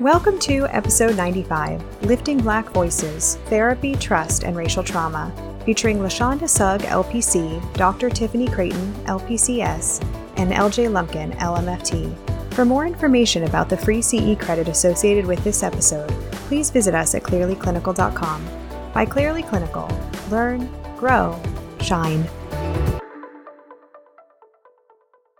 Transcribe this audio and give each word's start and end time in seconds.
Welcome 0.00 0.38
to 0.40 0.66
episode 0.66 1.16
95 1.16 2.02
Lifting 2.04 2.36
Black 2.36 2.68
Voices 2.68 3.36
Therapy, 3.46 3.94
Trust, 3.94 4.44
and 4.44 4.54
Racial 4.54 4.82
Trauma, 4.84 5.32
featuring 5.64 6.00
LaShonda 6.00 6.46
Sugg, 6.46 6.82
LPC, 6.82 7.72
Dr. 7.72 8.10
Tiffany 8.10 8.46
Creighton, 8.46 8.92
LPCS, 9.06 10.06
and 10.36 10.52
LJ 10.52 10.92
Lumpkin, 10.92 11.32
LMFT. 11.38 12.14
For 12.52 12.66
more 12.66 12.86
information 12.86 13.44
about 13.44 13.70
the 13.70 13.76
free 13.78 14.02
CE 14.02 14.36
credit 14.38 14.68
associated 14.68 15.24
with 15.24 15.42
this 15.44 15.62
episode, 15.62 16.10
please 16.30 16.68
visit 16.68 16.94
us 16.94 17.14
at 17.14 17.22
clearlyclinical.com. 17.22 18.46
By 18.92 19.06
Clearly 19.06 19.44
Clinical, 19.44 19.88
learn, 20.30 20.70
grow, 20.98 21.40
shine. 21.80 22.28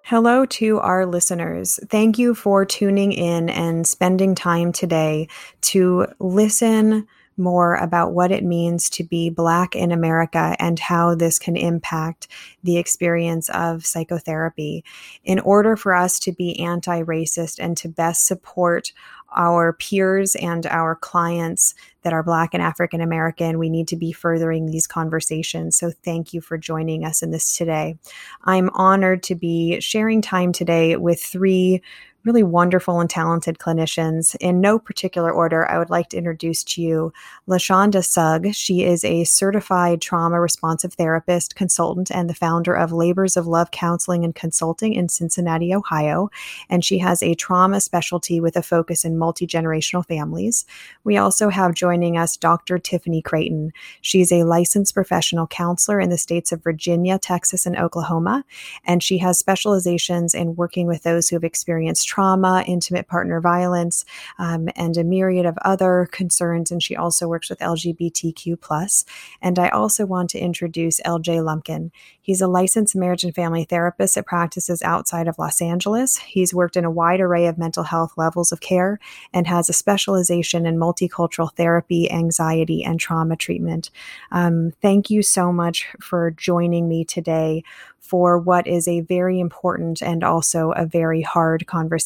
Hello 0.08 0.46
to 0.46 0.78
our 0.78 1.04
listeners. 1.04 1.80
Thank 1.90 2.16
you 2.16 2.32
for 2.32 2.64
tuning 2.64 3.10
in 3.10 3.48
and 3.48 3.84
spending 3.84 4.36
time 4.36 4.70
today 4.70 5.26
to 5.62 6.06
listen 6.20 7.08
more 7.36 7.74
about 7.74 8.12
what 8.12 8.30
it 8.30 8.44
means 8.44 8.88
to 8.90 9.02
be 9.02 9.30
Black 9.30 9.74
in 9.74 9.90
America 9.90 10.54
and 10.60 10.78
how 10.78 11.16
this 11.16 11.40
can 11.40 11.56
impact 11.56 12.28
the 12.62 12.76
experience 12.76 13.48
of 13.48 13.84
psychotherapy. 13.84 14.84
In 15.24 15.40
order 15.40 15.76
for 15.76 15.92
us 15.92 16.20
to 16.20 16.30
be 16.30 16.56
anti 16.60 17.02
racist 17.02 17.58
and 17.58 17.76
to 17.78 17.88
best 17.88 18.28
support 18.28 18.92
our 19.36 19.74
peers 19.74 20.34
and 20.36 20.66
our 20.66 20.96
clients 20.96 21.74
that 22.02 22.12
are 22.12 22.22
Black 22.22 22.54
and 22.54 22.62
African 22.62 23.00
American, 23.00 23.58
we 23.58 23.68
need 23.68 23.88
to 23.88 23.96
be 23.96 24.12
furthering 24.12 24.66
these 24.66 24.86
conversations. 24.86 25.76
So, 25.76 25.90
thank 26.04 26.32
you 26.32 26.40
for 26.40 26.56
joining 26.56 27.04
us 27.04 27.22
in 27.22 27.30
this 27.30 27.56
today. 27.56 27.98
I'm 28.44 28.70
honored 28.74 29.22
to 29.24 29.34
be 29.34 29.80
sharing 29.80 30.22
time 30.22 30.52
today 30.52 30.96
with 30.96 31.20
three 31.22 31.82
really 32.26 32.42
wonderful 32.42 32.98
and 32.98 33.08
talented 33.08 33.58
clinicians. 33.58 34.34
In 34.40 34.60
no 34.60 34.80
particular 34.80 35.30
order, 35.30 35.70
I 35.70 35.78
would 35.78 35.90
like 35.90 36.08
to 36.08 36.16
introduce 36.16 36.64
to 36.64 36.82
you 36.82 37.12
LaShonda 37.48 38.04
Sugg. 38.04 38.52
She 38.52 38.82
is 38.82 39.04
a 39.04 39.22
certified 39.22 40.00
trauma 40.00 40.40
responsive 40.40 40.94
therapist, 40.94 41.54
consultant, 41.54 42.10
and 42.10 42.28
the 42.28 42.34
founder 42.34 42.74
of 42.74 42.90
Labors 42.90 43.36
of 43.36 43.46
Love 43.46 43.70
Counseling 43.70 44.24
and 44.24 44.34
Consulting 44.34 44.92
in 44.92 45.08
Cincinnati, 45.08 45.72
Ohio. 45.72 46.28
And 46.68 46.84
she 46.84 46.98
has 46.98 47.22
a 47.22 47.34
trauma 47.34 47.80
specialty 47.80 48.40
with 48.40 48.56
a 48.56 48.62
focus 48.62 49.04
in 49.04 49.16
multi 49.16 49.46
generational 49.46 50.04
families. 50.04 50.66
We 51.04 51.16
also 51.16 51.48
have 51.48 51.74
joining 51.74 52.18
us 52.18 52.36
Dr. 52.36 52.78
Tiffany 52.78 53.22
Creighton. 53.22 53.72
She's 54.00 54.32
a 54.32 54.42
licensed 54.42 54.94
professional 54.94 55.46
counselor 55.46 56.00
in 56.00 56.10
the 56.10 56.18
states 56.18 56.50
of 56.50 56.64
Virginia, 56.64 57.20
Texas, 57.20 57.66
and 57.66 57.76
Oklahoma. 57.76 58.44
And 58.84 59.00
she 59.00 59.18
has 59.18 59.38
specializations 59.38 60.34
in 60.34 60.56
working 60.56 60.88
with 60.88 61.04
those 61.04 61.28
who 61.28 61.36
have 61.36 61.44
experienced 61.44 62.08
trauma, 62.16 62.64
intimate 62.66 63.06
partner 63.06 63.42
violence, 63.42 64.02
um, 64.38 64.70
and 64.74 64.96
a 64.96 65.04
myriad 65.04 65.44
of 65.44 65.58
other 65.62 66.08
concerns. 66.12 66.70
And 66.70 66.82
she 66.82 66.96
also 66.96 67.28
works 67.28 67.50
with 67.50 67.58
LGBTQ. 67.58 69.04
And 69.42 69.58
I 69.58 69.68
also 69.68 70.06
want 70.06 70.30
to 70.30 70.38
introduce 70.38 70.98
LJ 71.00 71.44
Lumpkin. 71.44 71.90
He's 72.22 72.40
a 72.40 72.48
licensed 72.48 72.96
marriage 72.96 73.22
and 73.22 73.34
family 73.34 73.64
therapist 73.64 74.14
that 74.14 74.24
practices 74.24 74.82
outside 74.82 75.28
of 75.28 75.38
Los 75.38 75.60
Angeles. 75.60 76.16
He's 76.16 76.54
worked 76.54 76.78
in 76.78 76.86
a 76.86 76.90
wide 76.90 77.20
array 77.20 77.48
of 77.48 77.58
mental 77.58 77.84
health 77.84 78.14
levels 78.16 78.50
of 78.50 78.60
care 78.60 78.98
and 79.34 79.46
has 79.46 79.68
a 79.68 79.74
specialization 79.74 80.64
in 80.64 80.78
multicultural 80.78 81.54
therapy, 81.54 82.10
anxiety, 82.10 82.82
and 82.82 82.98
trauma 82.98 83.36
treatment. 83.36 83.90
Um, 84.32 84.72
thank 84.80 85.10
you 85.10 85.22
so 85.22 85.52
much 85.52 85.86
for 86.00 86.30
joining 86.30 86.88
me 86.88 87.04
today 87.04 87.62
for 88.06 88.38
what 88.38 88.66
is 88.66 88.86
a 88.86 89.00
very 89.00 89.40
important 89.40 90.00
and 90.00 90.22
also 90.22 90.70
a 90.72 90.86
very 90.86 91.22
hard 91.22 91.66
conversation. 91.66 92.05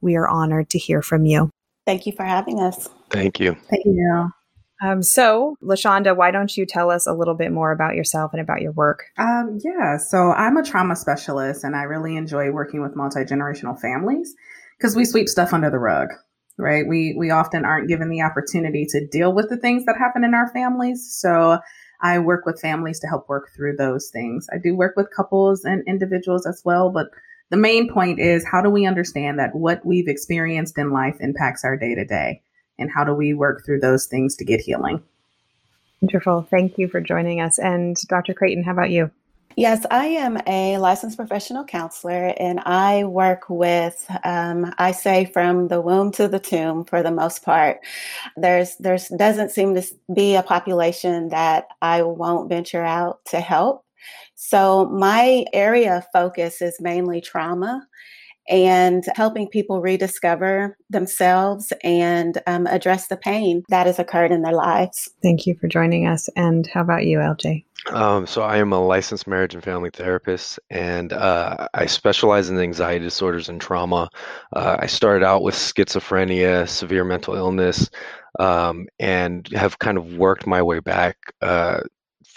We 0.00 0.16
are 0.16 0.28
honored 0.28 0.70
to 0.70 0.78
hear 0.78 1.02
from 1.02 1.24
you. 1.24 1.50
Thank 1.86 2.06
you 2.06 2.12
for 2.12 2.24
having 2.24 2.60
us. 2.60 2.88
Thank 3.10 3.40
you. 3.40 3.56
Thank 3.70 3.84
you. 3.86 4.30
Um, 4.80 5.02
so, 5.02 5.56
LaShonda, 5.62 6.16
why 6.16 6.30
don't 6.30 6.56
you 6.56 6.64
tell 6.64 6.90
us 6.90 7.06
a 7.06 7.12
little 7.12 7.34
bit 7.34 7.50
more 7.50 7.72
about 7.72 7.96
yourself 7.96 8.32
and 8.32 8.40
about 8.40 8.60
your 8.60 8.72
work? 8.72 9.04
Um, 9.18 9.58
yeah, 9.64 9.96
so 9.96 10.32
I'm 10.32 10.56
a 10.56 10.62
trauma 10.62 10.94
specialist 10.94 11.64
and 11.64 11.74
I 11.74 11.82
really 11.82 12.16
enjoy 12.16 12.50
working 12.52 12.80
with 12.80 12.94
multi 12.94 13.20
generational 13.20 13.78
families 13.80 14.34
because 14.78 14.94
we 14.94 15.04
sweep 15.04 15.28
stuff 15.28 15.52
under 15.52 15.70
the 15.70 15.78
rug, 15.78 16.10
right? 16.58 16.86
We, 16.86 17.16
we 17.18 17.30
often 17.30 17.64
aren't 17.64 17.88
given 17.88 18.08
the 18.08 18.22
opportunity 18.22 18.86
to 18.90 19.04
deal 19.04 19.32
with 19.32 19.48
the 19.48 19.56
things 19.56 19.84
that 19.86 19.96
happen 19.98 20.22
in 20.22 20.34
our 20.34 20.48
families. 20.52 21.12
So, 21.18 21.58
I 22.00 22.18
work 22.20 22.46
with 22.46 22.60
families 22.60 23.00
to 23.00 23.08
help 23.08 23.28
work 23.28 23.50
through 23.56 23.76
those 23.76 24.08
things. 24.10 24.46
I 24.52 24.58
do 24.58 24.76
work 24.76 24.94
with 24.96 25.10
couples 25.14 25.64
and 25.64 25.82
individuals 25.88 26.46
as 26.46 26.62
well, 26.64 26.90
but 26.90 27.08
the 27.50 27.56
main 27.56 27.92
point 27.92 28.20
is 28.20 28.44
how 28.44 28.60
do 28.60 28.70
we 28.70 28.86
understand 28.86 29.38
that 29.38 29.54
what 29.54 29.84
we've 29.84 30.08
experienced 30.08 30.78
in 30.78 30.92
life 30.92 31.16
impacts 31.20 31.64
our 31.64 31.76
day 31.76 31.94
to 31.94 32.04
day? 32.04 32.42
And 32.78 32.90
how 32.94 33.04
do 33.04 33.14
we 33.14 33.34
work 33.34 33.64
through 33.64 33.80
those 33.80 34.06
things 34.06 34.36
to 34.36 34.44
get 34.44 34.60
healing? 34.60 35.02
Wonderful. 36.00 36.46
Thank 36.50 36.78
you 36.78 36.88
for 36.88 37.00
joining 37.00 37.40
us. 37.40 37.58
And 37.58 37.96
Dr. 38.08 38.34
Creighton, 38.34 38.62
how 38.62 38.72
about 38.72 38.90
you? 38.90 39.10
Yes, 39.56 39.84
I 39.90 40.06
am 40.06 40.38
a 40.46 40.78
licensed 40.78 41.16
professional 41.16 41.64
counselor 41.64 42.32
and 42.38 42.60
I 42.60 43.02
work 43.02 43.46
with, 43.48 44.06
um, 44.22 44.72
I 44.78 44.92
say 44.92 45.24
from 45.24 45.66
the 45.66 45.80
womb 45.80 46.12
to 46.12 46.28
the 46.28 46.38
tomb 46.38 46.84
for 46.84 47.02
the 47.02 47.10
most 47.10 47.42
part. 47.42 47.80
There's, 48.36 48.76
there's 48.76 49.08
doesn't 49.08 49.50
seem 49.50 49.74
to 49.74 49.82
be 50.14 50.36
a 50.36 50.44
population 50.44 51.30
that 51.30 51.66
I 51.82 52.02
won't 52.02 52.48
venture 52.48 52.84
out 52.84 53.24
to 53.30 53.40
help. 53.40 53.84
So 54.40 54.86
my 54.86 55.44
area 55.52 55.96
of 55.96 56.06
focus 56.12 56.62
is 56.62 56.80
mainly 56.80 57.20
trauma 57.20 57.84
and 58.48 59.04
helping 59.16 59.48
people 59.48 59.80
rediscover 59.80 60.76
themselves 60.88 61.72
and 61.82 62.40
um, 62.46 62.68
address 62.68 63.08
the 63.08 63.16
pain 63.16 63.64
that 63.68 63.86
has 63.86 63.98
occurred 63.98 64.30
in 64.30 64.42
their 64.42 64.54
lives. 64.54 65.10
Thank 65.24 65.44
you 65.44 65.56
for 65.60 65.66
joining 65.66 66.06
us. 66.06 66.28
And 66.36 66.68
how 66.68 66.82
about 66.82 67.04
you, 67.04 67.18
LJ? 67.18 67.64
Um, 67.92 68.28
so 68.28 68.42
I 68.42 68.58
am 68.58 68.72
a 68.72 68.80
licensed 68.80 69.26
marriage 69.26 69.54
and 69.54 69.62
family 69.62 69.90
therapist, 69.90 70.60
and 70.70 71.12
uh, 71.12 71.66
I 71.74 71.86
specialize 71.86 72.48
in 72.48 72.58
anxiety 72.60 73.04
disorders 73.04 73.48
and 73.48 73.60
trauma. 73.60 74.08
Uh, 74.52 74.76
I 74.78 74.86
started 74.86 75.24
out 75.24 75.42
with 75.42 75.56
schizophrenia, 75.56 76.68
severe 76.68 77.04
mental 77.04 77.34
illness, 77.34 77.90
um, 78.38 78.86
and 79.00 79.48
have 79.48 79.80
kind 79.80 79.98
of 79.98 80.14
worked 80.14 80.46
my 80.46 80.62
way 80.62 80.78
back 80.78 81.16
uh, 81.42 81.80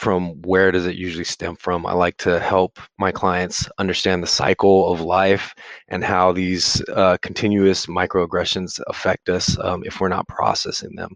from 0.02 0.42
where 0.42 0.72
does 0.72 0.88
it 0.88 0.96
usually 0.96 1.24
stem 1.24 1.56
from. 1.56 1.86
I 1.86 1.94
like 1.94 2.18
to 2.18 2.40
help 2.40 2.80
my 2.98 3.12
clients 3.12 3.70
understand 3.78 4.24
the 4.24 4.28
cycle 4.28 4.92
of 4.92 5.00
life 5.00 5.54
and 5.90 6.04
how 6.04 6.32
these 6.32 6.82
uh, 6.90 7.18
continuous 7.22 7.86
microaggressions 7.86 8.82
affect 8.88 9.30
us 9.30 9.60
um, 9.60 9.84
if 9.86 10.02
we're 10.02 10.08
not 10.08 10.28
processing 10.28 10.96
them. 10.96 11.14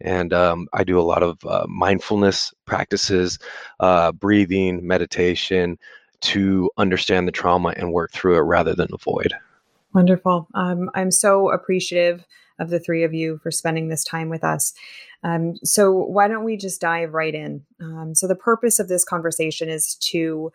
And 0.00 0.32
um, 0.32 0.68
I 0.72 0.84
do 0.84 1.00
a 1.00 1.02
lot 1.02 1.24
of 1.24 1.44
uh, 1.44 1.66
mindfulness 1.68 2.54
practices, 2.66 3.36
uh, 3.80 4.12
breathing, 4.12 4.86
meditation 4.86 5.76
to 6.20 6.70
understand 6.78 7.26
the 7.26 7.32
trauma 7.32 7.74
and 7.76 7.92
work 7.92 8.12
through 8.12 8.36
it 8.36 8.42
rather 8.42 8.76
than 8.76 8.90
avoid. 8.92 9.34
Wonderful. 9.94 10.48
Um, 10.54 10.90
I'm 10.94 11.10
so 11.10 11.50
appreciative 11.50 12.24
of 12.58 12.70
the 12.70 12.78
three 12.78 13.02
of 13.02 13.14
you 13.14 13.38
for 13.42 13.50
spending 13.50 13.88
this 13.88 14.04
time 14.04 14.28
with 14.28 14.44
us. 14.44 14.72
Um, 15.22 15.54
so, 15.64 15.92
why 15.92 16.28
don't 16.28 16.44
we 16.44 16.56
just 16.56 16.80
dive 16.80 17.12
right 17.12 17.34
in? 17.34 17.64
Um, 17.80 18.14
so, 18.14 18.26
the 18.28 18.36
purpose 18.36 18.78
of 18.78 18.88
this 18.88 19.04
conversation 19.04 19.68
is 19.68 19.96
to 20.12 20.52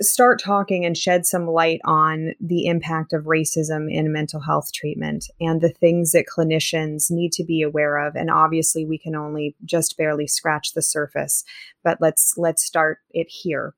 start 0.00 0.40
talking 0.40 0.84
and 0.84 0.96
shed 0.96 1.26
some 1.26 1.46
light 1.46 1.80
on 1.84 2.34
the 2.40 2.66
impact 2.66 3.12
of 3.12 3.24
racism 3.24 3.92
in 3.92 4.12
mental 4.12 4.40
health 4.40 4.72
treatment 4.72 5.26
and 5.40 5.60
the 5.60 5.68
things 5.68 6.12
that 6.12 6.26
clinicians 6.26 7.10
need 7.10 7.32
to 7.32 7.44
be 7.44 7.62
aware 7.62 7.96
of 7.98 8.14
and 8.14 8.30
obviously 8.30 8.84
we 8.84 8.98
can 8.98 9.16
only 9.16 9.56
just 9.64 9.96
barely 9.96 10.26
scratch 10.26 10.72
the 10.74 10.82
surface 10.82 11.42
but 11.82 11.98
let's 12.00 12.34
let's 12.36 12.64
start 12.64 12.98
it 13.10 13.26
here 13.28 13.74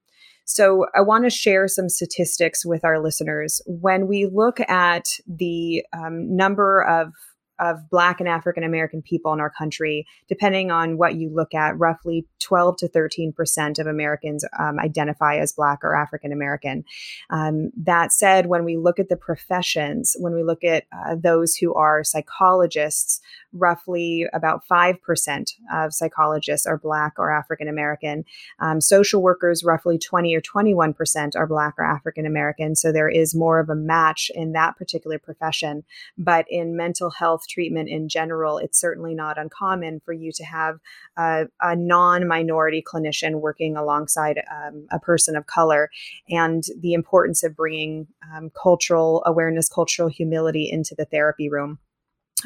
so 0.51 0.87
I 0.97 1.01
want 1.01 1.25
to 1.25 1.31
share 1.31 1.69
some 1.69 1.89
statistics 1.89 2.67
with 2.67 2.85
our 2.85 2.99
listeners. 3.01 3.63
When 3.67 4.09
we 4.09 4.27
look 4.27 4.59
at 4.61 5.07
the 5.29 5.85
um, 5.93 6.35
number 6.35 6.83
of 6.83 7.13
of 7.61 7.91
Black 7.91 8.21
and 8.21 8.29
African 8.29 8.65
American 8.65 9.03
people 9.03 9.33
in 9.35 9.39
our 9.39 9.51
country, 9.51 10.07
depending 10.29 10.71
on 10.71 10.97
what 10.97 11.17
you 11.17 11.31
look 11.33 11.55
at, 11.55 11.79
roughly 11.79 12.27
12 12.41 12.79
to 12.79 12.89
13 12.89 13.33
percent 13.33 13.79
of 13.79 13.87
Americans 13.87 14.45
um, 14.59 14.81
identify 14.81 15.37
as 15.37 15.53
Black 15.53 15.81
or 15.85 15.95
African 15.95 16.33
American. 16.33 16.85
Um, 17.29 17.71
that 17.77 18.13
said, 18.13 18.47
when 18.47 18.65
we 18.65 18.77
look 18.77 18.99
at 18.99 19.09
the 19.09 19.17
professions, 19.17 20.17
when 20.19 20.35
we 20.35 20.43
look 20.43 20.65
at 20.65 20.85
uh, 20.91 21.17
those 21.23 21.55
who 21.55 21.75
are 21.75 22.03
psychologists, 22.03 23.21
roughly 23.53 24.27
about 24.33 24.63
5% 24.71 25.53
of 25.73 25.95
psychologists 25.95 26.67
are 26.67 26.79
Black 26.79 27.15
or 27.19 27.31
African 27.31 27.69
American. 27.69 28.25
Um, 28.59 28.81
social 28.81 29.23
workers, 29.23 29.65
roughly 29.65 29.99
20 29.99 30.35
or 30.35 30.41
21% 30.41 31.37
are 31.37 31.47
Black 31.47 31.75
or 31.79 31.85
African 31.85 32.27
American. 32.27 32.77
So 32.77 32.93
there 32.93 33.09
is 33.09 33.35
more 33.35 33.59
of 33.59 33.69
a 33.69 33.75
match 33.75 34.31
in 34.35 34.53
that 34.53 34.77
particular 34.77 35.19
profession. 35.19 35.85
But 36.17 36.47
in 36.49 36.77
mental 36.77 37.11
health 37.11 37.47
treatment 37.49 37.89
in 37.89 38.09
general, 38.09 38.59
it's 38.59 38.81
certainly 38.81 39.15
not 39.15 39.39
uncommon 39.39 40.01
for 40.05 40.13
you 40.13 40.33
to 40.33 40.45
have 40.45 40.79
a, 41.17 41.47
a 41.61 41.77
non 41.77 42.27
minority 42.27 42.83
clinician 42.83 43.41
working 43.41 43.77
alongside 43.77 44.43
um, 44.51 44.87
a 44.91 44.99
person 44.99 45.37
of 45.37 45.47
color 45.47 45.91
and 46.29 46.65
the 46.81 46.95
importance 46.95 47.43
of 47.43 47.57
bringing 47.57 48.07
um, 48.35 48.51
cultural 48.61 49.23
awareness, 49.27 49.69
cultural 49.69 50.09
humility 50.09 50.69
into 50.71 50.95
the 50.97 51.05
therapy 51.05 51.49
room. 51.49 51.79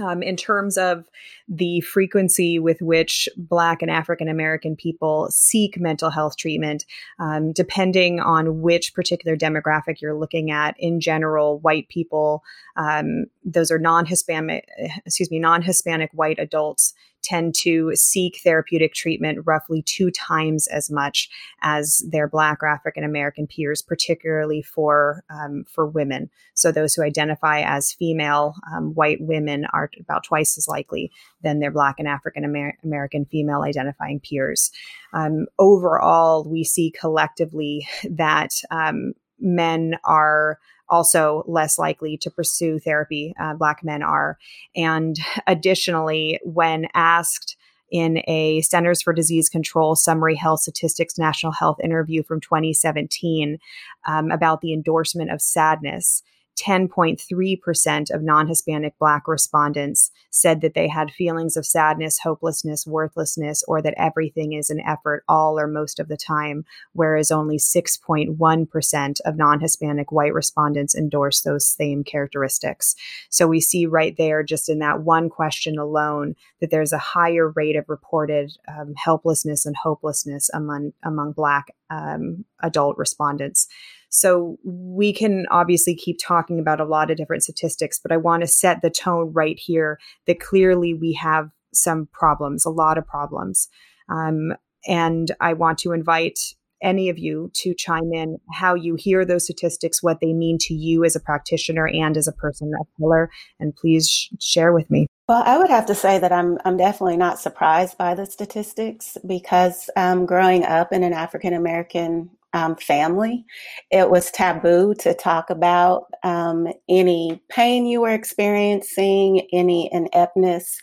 Um, 0.00 0.23
in 0.23 0.37
terms 0.37 0.76
of 0.76 1.08
the 1.49 1.81
frequency 1.81 2.58
with 2.58 2.81
which 2.81 3.29
Black 3.37 3.82
and 3.82 3.91
African 3.91 4.29
American 4.29 4.76
people 4.76 5.29
seek 5.31 5.79
mental 5.79 6.11
health 6.11 6.37
treatment, 6.37 6.85
um, 7.19 7.52
depending 7.52 8.20
on 8.20 8.61
which 8.62 8.94
particular 8.94 9.37
demographic 9.37 10.00
you're 10.00 10.19
looking 10.19 10.50
at. 10.50 10.75
In 10.79 11.00
general, 11.00 11.58
white 11.61 11.88
people, 11.88 12.43
um, 12.76 13.26
those 13.44 13.70
are 13.70 13.79
non-Hispanic, 13.79 14.69
excuse 15.05 15.31
me, 15.31 15.38
non-Hispanic 15.38 16.11
white 16.12 16.38
adults 16.38 16.94
tend 17.25 17.55
to 17.55 17.93
seek 17.94 18.41
therapeutic 18.44 18.94
treatment 18.94 19.41
roughly 19.44 19.82
two 19.82 20.11
times 20.11 20.67
as 20.69 20.91
much 20.91 21.29
as 21.62 22.05
their 22.11 22.29
Black 22.29 22.62
or 22.62 22.67
African 22.67 23.03
American 23.03 23.47
peers, 23.47 23.82
particularly 23.82 24.62
for 24.62 25.25
um, 25.31 25.65
for 25.69 25.87
women. 25.87 26.31
So 26.55 26.71
those 26.71 26.94
who 26.94 27.03
identify 27.03 27.62
as 27.62 27.93
female 27.93 28.55
um, 28.73 28.94
white 28.94 29.19
women 29.21 29.67
are 29.73 29.91
about 29.99 30.25
twice 30.25 30.56
as 30.56 30.69
likely 30.69 31.11
than 31.43 31.59
their 31.59 31.71
Black 31.71 31.97
and 31.99 32.06
African 32.06 32.44
Amer- 32.44 32.79
American 32.85 33.25
female 33.25 33.62
identifying 33.62 34.20
peers. 34.20 34.70
Um, 35.12 35.47
overall, 35.59 36.44
we 36.44 36.62
see 36.65 36.91
collectively 36.91 37.88
that 38.11 38.53
um, 38.70 39.15
men 39.41 39.97
are 40.05 40.59
also 40.88 41.44
less 41.46 41.78
likely 41.78 42.16
to 42.19 42.31
pursue 42.31 42.78
therapy. 42.78 43.34
Uh, 43.40 43.54
black 43.54 43.82
men 43.82 44.02
are. 44.02 44.38
And 44.76 45.16
additionally, 45.46 46.40
when 46.44 46.86
asked, 46.94 47.56
in 47.90 48.22
a 48.26 48.60
Centers 48.62 49.02
for 49.02 49.12
Disease 49.12 49.48
Control 49.48 49.94
Summary 49.94 50.34
Health 50.34 50.60
Statistics 50.60 51.16
National 51.16 51.52
Health 51.52 51.76
interview 51.82 52.25
from 52.25 52.40
2017 52.40 53.58
um, 54.06 54.32
about 54.32 54.62
the 54.62 54.72
endorsement 54.72 55.31
of 55.31 55.40
sadness. 55.40 56.25
10.3% 56.56 58.11
of 58.11 58.23
non 58.23 58.47
Hispanic 58.47 58.99
Black 58.99 59.27
respondents 59.27 60.11
said 60.31 60.61
that 60.61 60.75
they 60.75 60.89
had 60.89 61.11
feelings 61.11 61.56
of 61.56 61.67
sadness, 61.67 62.21
hopelessness, 62.21 62.87
worthlessness, 62.87 63.65
or 63.67 63.83
that 63.83 63.95
everything 63.97 64.53
is 64.53 64.71
an 64.71 64.81
effort 64.81 65.25
all 65.29 65.59
or 65.59 65.67
most 65.67 65.99
of 65.99 66.09
the 66.09 66.17
time, 66.17 66.65
whereas 66.93 67.31
only 67.31 67.56
6.1% 67.56 69.21
of 69.25 69.37
non 69.37 69.61
Hispanic 69.61 70.12
white 70.12 70.35
respondents 70.35 70.95
endorse 70.95 71.41
those 71.41 71.67
same 71.67 72.05
characteristics. 72.05 72.95
So 73.31 73.47
we 73.47 73.61
see 73.61 73.87
right 73.87 74.15
there, 74.17 74.43
just 74.43 74.69
in 74.69 74.79
that 74.79 75.03
one 75.03 75.29
question 75.29 75.79
alone, 75.79 76.35
that 76.61 76.71
there's 76.71 76.93
a 76.93 76.99
higher 76.99 77.49
rate 77.49 77.77
of 77.77 77.89
reported 77.89 78.53
um, 78.69 78.95
helplessness 78.97 79.67
and 79.67 79.77
hopelessness 79.77 80.51
among, 80.55 80.93
among 81.03 81.33
Black 81.33 81.75
um, 81.91 82.45
adult 82.62 82.97
respondents. 82.97 83.69
So 84.14 84.58
we 84.62 85.12
can 85.12 85.44
obviously 85.50 85.96
keep 85.96 86.19
talking 86.22 86.61
about 86.61 86.81
a 86.81 86.84
lot 86.84 87.11
of 87.11 87.16
different 87.16 87.43
statistics, 87.43 87.99
but 88.00 88.12
I 88.12 88.16
want 88.16 88.43
to 88.43 88.46
set 88.46 88.81
the 88.81 88.88
tone 88.88 89.32
right 89.32 89.58
here 89.58 89.99
that 90.28 90.38
clearly 90.38 90.94
we 90.94 91.14
have 91.14 91.50
some 91.72 92.08
problems, 92.12 92.64
a 92.64 92.70
lot 92.70 92.96
of 92.96 93.05
problems. 93.05 93.69
Um, 94.08 94.55
and 94.87 95.32
I 95.40 95.55
want 95.55 95.78
to 95.78 95.90
invite 95.90 96.38
any 96.81 97.08
of 97.08 97.19
you 97.19 97.50
to 97.55 97.75
chime 97.75 98.12
in 98.12 98.38
how 98.52 98.75
you 98.75 98.94
hear 98.94 99.25
those 99.25 99.46
statistics, 99.46 100.00
what 100.00 100.20
they 100.20 100.32
mean 100.32 100.58
to 100.60 100.75
you 100.75 101.02
as 101.05 101.17
a 101.17 101.20
practitioner 101.20 101.88
and 101.88 102.17
as 102.17 102.28
a 102.28 102.32
person 102.32 102.70
of 102.81 102.87
color, 103.00 103.31
and 103.58 103.75
please 103.75 104.08
sh- 104.08 104.28
share 104.38 104.72
with 104.72 104.88
me. 104.93 105.08
Well, 105.28 105.43
I 105.44 105.58
would 105.58 105.70
have 105.70 105.87
to 105.87 105.94
say 105.94 106.20
that 106.20 106.31
I'm 106.31 106.58
I'm 106.64 106.76
definitely 106.76 107.17
not 107.17 107.40
surprised 107.40 107.99
by 107.99 108.14
the 108.14 108.26
statistics 108.26 109.17
because 109.26 109.90
um, 109.96 110.25
growing 110.26 110.62
up 110.64 110.93
in 110.93 111.02
an 111.02 111.14
African 111.14 111.55
American 111.55 112.31
um, 112.55 112.77
family. 112.77 113.45
It 113.91 114.09
was 114.11 114.31
taboo 114.31 114.95
to 115.01 115.12
talk 115.12 115.51
about 115.51 116.05
um, 116.23 116.69
any 116.89 117.43
pain 117.51 117.85
you 117.85 118.01
were 118.01 118.15
experiencing, 118.15 119.47
any 119.53 119.93
ineptness. 119.93 120.79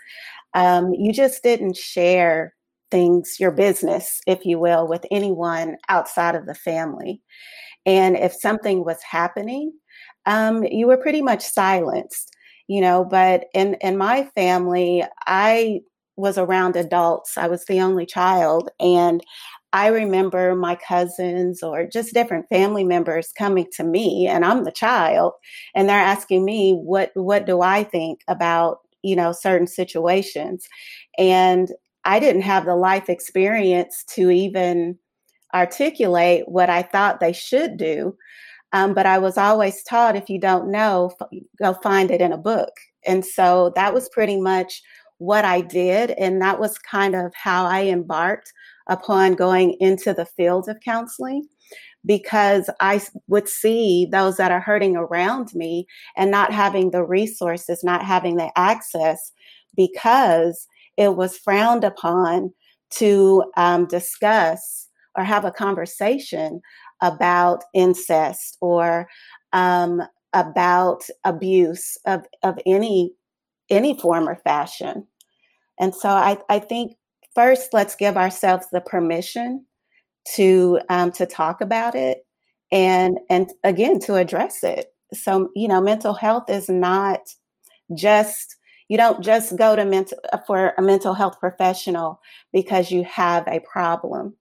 Um, 0.54 0.94
you 0.94 1.14
just 1.14 1.42
didn't 1.42 1.78
share 1.78 2.54
things, 2.92 3.38
your 3.40 3.52
business, 3.52 4.20
if 4.28 4.46
you 4.46 4.60
will, 4.60 4.86
with 4.88 5.06
anyone 5.10 5.78
outside 5.88 6.36
of 6.36 6.46
the 6.46 6.54
family. 6.54 7.22
And 7.86 8.18
if 8.18 8.34
something 8.34 8.84
was 8.84 9.02
happening, 9.02 9.72
um, 10.26 10.64
you 10.66 10.88
were 10.88 10.98
pretty 10.98 11.22
much 11.22 11.42
silenced, 11.42 12.36
you 12.68 12.82
know. 12.82 13.06
But 13.06 13.46
in 13.54 13.76
in 13.76 13.98
my 13.98 14.26
family, 14.36 15.04
I 15.26 15.80
was 16.18 16.38
around 16.38 16.76
adults. 16.76 17.38
I 17.38 17.48
was 17.48 17.66
the 17.66 17.80
only 17.82 18.06
child, 18.06 18.70
and 18.80 19.24
I 19.74 19.88
remember 19.88 20.56
my 20.56 20.76
cousins 20.76 21.64
or 21.64 21.86
just 21.86 22.14
different 22.14 22.50
family 22.50 22.84
members 22.84 23.32
coming 23.38 23.68
to 23.74 23.84
me 23.84 24.28
and 24.28 24.44
I'm 24.44 24.64
the 24.64 24.72
child 24.72 25.34
and 25.74 25.88
they're 25.88 25.98
asking 25.98 26.44
me 26.44 26.74
what 26.74 27.12
what 27.14 27.46
do 27.46 27.62
I 27.62 27.84
think 27.84 28.22
about, 28.28 28.80
you 29.02 29.16
know, 29.16 29.32
certain 29.32 29.68
situations. 29.68 30.68
And 31.18 31.70
I 32.04 32.20
didn't 32.20 32.42
have 32.42 32.66
the 32.66 32.76
life 32.76 33.10
experience 33.10 34.04
to 34.16 34.30
even 34.30 34.98
articulate 35.54 36.48
what 36.48 36.70
I 36.70 36.82
thought 36.82 37.20
they 37.20 37.34
should 37.34 37.78
do. 37.78 38.16
Um, 38.74 38.94
but 38.94 39.06
I 39.06 39.18
was 39.18 39.38
always 39.38 39.84
taught 39.84 40.16
if 40.16 40.30
you 40.30 40.40
don't 40.40 40.72
know, 40.72 41.12
go 41.62 41.74
find 41.84 42.10
it 42.10 42.22
in 42.22 42.32
a 42.32 42.38
book. 42.38 42.72
And 43.06 43.26
so 43.26 43.72
that 43.76 43.94
was 43.94 44.10
pretty 44.10 44.40
much 44.40 44.82
what 45.18 45.46
I 45.46 45.62
did. 45.62 46.12
And 46.12 46.42
that 46.42 46.60
was 46.60 46.78
kind 46.80 47.16
of 47.16 47.34
how 47.36 47.66
I 47.66 47.84
embarked 47.84 48.52
upon 48.88 49.34
going 49.34 49.76
into 49.80 50.14
the 50.14 50.26
field 50.26 50.70
of 50.70 50.80
counseling 50.84 51.48
because 52.06 52.70
I 52.80 53.02
would 53.28 53.48
see 53.48 54.08
those 54.12 54.38
that 54.38 54.52
are 54.52 54.60
hurting 54.60 54.96
around 54.96 55.54
me 55.54 55.86
and 56.18 56.32
not 56.32 56.52
having 56.52 56.92
the 56.92 57.04
resources, 57.04 57.84
not 57.84 58.04
having 58.04 58.38
the 58.38 58.52
access 58.56 59.32
because 59.76 60.68
it 60.98 61.16
was 61.16 61.38
frowned 61.38 61.84
upon 61.84 62.54
to 62.92 63.44
um, 63.56 63.86
discuss 63.86 64.90
or 65.16 65.24
have 65.24 65.46
a 65.46 65.52
conversation 65.52 66.62
about 67.02 67.64
incest 67.74 68.58
or 68.62 69.08
um, 69.54 70.02
about 70.34 71.04
abuse 71.24 71.98
of, 72.06 72.26
of 72.44 72.60
any 72.66 73.14
any 73.70 73.98
form 73.98 74.28
or 74.28 74.36
fashion. 74.36 75.08
And 75.80 75.96
so 75.96 76.10
I, 76.10 76.38
I 76.50 76.60
think 76.60 76.98
first 77.36 77.74
let's 77.74 77.96
give 77.96 78.18
ourselves 78.18 78.68
the 78.72 78.82
permission 78.82 79.66
to 80.36 80.80
um, 80.90 81.12
to 81.14 81.26
talk 81.26 81.62
about 81.62 81.96
it 81.96 82.26
and 82.72 83.18
and 83.30 83.50
again 83.64 84.00
to 84.02 84.16
address 84.16 84.64
it. 84.64 84.88
So 85.14 85.50
you 85.56 85.68
know 85.68 85.82
mental 85.82 86.14
health 86.14 86.50
is 86.50 86.70
not 86.70 87.22
just 87.96 88.56
you 88.88 88.98
don't 88.98 89.24
just 89.24 89.56
go 89.58 89.76
to 89.76 89.86
mental 89.86 90.18
for 90.46 90.74
a 90.78 90.82
mental 90.82 91.14
health 91.14 91.40
professional 91.40 92.20
because 92.52 92.92
you 92.92 93.04
have 93.06 93.48
a 93.48 93.62
problem 93.62 94.36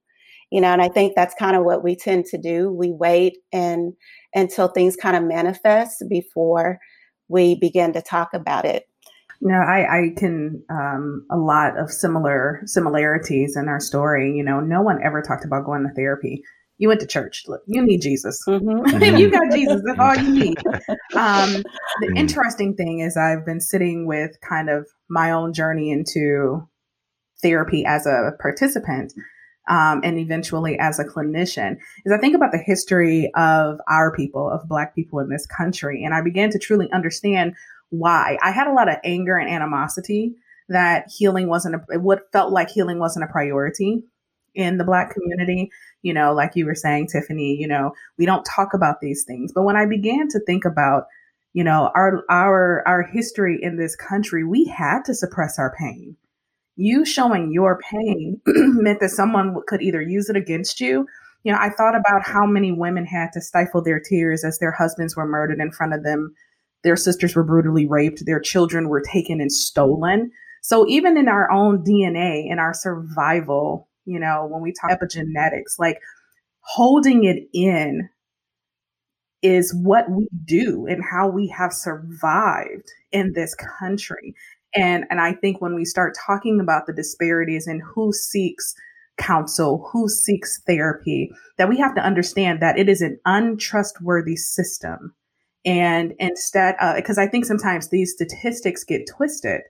you 0.51 0.59
know 0.61 0.67
and 0.67 0.81
i 0.81 0.89
think 0.89 1.13
that's 1.15 1.33
kind 1.35 1.55
of 1.55 1.63
what 1.63 1.83
we 1.83 1.95
tend 1.95 2.25
to 2.25 2.37
do. 2.37 2.69
We 2.71 2.91
wait 2.91 3.37
and 3.51 3.93
until 4.35 4.67
things 4.67 4.95
kind 4.95 5.15
of 5.15 5.23
manifest 5.23 6.03
before 6.09 6.79
we 7.27 7.55
begin 7.55 7.93
to 7.93 8.01
talk 8.01 8.33
about 8.33 8.65
it 8.65 8.87
no, 9.41 9.55
I, 9.55 9.97
I 9.97 10.09
can 10.15 10.63
um, 10.69 11.25
a 11.31 11.37
lot 11.37 11.77
of 11.77 11.91
similar 11.91 12.61
similarities 12.65 13.57
in 13.57 13.67
our 13.67 13.79
story. 13.79 14.33
You 14.35 14.43
know, 14.43 14.59
no 14.59 14.81
one 14.81 14.99
ever 15.03 15.21
talked 15.21 15.45
about 15.45 15.65
going 15.65 15.83
to 15.83 15.93
therapy. 15.93 16.43
You 16.77 16.87
went 16.87 17.01
to 17.01 17.07
church. 17.07 17.43
Look, 17.47 17.61
you 17.67 17.83
need 17.83 18.01
Jesus. 18.01 18.43
Mm-hmm. 18.47 19.03
you 19.17 19.29
got 19.31 19.51
Jesus. 19.51 19.81
That's 19.85 19.99
all 19.99 20.15
you 20.15 20.33
need. 20.33 20.57
Um, 21.15 21.63
the 21.99 22.07
mm. 22.07 22.17
interesting 22.17 22.75
thing 22.75 22.99
is, 22.99 23.17
I've 23.17 23.45
been 23.45 23.59
sitting 23.59 24.07
with 24.07 24.31
kind 24.47 24.69
of 24.69 24.87
my 25.09 25.31
own 25.31 25.53
journey 25.53 25.91
into 25.91 26.67
therapy 27.41 27.83
as 27.85 28.05
a 28.05 28.31
participant. 28.39 29.13
Um, 29.69 30.01
and 30.03 30.17
eventually 30.17 30.77
as 30.79 30.99
a 30.99 31.05
clinician 31.05 31.77
is 32.03 32.11
I 32.11 32.17
think 32.17 32.35
about 32.35 32.51
the 32.51 32.57
history 32.57 33.31
of 33.35 33.79
our 33.87 34.11
people, 34.15 34.49
of 34.49 34.67
Black 34.67 34.95
people 34.95 35.19
in 35.19 35.29
this 35.29 35.45
country. 35.45 36.03
And 36.03 36.13
I 36.13 36.21
began 36.21 36.49
to 36.49 36.59
truly 36.59 36.91
understand 36.91 37.53
why. 37.91 38.37
I 38.41 38.51
had 38.51 38.67
a 38.67 38.73
lot 38.73 38.89
of 38.89 38.97
anger 39.03 39.37
and 39.37 39.49
animosity 39.49 40.35
that 40.69 41.11
healing 41.15 41.47
wasn't 41.47 41.75
a, 41.75 41.99
what 41.99 42.31
felt 42.31 42.51
like 42.51 42.69
healing 42.69 42.97
wasn't 42.97 43.25
a 43.25 43.31
priority 43.31 44.03
in 44.55 44.77
the 44.77 44.83
black 44.83 45.13
community. 45.13 45.69
You 46.01 46.13
know, 46.13 46.33
like 46.33 46.55
you 46.55 46.65
were 46.65 46.75
saying, 46.75 47.07
Tiffany, 47.07 47.55
you 47.59 47.67
know, 47.67 47.91
we 48.17 48.25
don't 48.25 48.45
talk 48.45 48.73
about 48.73 49.01
these 49.01 49.23
things. 49.25 49.51
But 49.53 49.63
when 49.63 49.75
I 49.75 49.85
began 49.85 50.27
to 50.29 50.39
think 50.39 50.65
about, 50.65 51.03
you 51.53 51.63
know, 51.63 51.91
our 51.93 52.23
our 52.29 52.87
our 52.87 53.03
history 53.03 53.59
in 53.61 53.77
this 53.77 53.95
country, 53.95 54.43
we 54.43 54.65
had 54.65 55.03
to 55.05 55.13
suppress 55.13 55.59
our 55.59 55.75
pain. 55.77 56.15
You 56.77 57.05
showing 57.05 57.51
your 57.51 57.79
pain 57.91 58.41
meant 58.47 59.01
that 59.01 59.09
someone 59.09 59.55
could 59.67 59.81
either 59.81 60.01
use 60.01 60.29
it 60.29 60.37
against 60.37 60.79
you. 60.79 61.05
You 61.43 61.51
know, 61.51 61.59
I 61.59 61.69
thought 61.69 61.95
about 61.95 62.23
how 62.23 62.45
many 62.45 62.71
women 62.71 63.05
had 63.05 63.31
to 63.33 63.41
stifle 63.41 63.83
their 63.83 63.99
tears 63.99 64.45
as 64.45 64.59
their 64.59 64.71
husbands 64.71 65.15
were 65.15 65.25
murdered 65.25 65.59
in 65.59 65.71
front 65.71 65.93
of 65.93 66.03
them 66.03 66.33
their 66.83 66.95
sisters 66.95 67.35
were 67.35 67.43
brutally 67.43 67.87
raped. 67.87 68.25
Their 68.25 68.39
children 68.39 68.89
were 68.89 69.01
taken 69.01 69.39
and 69.39 69.51
stolen. 69.51 70.31
So 70.61 70.87
even 70.87 71.17
in 71.17 71.27
our 71.27 71.49
own 71.51 71.83
DNA, 71.83 72.49
in 72.49 72.59
our 72.59 72.73
survival, 72.73 73.87
you 74.05 74.19
know, 74.19 74.47
when 74.49 74.61
we 74.61 74.73
talk 74.73 74.91
epigenetics, 74.91 75.79
like 75.79 75.99
holding 76.61 77.23
it 77.23 77.47
in 77.53 78.09
is 79.41 79.73
what 79.73 80.09
we 80.09 80.27
do 80.45 80.85
and 80.87 81.03
how 81.03 81.27
we 81.27 81.47
have 81.47 81.73
survived 81.73 82.91
in 83.11 83.33
this 83.33 83.55
country. 83.55 84.35
And, 84.75 85.05
and 85.09 85.19
I 85.19 85.33
think 85.33 85.61
when 85.61 85.75
we 85.75 85.83
start 85.83 86.15
talking 86.25 86.59
about 86.59 86.85
the 86.85 86.93
disparities 86.93 87.67
and 87.67 87.81
who 87.81 88.13
seeks 88.13 88.75
counsel, 89.17 89.89
who 89.91 90.07
seeks 90.07 90.61
therapy, 90.65 91.31
that 91.57 91.69
we 91.69 91.77
have 91.77 91.95
to 91.95 92.01
understand 92.01 92.61
that 92.61 92.77
it 92.77 92.87
is 92.87 93.01
an 93.01 93.19
untrustworthy 93.25 94.35
system. 94.35 95.13
And 95.65 96.13
instead, 96.19 96.75
because 96.95 97.17
uh, 97.17 97.21
I 97.21 97.27
think 97.27 97.45
sometimes 97.45 97.89
these 97.89 98.13
statistics 98.13 98.83
get 98.83 99.07
twisted 99.07 99.61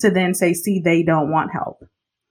to 0.00 0.10
then 0.10 0.34
say, 0.34 0.52
see, 0.52 0.80
they 0.80 1.02
don't 1.02 1.30
want 1.30 1.52
help. 1.52 1.84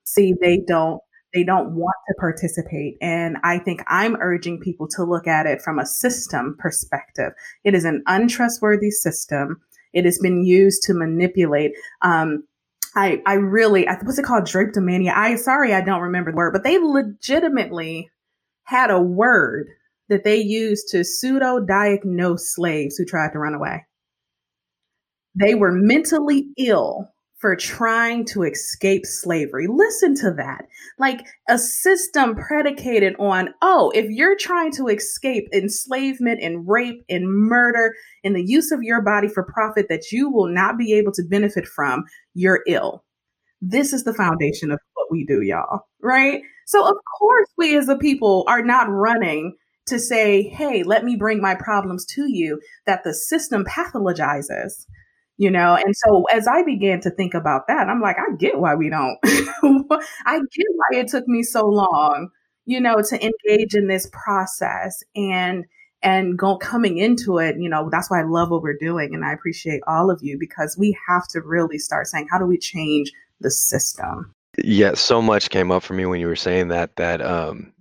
See, 0.03 0.33
they 0.39 0.59
don't 0.67 1.01
they 1.33 1.43
don't 1.43 1.75
want 1.75 1.95
to 2.07 2.15
participate. 2.17 2.97
And 3.01 3.35
I 3.43 3.59
think 3.59 3.83
I'm 3.87 4.15
urging 4.21 4.57
people 4.57 4.87
to 4.95 5.03
look 5.03 5.27
at 5.27 5.45
it 5.45 5.61
from 5.61 5.77
a 5.77 5.85
system 5.85 6.55
perspective. 6.57 7.33
It 7.65 7.75
is 7.75 7.83
an 7.83 8.03
untrustworthy 8.07 8.89
system. 8.89 9.61
It 9.91 10.05
has 10.05 10.17
been 10.17 10.45
used 10.45 10.83
to 10.83 10.93
manipulate. 10.93 11.73
Um, 12.01 12.45
I, 12.95 13.21
I 13.25 13.33
really, 13.33 13.85
I, 13.85 13.97
what's 14.01 14.17
it 14.17 14.23
called? 14.23 14.45
Drapetomania. 14.45 15.13
I, 15.13 15.35
sorry, 15.35 15.73
I 15.73 15.81
don't 15.81 16.01
remember 16.01 16.31
the 16.31 16.37
word, 16.37 16.53
but 16.53 16.63
they 16.63 16.77
legitimately 16.77 18.09
had 18.63 18.89
a 18.89 19.01
word 19.01 19.67
that 20.09 20.23
they 20.23 20.37
used 20.37 20.87
to 20.89 21.03
pseudo 21.03 21.59
diagnose 21.59 22.53
slaves 22.53 22.97
who 22.97 23.05
tried 23.05 23.31
to 23.33 23.39
run 23.39 23.53
away. 23.53 23.85
They 25.35 25.55
were 25.55 25.71
mentally 25.71 26.47
ill 26.57 27.09
for 27.37 27.55
trying 27.55 28.25
to 28.25 28.43
escape 28.43 29.05
slavery. 29.05 29.67
Listen 29.67 30.15
to 30.15 30.31
that. 30.31 30.65
Like 30.97 31.27
a 31.49 31.59
system 31.59 32.33
predicated 32.35 33.15
on, 33.19 33.49
oh, 33.61 33.91
if 33.93 34.09
you're 34.09 34.37
trying 34.37 34.71
to 34.73 34.87
escape 34.87 35.47
enslavement 35.53 36.39
and 36.41 36.67
rape 36.67 37.03
and 37.09 37.27
murder 37.29 37.93
and 38.23 38.35
the 38.35 38.45
use 38.45 38.71
of 38.71 38.81
your 38.81 39.01
body 39.01 39.27
for 39.27 39.43
profit 39.43 39.87
that 39.89 40.11
you 40.11 40.29
will 40.29 40.47
not 40.47 40.77
be 40.77 40.93
able 40.93 41.11
to 41.11 41.23
benefit 41.23 41.67
from, 41.67 42.03
you're 42.33 42.63
ill. 42.67 43.03
This 43.61 43.93
is 43.93 44.05
the 44.05 44.13
foundation 44.13 44.71
of 44.71 44.79
what 44.93 45.11
we 45.11 45.25
do, 45.25 45.41
y'all, 45.41 45.81
right? 46.01 46.41
So, 46.65 46.83
of 46.83 46.95
course, 47.19 47.49
we 47.57 47.77
as 47.77 47.89
a 47.89 47.97
people 47.97 48.43
are 48.47 48.63
not 48.63 48.87
running 48.89 49.55
to 49.87 49.99
say, 49.99 50.43
hey, 50.43 50.83
let 50.83 51.03
me 51.03 51.15
bring 51.15 51.41
my 51.41 51.55
problems 51.55 52.05
to 52.05 52.29
you 52.29 52.59
that 52.85 53.03
the 53.03 53.13
system 53.13 53.65
pathologizes 53.65 54.85
you 55.37 55.51
know? 55.51 55.75
And 55.75 55.95
so 55.95 56.23
as 56.31 56.47
i 56.47 56.63
began 56.63 57.01
to 57.01 57.09
think 57.09 57.33
about 57.33 57.67
that 57.67 57.89
i'm 57.89 58.01
like 58.01 58.17
i 58.17 58.35
get 58.37 58.59
why 58.59 58.75
we 58.75 58.89
don't 58.89 59.17
i 60.25 60.37
get 60.37 60.67
why 60.75 60.99
it 60.99 61.07
took 61.07 61.27
me 61.27 61.43
so 61.43 61.67
long 61.67 62.29
you 62.65 62.79
know 62.79 63.01
to 63.01 63.15
engage 63.23 63.75
in 63.75 63.87
this 63.87 64.09
process 64.11 65.03
and 65.15 65.65
and 66.01 66.37
go 66.37 66.57
coming 66.57 66.97
into 66.97 67.37
it 67.37 67.55
you 67.59 67.69
know 67.69 67.89
that's 67.91 68.09
why 68.09 68.19
i 68.19 68.23
love 68.23 68.49
what 68.49 68.61
we're 68.61 68.77
doing 68.77 69.13
and 69.13 69.25
i 69.25 69.33
appreciate 69.33 69.81
all 69.87 70.09
of 70.09 70.19
you 70.21 70.37
because 70.39 70.77
we 70.77 70.97
have 71.07 71.27
to 71.27 71.41
really 71.41 71.77
start 71.77 72.07
saying 72.07 72.27
how 72.29 72.37
do 72.37 72.45
we 72.45 72.57
change 72.57 73.11
the 73.41 73.51
system? 73.51 74.33
Yeah 74.63 74.93
so 74.93 75.21
much 75.21 75.49
came 75.49 75.71
up 75.71 75.83
for 75.83 75.93
me 75.93 76.05
when 76.05 76.21
you 76.21 76.27
were 76.27 76.35
saying 76.35 76.69
that 76.69 76.95
that 76.95 77.21
um 77.21 77.73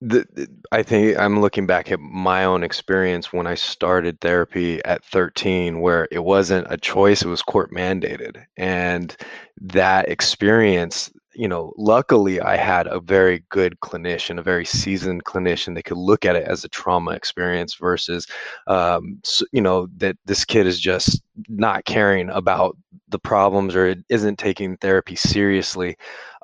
the, 0.00 0.48
I 0.72 0.82
think 0.82 1.18
I'm 1.18 1.40
looking 1.40 1.66
back 1.66 1.92
at 1.92 2.00
my 2.00 2.44
own 2.44 2.62
experience 2.62 3.32
when 3.32 3.46
I 3.46 3.54
started 3.54 4.20
therapy 4.20 4.82
at 4.84 5.04
13, 5.04 5.80
where 5.80 6.08
it 6.10 6.24
wasn't 6.24 6.66
a 6.70 6.78
choice, 6.78 7.22
it 7.22 7.28
was 7.28 7.42
court 7.42 7.70
mandated. 7.70 8.42
And 8.56 9.14
that 9.60 10.08
experience, 10.08 11.10
you 11.34 11.46
know, 11.46 11.74
luckily 11.76 12.40
I 12.40 12.56
had 12.56 12.86
a 12.86 12.98
very 12.98 13.44
good 13.50 13.78
clinician, 13.80 14.38
a 14.38 14.42
very 14.42 14.64
seasoned 14.64 15.24
clinician 15.24 15.74
that 15.74 15.84
could 15.84 15.98
look 15.98 16.24
at 16.24 16.36
it 16.36 16.44
as 16.44 16.64
a 16.64 16.68
trauma 16.68 17.10
experience 17.10 17.74
versus, 17.74 18.26
um, 18.68 19.20
you 19.52 19.60
know, 19.60 19.86
that 19.98 20.16
this 20.24 20.46
kid 20.46 20.66
is 20.66 20.80
just 20.80 21.20
not 21.48 21.84
caring 21.84 22.30
about 22.30 22.76
the 23.10 23.18
problems 23.18 23.76
or 23.76 23.94
isn't 24.08 24.38
taking 24.38 24.78
therapy 24.78 25.14
seriously. 25.14 25.96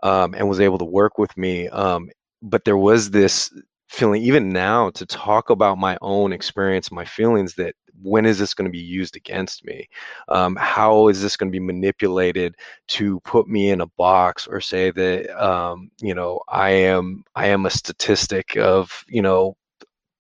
Um, 0.03 0.35
and 0.35 0.47
was 0.47 0.61
able 0.61 0.77
to 0.79 0.85
work 0.85 1.17
with 1.17 1.35
me 1.39 1.69
um, 1.71 2.11
but 2.43 2.65
there 2.65 2.77
was 2.77 3.11
this 3.11 3.53
feeling 3.89 4.23
even 4.23 4.49
now 4.51 4.91
to 4.91 5.07
talk 5.07 5.51
about 5.51 5.79
my 5.79 5.97
own 6.03 6.33
experience 6.33 6.91
my 6.91 7.05
feelings 7.05 7.55
that 7.55 7.75
when 8.03 8.27
is 8.27 8.39
this 8.39 8.55
going 8.55 8.67
to 8.67 8.71
be 8.71 8.79
used 8.79 9.17
against 9.17 9.65
me? 9.65 9.89
Um, 10.29 10.57
how 10.57 11.09
is 11.09 11.23
this 11.23 11.37
going 11.37 11.51
to 11.51 11.59
be 11.59 11.65
manipulated 11.65 12.57
to 12.89 13.21
put 13.21 13.49
me 13.49 13.71
in 13.71 13.81
a 13.81 13.87
box 13.87 14.47
or 14.47 14.61
say 14.61 14.91
that 14.91 15.43
um, 15.43 15.91
you 16.01 16.15
know 16.15 16.41
i 16.49 16.71
am 16.71 17.25
i 17.35 17.47
am 17.47 17.67
a 17.67 17.71
statistic 17.71 18.57
of 18.57 19.05
you 19.09 19.23
know 19.23 19.57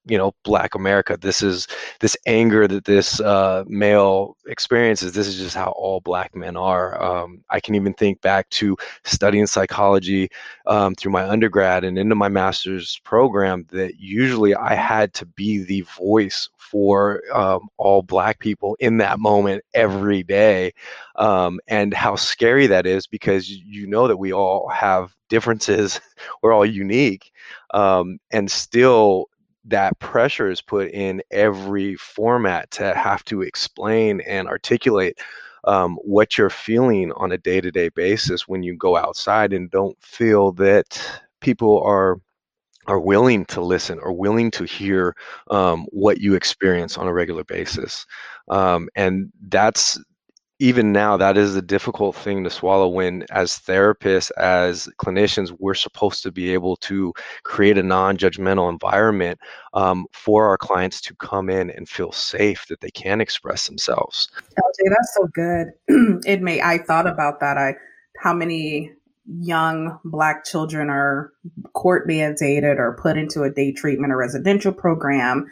you 0.07 0.17
know 0.17 0.33
black 0.45 0.75
america 0.75 1.17
this 1.21 1.43
is 1.43 1.67
this 2.01 2.17
anger 2.27 2.67
that 2.69 2.85
this 2.85 3.21
uh, 3.21 3.65
male 3.67 4.37
experiences 4.47 5.13
this 5.13 5.27
is 5.27 5.37
just 5.37 5.55
how 5.57 5.73
all 5.77 6.01
black 6.01 6.35
men 6.35 6.57
are. 6.57 7.03
Um, 7.03 7.45
i 7.51 7.61
can 7.61 7.75
even 7.75 7.93
think 7.95 8.21
back 8.21 8.49
to 8.51 8.77
studying 9.05 9.47
psychology 9.47 10.29
um, 10.67 10.95
through 10.95 11.13
my 11.13 11.29
undergrad 11.29 11.85
and 11.85 11.99
into 11.99 12.15
my 12.15 12.29
master's 12.29 13.01
program 13.05 13.67
that 13.71 13.99
usually 13.99 14.55
i 14.55 14.75
had 14.75 15.13
to 15.15 15.27
be 15.27 15.63
the 15.65 15.83
voice 15.83 16.49
for 16.71 17.23
um, 17.33 17.69
all 17.77 18.03
black 18.03 18.39
people 18.39 18.77
in 18.81 18.99
that 18.99 19.21
moment 19.21 19.63
every 19.75 20.23
day. 20.23 20.73
Um, 21.17 21.61
and 21.69 21.95
how 21.95 22.17
scary 22.17 22.67
that 22.67 22.87
is 22.87 23.07
because 23.07 23.49
you 23.49 23.87
know 23.87 24.09
that 24.09 24.17
we 24.17 24.33
all 24.33 24.69
have 24.69 25.15
differences. 25.29 26.01
We're 26.43 26.53
all 26.53 26.67
unique. 26.67 27.33
Um, 27.73 28.19
and 28.31 28.51
still 28.51 29.29
that 29.67 29.99
pressure 29.99 30.51
is 30.51 30.61
put 30.61 30.91
in 30.91 31.23
every 31.31 31.95
format 31.97 32.71
to 32.73 32.95
have 32.95 33.25
to 33.25 33.43
explain 33.43 34.21
and 34.23 34.49
articulate 34.49 35.19
um, 35.65 35.97
what 36.03 36.39
you're 36.39 36.51
feeling 36.51 37.13
on 37.13 37.33
a 37.33 37.39
day-to-day 37.39 37.89
basis 37.91 38.47
when 38.47 38.63
you 38.63 38.77
go 38.77 38.97
outside 38.97 39.53
and 39.53 39.71
don't 39.71 40.01
feel 40.01 40.53
that 40.53 41.21
people 41.41 41.83
are 41.83 42.21
are 42.87 43.01
willing 43.01 43.45
to 43.47 43.61
listen 43.61 43.99
or 44.01 44.13
willing 44.13 44.49
to 44.49 44.63
hear 44.63 45.17
um, 45.51 45.87
what 45.91 46.19
you 46.19 46.35
experience 46.35 46.97
on 46.97 47.09
a 47.09 47.13
regular 47.13 47.43
basis. 47.43 48.07
Um, 48.49 48.89
and 48.95 49.33
that's 49.49 49.99
even 50.59 50.93
now 50.93 51.17
that 51.17 51.37
is 51.37 51.55
a 51.55 51.63
difficult 51.63 52.17
thing 52.17 52.43
to 52.45 52.51
swallow 52.51 52.89
when 52.89 53.25
as 53.31 53.53
therapists 53.53 54.31
as 54.39 54.89
clinicians 54.99 55.55
we're 55.59 55.75
supposed 55.75 56.23
to 56.23 56.33
be 56.33 56.53
able 56.53 56.77
to 56.77 57.13
create 57.43 57.77
a 57.77 57.83
non-judgmental 57.83 58.71
environment 58.71 59.39
um, 59.75 60.07
for 60.13 60.49
our 60.49 60.57
clients 60.57 61.01
to 61.01 61.15
come 61.17 61.51
in 61.51 61.71
and 61.71 61.89
feel 61.89 62.13
safe 62.13 62.67
that 62.69 62.81
they 62.81 62.91
can 62.91 63.21
express 63.21 63.67
themselves. 63.67 64.29
LJ, 64.59 64.89
that's 64.89 65.15
so 65.15 65.29
good. 65.35 65.69
It 66.27 66.41
may 66.41 66.61
i 66.61 66.79
thought 66.79 67.07
about 67.07 67.41
that. 67.41 67.59
I 67.59 67.75
how 68.19 68.33
many 68.33 68.93
young 69.41 69.99
black 70.05 70.45
children 70.45 70.89
are 70.89 71.33
court 71.73 72.09
mandated 72.09 72.79
or 72.79 72.97
put 73.01 73.17
into 73.17 73.43
a 73.43 73.51
day 73.51 73.73
treatment 73.73 74.13
or 74.13 74.17
residential 74.17 74.73
program 74.73 75.47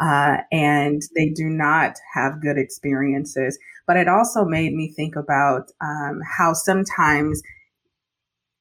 uh, 0.00 0.38
and 0.52 1.02
they 1.14 1.30
do 1.30 1.46
not 1.46 1.96
have 2.14 2.42
good 2.42 2.58
experiences. 2.58 3.58
But 3.86 3.96
it 3.96 4.08
also 4.08 4.44
made 4.44 4.74
me 4.74 4.92
think 4.92 5.16
about 5.16 5.70
um, 5.80 6.20
how 6.38 6.52
sometimes 6.52 7.42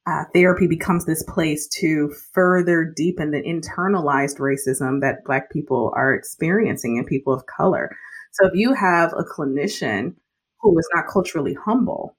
uh, 0.07 0.23
therapy 0.33 0.67
becomes 0.67 1.05
this 1.05 1.23
place 1.23 1.67
to 1.67 2.13
further 2.31 2.85
deepen 2.95 3.31
the 3.31 3.41
internalized 3.41 4.37
racism 4.37 5.01
that 5.01 5.23
Black 5.25 5.51
people 5.51 5.91
are 5.95 6.13
experiencing 6.13 6.97
and 6.97 7.07
people 7.07 7.33
of 7.33 7.45
color. 7.47 7.95
So 8.33 8.45
if 8.45 8.53
you 8.53 8.73
have 8.73 9.13
a 9.13 9.23
clinician 9.23 10.13
who 10.61 10.77
is 10.77 10.87
not 10.93 11.07
culturally 11.11 11.55
humble, 11.55 12.15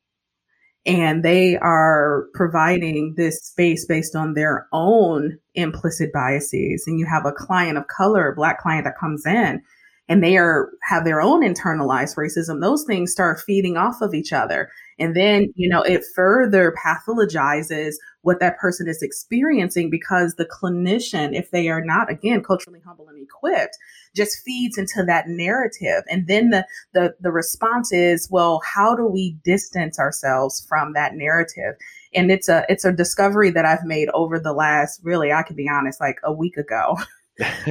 and 0.86 1.24
they 1.24 1.56
are 1.58 2.26
providing 2.32 3.14
this 3.16 3.40
space 3.42 3.84
based 3.84 4.14
on 4.14 4.34
their 4.34 4.68
own 4.72 5.36
implicit 5.54 6.12
biases. 6.12 6.84
And 6.86 6.98
you 6.98 7.06
have 7.06 7.26
a 7.26 7.32
client 7.32 7.76
of 7.76 7.88
color 7.88 8.30
a 8.30 8.34
black 8.34 8.60
client 8.60 8.84
that 8.84 8.98
comes 8.98 9.26
in 9.26 9.62
and 10.08 10.22
they 10.22 10.36
are 10.36 10.70
have 10.88 11.04
their 11.04 11.20
own 11.20 11.42
internalized 11.42 12.16
racism. 12.16 12.60
Those 12.60 12.84
things 12.84 13.10
start 13.10 13.40
feeding 13.40 13.76
off 13.76 14.00
of 14.00 14.14
each 14.14 14.32
other. 14.32 14.70
And 14.98 15.16
then 15.16 15.52
you 15.56 15.68
know 15.68 15.82
it 15.82 16.04
further 16.14 16.72
pathologizes 16.84 17.94
what 18.26 18.40
that 18.40 18.58
person 18.58 18.88
is 18.88 19.02
experiencing 19.02 19.88
because 19.88 20.34
the 20.34 20.44
clinician 20.46 21.32
if 21.32 21.52
they 21.52 21.68
are 21.68 21.80
not 21.80 22.10
again 22.10 22.42
culturally 22.42 22.80
humble 22.84 23.06
and 23.08 23.22
equipped 23.22 23.78
just 24.16 24.42
feeds 24.44 24.76
into 24.76 25.04
that 25.06 25.28
narrative. 25.28 26.02
And 26.10 26.26
then 26.26 26.50
the 26.50 26.66
the 26.92 27.14
the 27.20 27.30
response 27.30 27.92
is 27.92 28.28
well 28.28 28.60
how 28.64 28.96
do 28.96 29.06
we 29.06 29.38
distance 29.44 30.00
ourselves 30.00 30.66
from 30.68 30.92
that 30.94 31.14
narrative? 31.14 31.76
And 32.14 32.32
it's 32.32 32.48
a 32.48 32.66
it's 32.68 32.84
a 32.84 32.92
discovery 32.92 33.50
that 33.50 33.64
I've 33.64 33.84
made 33.84 34.08
over 34.12 34.40
the 34.40 34.52
last 34.52 35.00
really 35.04 35.32
I 35.32 35.44
can 35.44 35.54
be 35.54 35.68
honest 35.68 36.00
like 36.00 36.18
a 36.24 36.32
week 36.32 36.56
ago. 36.56 36.98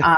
Uh, 0.04 0.18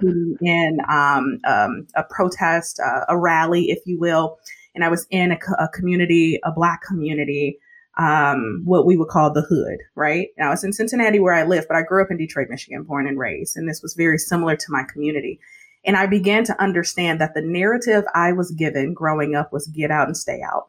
in 0.00 0.78
um, 0.90 1.38
um, 1.44 1.86
a 1.94 2.02
protest, 2.08 2.80
uh, 2.80 3.04
a 3.10 3.18
rally, 3.18 3.70
if 3.70 3.80
you 3.84 4.00
will. 4.00 4.38
And 4.74 4.82
I 4.82 4.88
was 4.88 5.06
in 5.10 5.32
a, 5.32 5.38
a 5.58 5.68
community, 5.68 6.40
a 6.42 6.50
black 6.50 6.80
community, 6.82 7.58
um, 7.98 8.62
what 8.64 8.86
we 8.86 8.96
would 8.96 9.08
call 9.08 9.32
the 9.32 9.42
hood, 9.42 9.78
right? 9.94 10.28
Now 10.38 10.52
it's 10.52 10.64
in 10.64 10.72
Cincinnati 10.72 11.20
where 11.20 11.34
I 11.34 11.44
live, 11.44 11.66
but 11.68 11.76
I 11.76 11.82
grew 11.82 12.02
up 12.02 12.10
in 12.10 12.16
Detroit, 12.16 12.48
Michigan, 12.48 12.84
born 12.84 13.06
and 13.06 13.18
raised. 13.18 13.56
And 13.56 13.68
this 13.68 13.82
was 13.82 13.94
very 13.94 14.18
similar 14.18 14.56
to 14.56 14.66
my 14.70 14.84
community. 14.84 15.40
And 15.84 15.96
I 15.96 16.06
began 16.06 16.44
to 16.44 16.62
understand 16.62 17.20
that 17.20 17.34
the 17.34 17.42
narrative 17.42 18.04
I 18.14 18.32
was 18.32 18.52
given 18.52 18.94
growing 18.94 19.34
up 19.34 19.52
was 19.52 19.66
get 19.66 19.90
out 19.90 20.06
and 20.06 20.16
stay 20.16 20.40
out. 20.42 20.68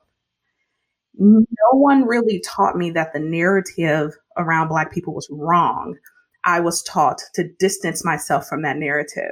no 1.16 1.46
one 1.72 2.06
really 2.06 2.40
taught 2.40 2.76
me 2.76 2.90
that 2.92 3.14
the 3.14 3.20
narrative 3.20 4.18
around 4.38 4.68
Black 4.68 4.92
people 4.92 5.14
was 5.14 5.28
wrong. 5.32 5.96
I 6.44 6.60
was 6.60 6.82
taught 6.84 7.22
to 7.36 7.48
distance 7.60 8.04
myself 8.04 8.48
from 8.48 8.64
that 8.64 8.78
narrative. 8.78 9.32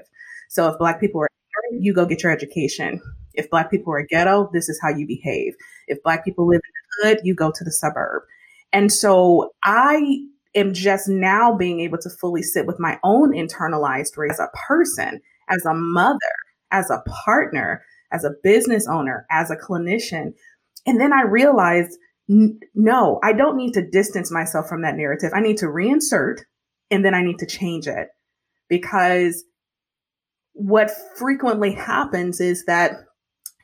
So 0.50 0.70
if 0.70 0.78
Black 0.78 1.00
people 1.00 1.22
are 1.22 1.28
you 1.72 1.94
go 1.94 2.06
get 2.06 2.24
your 2.24 2.32
education. 2.32 3.02
If 3.34 3.50
Black 3.50 3.72
people 3.72 3.94
are 3.94 4.06
ghetto, 4.06 4.50
this 4.54 4.70
is 4.70 4.80
how 4.82 4.90
you 4.90 5.08
behave. 5.08 5.56
If 5.88 6.04
Black 6.04 6.26
people 6.26 6.48
live 6.48 6.62
in 6.64 6.81
hood, 7.02 7.20
you 7.24 7.36
go 7.36 7.52
to 7.52 7.64
the 7.64 7.72
suburb. 7.72 8.24
And 8.74 8.92
so 8.92 9.52
I 9.64 10.20
am 10.56 10.74
just 10.74 11.08
now 11.08 11.56
being 11.56 11.80
able 11.80 11.98
to 12.00 12.10
fully 12.10 12.42
sit 12.42 12.66
with 12.66 12.80
my 12.80 13.00
own 13.04 13.32
internalized 13.32 14.18
race 14.18 14.34
as 14.34 14.40
a 14.40 14.58
person, 14.68 15.22
as 15.50 15.66
a 15.66 15.74
mother, 15.74 16.18
as 16.72 16.90
a 16.90 17.04
partner, 17.26 17.84
as 18.12 18.24
a 18.24 18.34
business 18.44 18.88
owner, 18.88 19.26
as 19.32 19.52
a 19.52 19.56
clinician. 19.56 20.34
And 20.86 21.00
then 21.00 21.14
I 21.14 21.24
realized, 21.24 21.98
n- 22.30 22.60
no, 22.76 23.20
I 23.24 23.34
don't 23.34 23.58
need 23.58 23.74
to 23.74 23.90
distance 23.90 24.32
myself 24.32 24.68
from 24.68 24.82
that 24.82 24.96
narrative. 24.96 25.32
I 25.34 25.42
need 25.42 25.58
to 25.58 25.68
reinsert 25.68 26.40
and 26.90 27.06
then 27.06 27.14
I 27.14 27.24
need 27.24 27.40
to 27.40 27.46
change 27.46 27.88
it 27.88 28.10
because 28.68 29.44
what 30.54 30.92
frequently 31.18 31.74
happens 31.74 32.42
is 32.42 32.66
that 32.66 33.06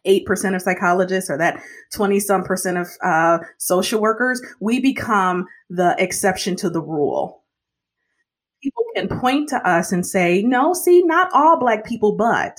8% 0.08 0.56
of 0.56 0.62
psychologists 0.62 1.30
or 1.30 1.38
that 1.38 1.62
20 1.94 2.20
some 2.20 2.44
percent 2.44 2.78
of 2.78 2.88
uh, 3.04 3.40
social 3.58 4.02
workers, 4.02 4.42
we 4.60 4.80
become 4.80 5.46
the 5.70 5.96
exception 6.00 6.56
to 6.58 6.70
the 6.70 6.82
rule. 6.82 7.44
People 8.64 8.84
can 8.96 9.08
point 9.20 9.50
to 9.50 9.58
us 9.68 9.92
and 9.92 10.06
say, 10.06 10.42
no, 10.42 10.74
see, 10.74 11.04
not 11.04 11.30
all 11.34 11.60
Black 11.60 11.86
people, 11.86 12.16
but 12.16 12.58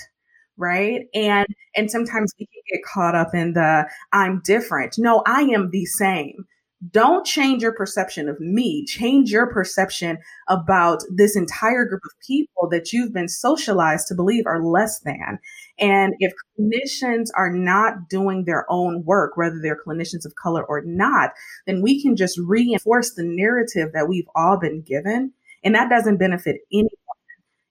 right? 0.58 1.06
And 1.14 1.46
and 1.76 1.90
sometimes 1.90 2.34
we 2.38 2.46
can 2.46 2.62
get 2.70 2.84
caught 2.84 3.14
up 3.14 3.34
in 3.34 3.54
the 3.54 3.88
i'm 4.12 4.42
different. 4.44 4.96
No 4.98 5.22
i 5.26 5.42
am 5.42 5.70
the 5.70 5.86
same. 5.86 6.44
Don't 6.90 7.26
change 7.26 7.62
your 7.62 7.72
perception 7.72 8.28
of 8.28 8.38
me. 8.38 8.84
Change 8.84 9.30
your 9.30 9.52
perception 9.52 10.18
about 10.48 11.02
this 11.16 11.36
entire 11.36 11.84
group 11.84 12.02
of 12.04 12.12
people 12.24 12.68
that 12.70 12.92
you've 12.92 13.12
been 13.12 13.28
socialized 13.28 14.06
to 14.08 14.14
believe 14.14 14.46
are 14.46 14.62
less 14.62 15.00
than 15.00 15.38
and 15.78 16.14
if 16.18 16.32
clinicians 16.58 17.28
are 17.36 17.52
not 17.52 18.08
doing 18.08 18.44
their 18.44 18.64
own 18.70 19.04
work 19.04 19.36
whether 19.36 19.60
they're 19.60 19.80
clinicians 19.86 20.24
of 20.24 20.34
color 20.34 20.64
or 20.64 20.82
not 20.82 21.32
then 21.66 21.82
we 21.82 22.02
can 22.02 22.16
just 22.16 22.38
reinforce 22.38 23.14
the 23.14 23.24
narrative 23.24 23.92
that 23.92 24.08
we've 24.08 24.28
all 24.34 24.58
been 24.58 24.80
given 24.82 25.32
and 25.64 25.74
that 25.74 25.88
doesn't 25.88 26.18
benefit 26.18 26.60
anyone 26.72 26.90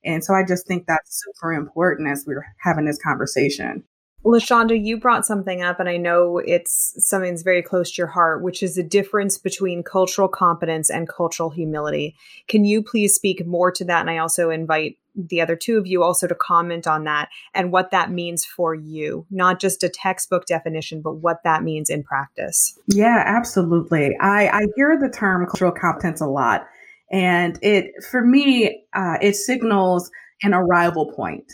and 0.08 0.24
so 0.24 0.34
I 0.34 0.44
just 0.44 0.66
think 0.66 0.88
that's 0.88 1.24
super 1.26 1.54
important 1.54 2.08
as 2.08 2.24
we're 2.26 2.46
having 2.60 2.86
this 2.86 2.98
conversation. 2.98 3.84
LaShonda, 4.26 4.84
you 4.84 5.00
brought 5.00 5.26
something 5.26 5.62
up, 5.62 5.80
and 5.80 5.88
I 5.88 5.98
know 5.98 6.40
it's 6.40 6.96
something 6.98 7.32
that's 7.32 7.44
very 7.44 7.62
close 7.62 7.92
to 7.92 8.02
your 8.02 8.08
heart, 8.08 8.42
which 8.42 8.64
is 8.64 8.76
the 8.76 8.84
difference 8.84 9.38
between 9.38 9.84
cultural 9.84 10.28
competence 10.28 10.90
and 10.90 11.08
cultural 11.08 11.50
humility. 11.50 12.16
Can 12.48 12.66
you 12.66 12.82
please 12.82 13.14
speak 13.14 13.46
more 13.46 13.72
to 13.72 13.86
that? 13.86 14.02
And 14.02 14.10
I 14.10 14.18
also 14.18 14.50
invite 14.50 14.98
the 15.18 15.42
other 15.42 15.56
two 15.56 15.78
of 15.78 15.88
you 15.88 16.04
also 16.04 16.28
to 16.28 16.36
comment 16.36 16.88
on 16.88 17.04
that 17.06 17.30
and 17.54 17.72
what 17.72 17.92
that 17.92 18.12
means 18.12 18.46
for 18.46 18.76
you, 18.76 19.26
not 19.32 19.60
just 19.60 19.84
a 19.84 19.90
textbook 19.90 20.46
definition, 20.46 21.02
but 21.02 21.16
what 21.16 21.44
that 21.44 21.64
means 21.64 21.90
in 21.90 22.04
practice. 22.04 22.78
Yeah, 22.88 23.24
absolutely. 23.26 24.16
I, 24.22 24.48
I 24.48 24.68
hear 24.76 24.98
the 25.00 25.10
term 25.10 25.46
cultural 25.48 25.72
competence 25.72 26.22
a 26.22 26.28
lot. 26.28 26.68
And 27.12 27.58
it, 27.62 28.04
for 28.04 28.24
me, 28.24 28.84
uh, 28.94 29.18
it 29.22 29.36
signals 29.36 30.12
an 30.44 30.54
arrival 30.54 31.12
point. 31.14 31.52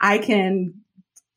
I 0.00 0.18
can 0.18 0.74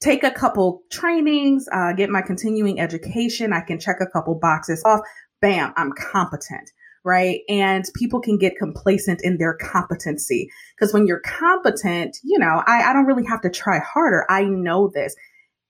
take 0.02 0.24
a 0.24 0.32
couple 0.32 0.82
trainings, 0.92 1.68
uh, 1.72 1.94
get 1.94 2.10
my 2.10 2.22
continuing 2.22 2.80
education. 2.80 3.54
I 3.54 3.62
can 3.62 3.80
check 3.80 3.98
a 4.02 4.08
couple 4.08 4.36
boxes 4.36 4.82
off. 4.86 5.00
Bam, 5.42 5.74
I'm 5.78 5.92
competent, 5.94 6.72
right? 7.04 7.42
And 7.50 7.86
people 7.96 8.22
can 8.22 8.38
get 8.38 8.58
complacent 8.58 9.22
in 9.24 9.38
their 9.38 9.54
competency 9.54 10.50
because 10.76 10.94
when 10.94 11.06
you're 11.06 11.20
competent, 11.20 12.18
you 12.24 12.40
know, 12.40 12.64
I, 12.66 12.90
I 12.90 12.94
don't 12.94 13.06
really 13.06 13.26
have 13.26 13.42
to 13.42 13.50
try 13.50 13.80
harder. 13.80 14.26
I 14.30 14.44
know 14.44 14.92
this. 14.94 15.16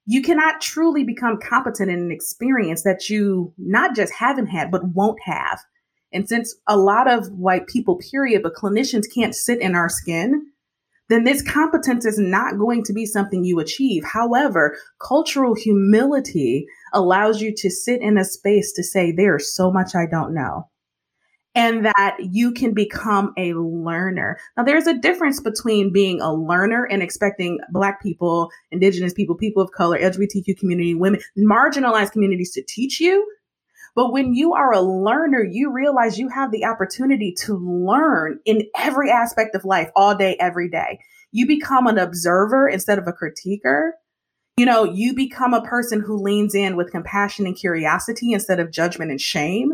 You 0.06 0.22
cannot 0.22 0.60
truly 0.60 1.02
become 1.02 1.38
competent 1.40 1.90
in 1.90 1.98
an 1.98 2.10
experience 2.12 2.82
that 2.82 3.08
you 3.08 3.52
not 3.58 3.96
just 3.96 4.12
haven't 4.12 4.46
had, 4.46 4.70
but 4.70 4.94
won't 4.94 5.18
have. 5.24 5.60
And 6.12 6.28
since 6.28 6.54
a 6.68 6.76
lot 6.76 7.10
of 7.10 7.26
white 7.32 7.66
people, 7.66 7.98
period, 7.98 8.42
but 8.42 8.54
clinicians 8.54 9.12
can't 9.12 9.34
sit 9.34 9.60
in 9.60 9.74
our 9.74 9.88
skin, 9.88 10.46
then 11.08 11.24
this 11.24 11.42
competence 11.42 12.06
is 12.06 12.18
not 12.18 12.58
going 12.58 12.82
to 12.84 12.92
be 12.92 13.04
something 13.04 13.44
you 13.44 13.58
achieve. 13.58 14.04
However, 14.04 14.76
cultural 15.06 15.54
humility 15.54 16.66
allows 16.92 17.42
you 17.42 17.52
to 17.56 17.70
sit 17.70 18.00
in 18.00 18.16
a 18.16 18.24
space 18.24 18.72
to 18.72 18.82
say, 18.82 19.12
there's 19.12 19.54
so 19.54 19.70
much 19.70 19.94
I 19.94 20.06
don't 20.06 20.32
know. 20.32 20.68
And 21.56 21.84
that 21.84 22.16
you 22.18 22.52
can 22.52 22.74
become 22.74 23.32
a 23.38 23.54
learner. 23.54 24.38
Now, 24.56 24.64
there's 24.64 24.88
a 24.88 24.98
difference 24.98 25.40
between 25.40 25.92
being 25.92 26.20
a 26.20 26.34
learner 26.34 26.84
and 26.84 27.00
expecting 27.00 27.60
Black 27.70 28.02
people, 28.02 28.50
Indigenous 28.72 29.14
people, 29.14 29.36
people 29.36 29.62
of 29.62 29.70
color, 29.70 29.96
LGBTQ 29.96 30.58
community, 30.58 30.94
women, 30.94 31.20
marginalized 31.38 32.10
communities 32.10 32.50
to 32.52 32.62
teach 32.66 32.98
you 32.98 33.24
but 33.94 34.12
when 34.12 34.34
you 34.34 34.54
are 34.54 34.72
a 34.72 34.80
learner, 34.80 35.42
you 35.42 35.70
realize 35.70 36.18
you 36.18 36.28
have 36.28 36.50
the 36.50 36.64
opportunity 36.64 37.32
to 37.42 37.54
learn 37.54 38.40
in 38.44 38.68
every 38.76 39.10
aspect 39.10 39.54
of 39.54 39.64
life 39.64 39.90
all 39.94 40.16
day, 40.16 40.36
every 40.40 40.68
day. 40.68 40.98
You 41.30 41.46
become 41.46 41.86
an 41.86 41.98
observer 41.98 42.68
instead 42.68 42.98
of 42.98 43.06
a 43.06 43.12
critiquer. 43.12 43.92
You 44.56 44.66
know, 44.66 44.84
you 44.84 45.14
become 45.14 45.54
a 45.54 45.62
person 45.62 46.00
who 46.00 46.16
leans 46.16 46.54
in 46.54 46.76
with 46.76 46.90
compassion 46.90 47.46
and 47.46 47.56
curiosity 47.56 48.32
instead 48.32 48.60
of 48.60 48.72
judgment 48.72 49.10
and 49.10 49.20
shame. 49.20 49.72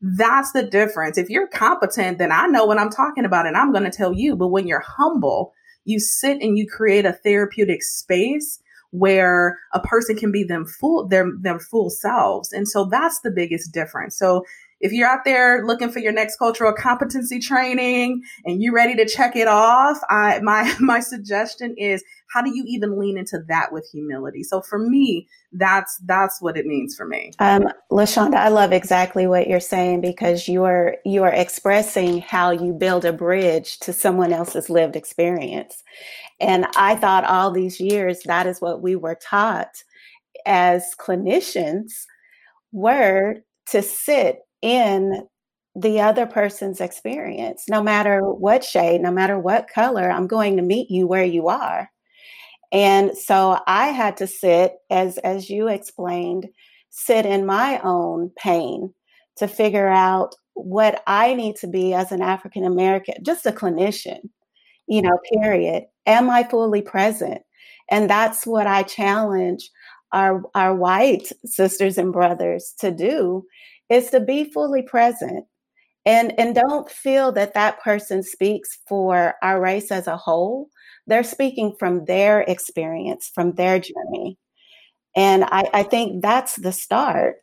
That's 0.00 0.52
the 0.52 0.62
difference. 0.62 1.18
If 1.18 1.28
you're 1.28 1.48
competent, 1.48 2.18
then 2.18 2.30
I 2.30 2.46
know 2.46 2.64
what 2.64 2.78
I'm 2.78 2.90
talking 2.90 3.24
about 3.24 3.46
and 3.46 3.56
I'm 3.56 3.72
going 3.72 3.84
to 3.84 3.90
tell 3.90 4.12
you. 4.12 4.36
But 4.36 4.48
when 4.48 4.66
you're 4.66 4.84
humble, 4.86 5.52
you 5.84 5.98
sit 5.98 6.40
and 6.40 6.56
you 6.56 6.68
create 6.68 7.04
a 7.04 7.12
therapeutic 7.12 7.82
space 7.82 8.60
where 8.90 9.58
a 9.72 9.80
person 9.80 10.16
can 10.16 10.32
be 10.32 10.44
them 10.44 10.64
full 10.64 11.06
their 11.08 11.30
their 11.40 11.58
full 11.58 11.90
selves. 11.90 12.52
And 12.52 12.68
so 12.68 12.84
that's 12.84 13.20
the 13.20 13.30
biggest 13.30 13.72
difference. 13.72 14.16
So 14.16 14.44
if 14.80 14.92
you're 14.92 15.08
out 15.08 15.24
there 15.24 15.66
looking 15.66 15.90
for 15.90 15.98
your 15.98 16.12
next 16.12 16.36
cultural 16.36 16.72
competency 16.72 17.38
training 17.38 18.22
and 18.44 18.62
you're 18.62 18.74
ready 18.74 18.94
to 18.96 19.06
check 19.06 19.34
it 19.34 19.48
off, 19.48 19.98
I, 20.08 20.40
my, 20.40 20.74
my 20.80 21.00
suggestion 21.00 21.74
is 21.76 22.04
how 22.32 22.42
do 22.42 22.54
you 22.54 22.64
even 22.66 22.98
lean 22.98 23.18
into 23.18 23.40
that 23.48 23.72
with 23.72 23.88
humility? 23.90 24.42
So 24.42 24.60
for 24.60 24.78
me, 24.78 25.26
that's, 25.52 25.98
that's 26.04 26.40
what 26.42 26.56
it 26.56 26.66
means 26.66 26.94
for 26.94 27.06
me. 27.06 27.32
Um, 27.38 27.68
LaShonda, 27.90 28.34
I 28.34 28.48
love 28.48 28.72
exactly 28.72 29.26
what 29.26 29.48
you're 29.48 29.60
saying 29.60 30.02
because 30.02 30.46
you 30.46 30.64
are, 30.64 30.96
you 31.04 31.24
are 31.24 31.32
expressing 31.32 32.20
how 32.20 32.50
you 32.50 32.72
build 32.72 33.04
a 33.04 33.12
bridge 33.12 33.78
to 33.80 33.92
someone 33.92 34.32
else's 34.32 34.68
lived 34.68 34.94
experience. 34.94 35.82
And 36.38 36.66
I 36.76 36.96
thought 36.96 37.24
all 37.24 37.50
these 37.50 37.80
years 37.80 38.20
that 38.26 38.46
is 38.46 38.60
what 38.60 38.82
we 38.82 38.94
were 38.94 39.18
taught 39.20 39.82
as 40.46 40.94
clinicians 41.00 42.04
were 42.72 43.36
to 43.70 43.82
sit 43.82 44.40
in 44.62 45.26
the 45.74 46.00
other 46.00 46.26
person's 46.26 46.80
experience. 46.80 47.64
No 47.68 47.82
matter 47.82 48.20
what 48.20 48.64
shade, 48.64 49.00
no 49.00 49.12
matter 49.12 49.38
what 49.38 49.68
color, 49.68 50.10
I'm 50.10 50.26
going 50.26 50.56
to 50.56 50.62
meet 50.62 50.90
you 50.90 51.06
where 51.06 51.24
you 51.24 51.48
are. 51.48 51.90
And 52.72 53.16
so 53.16 53.60
I 53.66 53.88
had 53.88 54.16
to 54.18 54.26
sit 54.26 54.74
as 54.90 55.18
as 55.18 55.48
you 55.48 55.68
explained, 55.68 56.48
sit 56.90 57.24
in 57.24 57.46
my 57.46 57.80
own 57.82 58.30
pain 58.36 58.92
to 59.36 59.48
figure 59.48 59.88
out 59.88 60.34
what 60.54 61.02
I 61.06 61.34
need 61.34 61.56
to 61.56 61.66
be 61.66 61.94
as 61.94 62.12
an 62.12 62.20
African 62.20 62.64
American, 62.64 63.22
just 63.22 63.46
a 63.46 63.52
clinician, 63.52 64.28
you 64.86 65.00
know, 65.00 65.18
period. 65.32 65.84
Am 66.06 66.28
I 66.28 66.42
fully 66.42 66.82
present? 66.82 67.42
And 67.90 68.10
that's 68.10 68.46
what 68.46 68.66
I 68.66 68.82
challenge 68.82 69.70
our, 70.12 70.42
our 70.54 70.74
white 70.74 71.30
sisters 71.44 71.98
and 71.98 72.12
brothers 72.12 72.74
to 72.80 72.90
do 72.90 73.44
is 73.90 74.10
to 74.10 74.20
be 74.20 74.44
fully 74.44 74.82
present 74.82 75.44
and, 76.06 76.32
and 76.38 76.54
don't 76.54 76.90
feel 76.90 77.32
that 77.32 77.54
that 77.54 77.80
person 77.80 78.22
speaks 78.22 78.78
for 78.88 79.34
our 79.42 79.60
race 79.60 79.90
as 79.90 80.06
a 80.06 80.16
whole. 80.16 80.70
They're 81.06 81.24
speaking 81.24 81.74
from 81.78 82.04
their 82.04 82.40
experience, 82.42 83.30
from 83.34 83.52
their 83.52 83.78
journey. 83.78 84.38
And 85.16 85.44
I, 85.44 85.68
I 85.72 85.82
think 85.82 86.22
that's 86.22 86.56
the 86.56 86.72
start. 86.72 87.36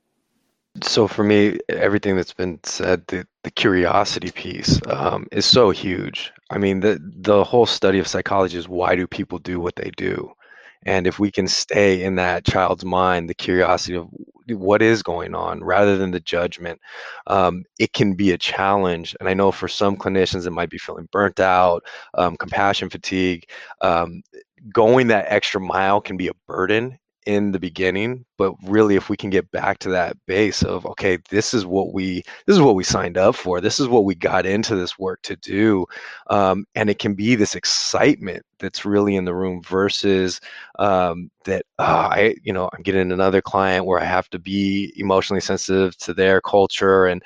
So 0.81 1.07
for 1.07 1.23
me, 1.23 1.59
everything 1.69 2.15
that's 2.15 2.33
been 2.33 2.59
said, 2.63 3.07
the, 3.07 3.25
the 3.43 3.51
curiosity 3.51 4.31
piece 4.31 4.79
um, 4.87 5.27
is 5.31 5.45
so 5.45 5.69
huge. 5.69 6.33
I 6.49 6.57
mean, 6.57 6.81
the 6.81 6.99
the 7.01 7.43
whole 7.43 7.65
study 7.65 7.97
of 7.99 8.07
psychology 8.07 8.57
is 8.57 8.67
why 8.67 8.95
do 8.95 9.07
people 9.07 9.39
do 9.39 9.59
what 9.59 9.75
they 9.77 9.91
do? 9.95 10.31
And 10.85 11.07
if 11.07 11.17
we 11.17 11.31
can 11.31 11.47
stay 11.47 12.03
in 12.03 12.15
that 12.15 12.45
child's 12.45 12.83
mind, 12.85 13.29
the 13.29 13.33
curiosity 13.33 13.95
of 13.95 14.09
what 14.49 14.81
is 14.81 15.03
going 15.03 15.35
on 15.35 15.63
rather 15.63 15.97
than 15.97 16.11
the 16.11 16.19
judgment, 16.19 16.79
um, 17.27 17.63
it 17.79 17.93
can 17.93 18.13
be 18.13 18.31
a 18.31 18.37
challenge. 18.37 19.15
And 19.19 19.29
I 19.29 19.33
know 19.33 19.51
for 19.51 19.67
some 19.67 19.97
clinicians, 19.97 20.45
it 20.45 20.51
might 20.51 20.69
be 20.69 20.77
feeling 20.77 21.07
burnt 21.11 21.39
out, 21.39 21.83
um, 22.13 22.35
compassion 22.37 22.89
fatigue. 22.89 23.45
Um, 23.81 24.21
going 24.73 25.07
that 25.07 25.25
extra 25.29 25.61
mile 25.61 26.01
can 26.01 26.17
be 26.17 26.27
a 26.27 26.33
burden 26.47 26.97
in 27.25 27.51
the 27.51 27.59
beginning 27.59 28.23
but 28.37 28.53
really 28.63 28.95
if 28.95 29.09
we 29.09 29.17
can 29.17 29.29
get 29.29 29.49
back 29.51 29.79
to 29.79 29.89
that 29.89 30.15
base 30.27 30.63
of 30.63 30.85
okay 30.85 31.17
this 31.29 31.53
is 31.53 31.65
what 31.65 31.93
we 31.93 32.23
this 32.45 32.55
is 32.55 32.61
what 32.61 32.75
we 32.75 32.83
signed 32.83 33.17
up 33.17 33.35
for. 33.35 33.61
This 33.61 33.79
is 33.79 33.87
what 33.87 34.05
we 34.05 34.15
got 34.15 34.45
into 34.45 34.75
this 34.75 34.99
work 34.99 35.21
to 35.23 35.35
do 35.37 35.85
um, 36.29 36.65
and 36.75 36.89
it 36.89 36.99
can 36.99 37.13
be 37.13 37.35
this 37.35 37.55
excitement 37.55 38.43
that's 38.59 38.85
really 38.85 39.15
in 39.15 39.25
the 39.25 39.33
room 39.33 39.61
versus 39.63 40.39
um, 40.79 41.29
that 41.45 41.65
oh, 41.79 41.83
i 41.85 42.35
you 42.43 42.53
know 42.53 42.69
i'm 42.73 42.83
getting 42.83 43.11
another 43.11 43.41
client 43.41 43.85
where 43.85 43.99
i 43.99 44.05
have 44.05 44.29
to 44.29 44.39
be 44.39 44.93
emotionally 44.97 45.41
sensitive 45.41 45.97
to 45.97 46.13
their 46.13 46.41
culture 46.41 47.05
and 47.07 47.23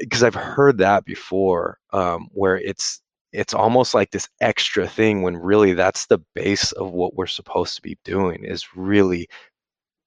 because 0.00 0.22
i've 0.22 0.34
heard 0.34 0.78
that 0.78 1.04
before 1.04 1.78
um, 1.92 2.28
where 2.32 2.56
it's 2.58 3.01
it's 3.32 3.54
almost 3.54 3.94
like 3.94 4.10
this 4.10 4.28
extra 4.40 4.86
thing 4.86 5.22
when 5.22 5.36
really 5.36 5.72
that's 5.74 6.06
the 6.06 6.18
base 6.34 6.72
of 6.72 6.92
what 6.92 7.14
we're 7.14 7.26
supposed 7.26 7.76
to 7.76 7.82
be 7.82 7.98
doing 8.04 8.44
is 8.44 8.76
really 8.76 9.28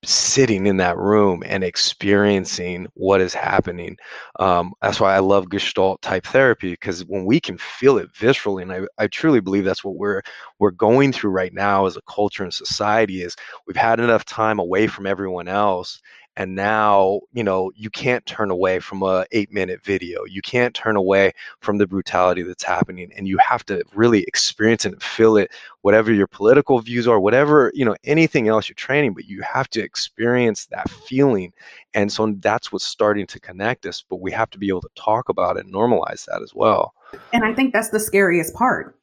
sitting 0.03 0.67
in 0.67 0.77
that 0.77 0.97
room 0.97 1.43
and 1.45 1.63
experiencing 1.63 2.87
what 2.93 3.21
is 3.21 3.33
happening. 3.33 3.97
Um, 4.39 4.73
that's 4.81 4.99
why 4.99 5.15
I 5.15 5.19
love 5.19 5.49
Gestalt 5.49 6.01
type 6.01 6.25
therapy 6.25 6.71
because 6.71 7.03
when 7.05 7.25
we 7.25 7.39
can 7.39 7.57
feel 7.57 7.97
it 7.97 8.11
viscerally, 8.13 8.61
and 8.61 8.71
I, 8.71 8.81
I 8.97 9.07
truly 9.07 9.39
believe 9.39 9.65
that's 9.65 9.83
what 9.83 9.95
we're 9.95 10.21
we're 10.59 10.71
going 10.71 11.11
through 11.11 11.31
right 11.31 11.53
now 11.53 11.85
as 11.85 11.97
a 11.97 12.01
culture 12.03 12.43
and 12.43 12.53
society 12.53 13.21
is 13.21 13.35
we've 13.67 13.75
had 13.75 13.99
enough 13.99 14.25
time 14.25 14.59
away 14.59 14.87
from 14.87 15.07
everyone 15.07 15.47
else 15.47 16.01
and 16.37 16.55
now 16.55 17.21
you 17.33 17.43
know 17.43 17.71
you 17.75 17.89
can't 17.89 18.25
turn 18.25 18.51
away 18.51 18.79
from 18.79 19.03
a 19.03 19.25
eight 19.31 19.51
minute 19.51 19.83
video. 19.83 20.25
You 20.25 20.41
can't 20.41 20.73
turn 20.73 20.95
away 20.95 21.33
from 21.59 21.77
the 21.77 21.87
brutality 21.87 22.41
that's 22.43 22.63
happening 22.63 23.11
and 23.15 23.27
you 23.27 23.37
have 23.37 23.65
to 23.67 23.83
really 23.93 24.23
experience 24.23 24.85
it 24.85 24.93
and 24.93 25.03
feel 25.03 25.37
it 25.37 25.51
whatever 25.81 26.11
your 26.11 26.27
political 26.27 26.79
views 26.79 27.07
are 27.07 27.19
whatever 27.19 27.71
you 27.73 27.85
know 27.85 27.95
anything 28.03 28.47
else 28.47 28.67
you're 28.67 28.75
training 28.75 29.13
but 29.13 29.25
you 29.25 29.41
have 29.41 29.69
to 29.69 29.81
experience 29.81 30.65
that 30.67 30.89
feeling. 30.89 31.53
And 31.93 32.11
so 32.11 32.35
that's 32.39 32.71
what's 32.71 32.85
starting 32.85 33.27
to 33.27 33.39
connect 33.39 33.85
us 33.85 34.03
but 34.07 34.17
we 34.17 34.31
have 34.31 34.49
to 34.51 34.57
be 34.57 34.67
able 34.67 34.81
to 34.81 34.89
talk 34.95 35.29
about 35.29 35.57
it 35.57 35.65
and 35.65 35.73
normalize 35.73 36.25
that 36.25 36.41
as 36.41 36.53
well. 36.53 36.93
And 37.33 37.43
i 37.45 37.53
think 37.53 37.73
that's 37.73 37.89
the 37.89 37.99
scariest 37.99 38.53
part 38.53 38.97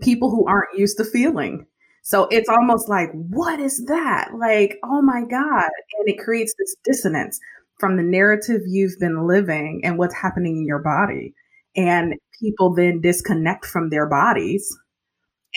people 0.00 0.30
who 0.30 0.46
aren't 0.46 0.78
used 0.78 0.98
to 0.98 1.04
feeling 1.04 1.66
so 2.06 2.28
it's 2.30 2.48
almost 2.48 2.88
like, 2.88 3.10
what 3.10 3.58
is 3.58 3.84
that? 3.86 4.28
Like, 4.38 4.78
oh 4.84 5.02
my 5.02 5.22
God. 5.28 5.68
And 5.98 6.06
it 6.06 6.20
creates 6.20 6.54
this 6.56 6.76
dissonance 6.84 7.40
from 7.80 7.96
the 7.96 8.04
narrative 8.04 8.60
you've 8.64 8.96
been 9.00 9.26
living 9.26 9.80
and 9.82 9.98
what's 9.98 10.14
happening 10.14 10.58
in 10.58 10.66
your 10.66 10.78
body. 10.78 11.34
And 11.74 12.14
people 12.40 12.72
then 12.72 13.00
disconnect 13.00 13.66
from 13.66 13.90
their 13.90 14.08
bodies 14.08 14.72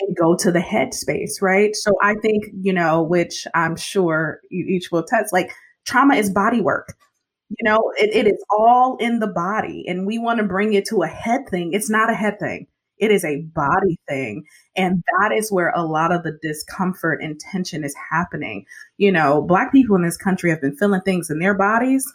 and 0.00 0.16
go 0.16 0.34
to 0.38 0.50
the 0.50 0.58
headspace, 0.58 1.40
right? 1.40 1.76
So 1.76 1.92
I 2.02 2.14
think, 2.16 2.46
you 2.60 2.72
know, 2.72 3.00
which 3.00 3.46
I'm 3.54 3.76
sure 3.76 4.40
you 4.50 4.64
each 4.66 4.90
will 4.90 5.04
test, 5.04 5.32
like 5.32 5.52
trauma 5.86 6.16
is 6.16 6.32
body 6.32 6.60
work. 6.60 6.96
You 7.50 7.70
know, 7.70 7.92
it, 7.96 8.10
it 8.12 8.26
is 8.26 8.44
all 8.50 8.96
in 8.96 9.20
the 9.20 9.28
body. 9.28 9.84
And 9.86 10.04
we 10.04 10.18
want 10.18 10.40
to 10.40 10.46
bring 10.46 10.72
it 10.72 10.84
to 10.86 11.02
a 11.02 11.06
head 11.06 11.42
thing. 11.48 11.74
It's 11.74 11.88
not 11.90 12.10
a 12.10 12.14
head 12.14 12.40
thing. 12.40 12.66
It 13.00 13.10
is 13.10 13.24
a 13.24 13.42
body 13.54 13.98
thing. 14.08 14.44
And 14.76 15.02
that 15.18 15.32
is 15.32 15.50
where 15.50 15.70
a 15.70 15.82
lot 15.82 16.12
of 16.12 16.22
the 16.22 16.38
discomfort 16.42 17.20
and 17.22 17.40
tension 17.40 17.82
is 17.82 17.94
happening. 18.12 18.64
You 18.98 19.10
know, 19.10 19.42
Black 19.42 19.72
people 19.72 19.96
in 19.96 20.02
this 20.02 20.16
country 20.16 20.50
have 20.50 20.60
been 20.60 20.76
feeling 20.76 21.00
things 21.00 21.30
in 21.30 21.38
their 21.38 21.54
bodies 21.54 22.06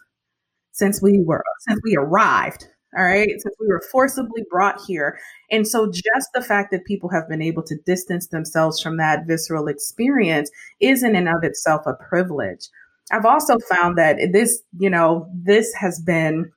since 0.71 1.01
we 1.01 1.19
were, 1.19 1.43
since 1.67 1.79
we 1.83 1.95
arrived. 1.97 2.67
All 2.97 3.03
right. 3.03 3.27
Since 3.27 3.55
we 3.59 3.67
were 3.67 3.83
forcibly 3.91 4.43
brought 4.49 4.79
here. 4.87 5.19
And 5.51 5.67
so 5.67 5.91
just 5.91 6.29
the 6.33 6.41
fact 6.41 6.71
that 6.71 6.85
people 6.85 7.09
have 7.09 7.27
been 7.27 7.41
able 7.41 7.63
to 7.63 7.75
distance 7.85 8.27
themselves 8.27 8.79
from 8.79 8.95
that 8.97 9.27
visceral 9.27 9.67
experience 9.67 10.49
is 10.79 11.03
in 11.03 11.13
and 11.15 11.27
of 11.27 11.43
itself 11.43 11.81
a 11.85 11.93
privilege. 11.95 12.69
I've 13.11 13.25
also 13.25 13.57
found 13.69 13.97
that 13.97 14.17
this, 14.31 14.61
you 14.79 14.89
know, 14.89 15.29
this 15.33 15.73
has 15.73 15.99
been 15.99 16.51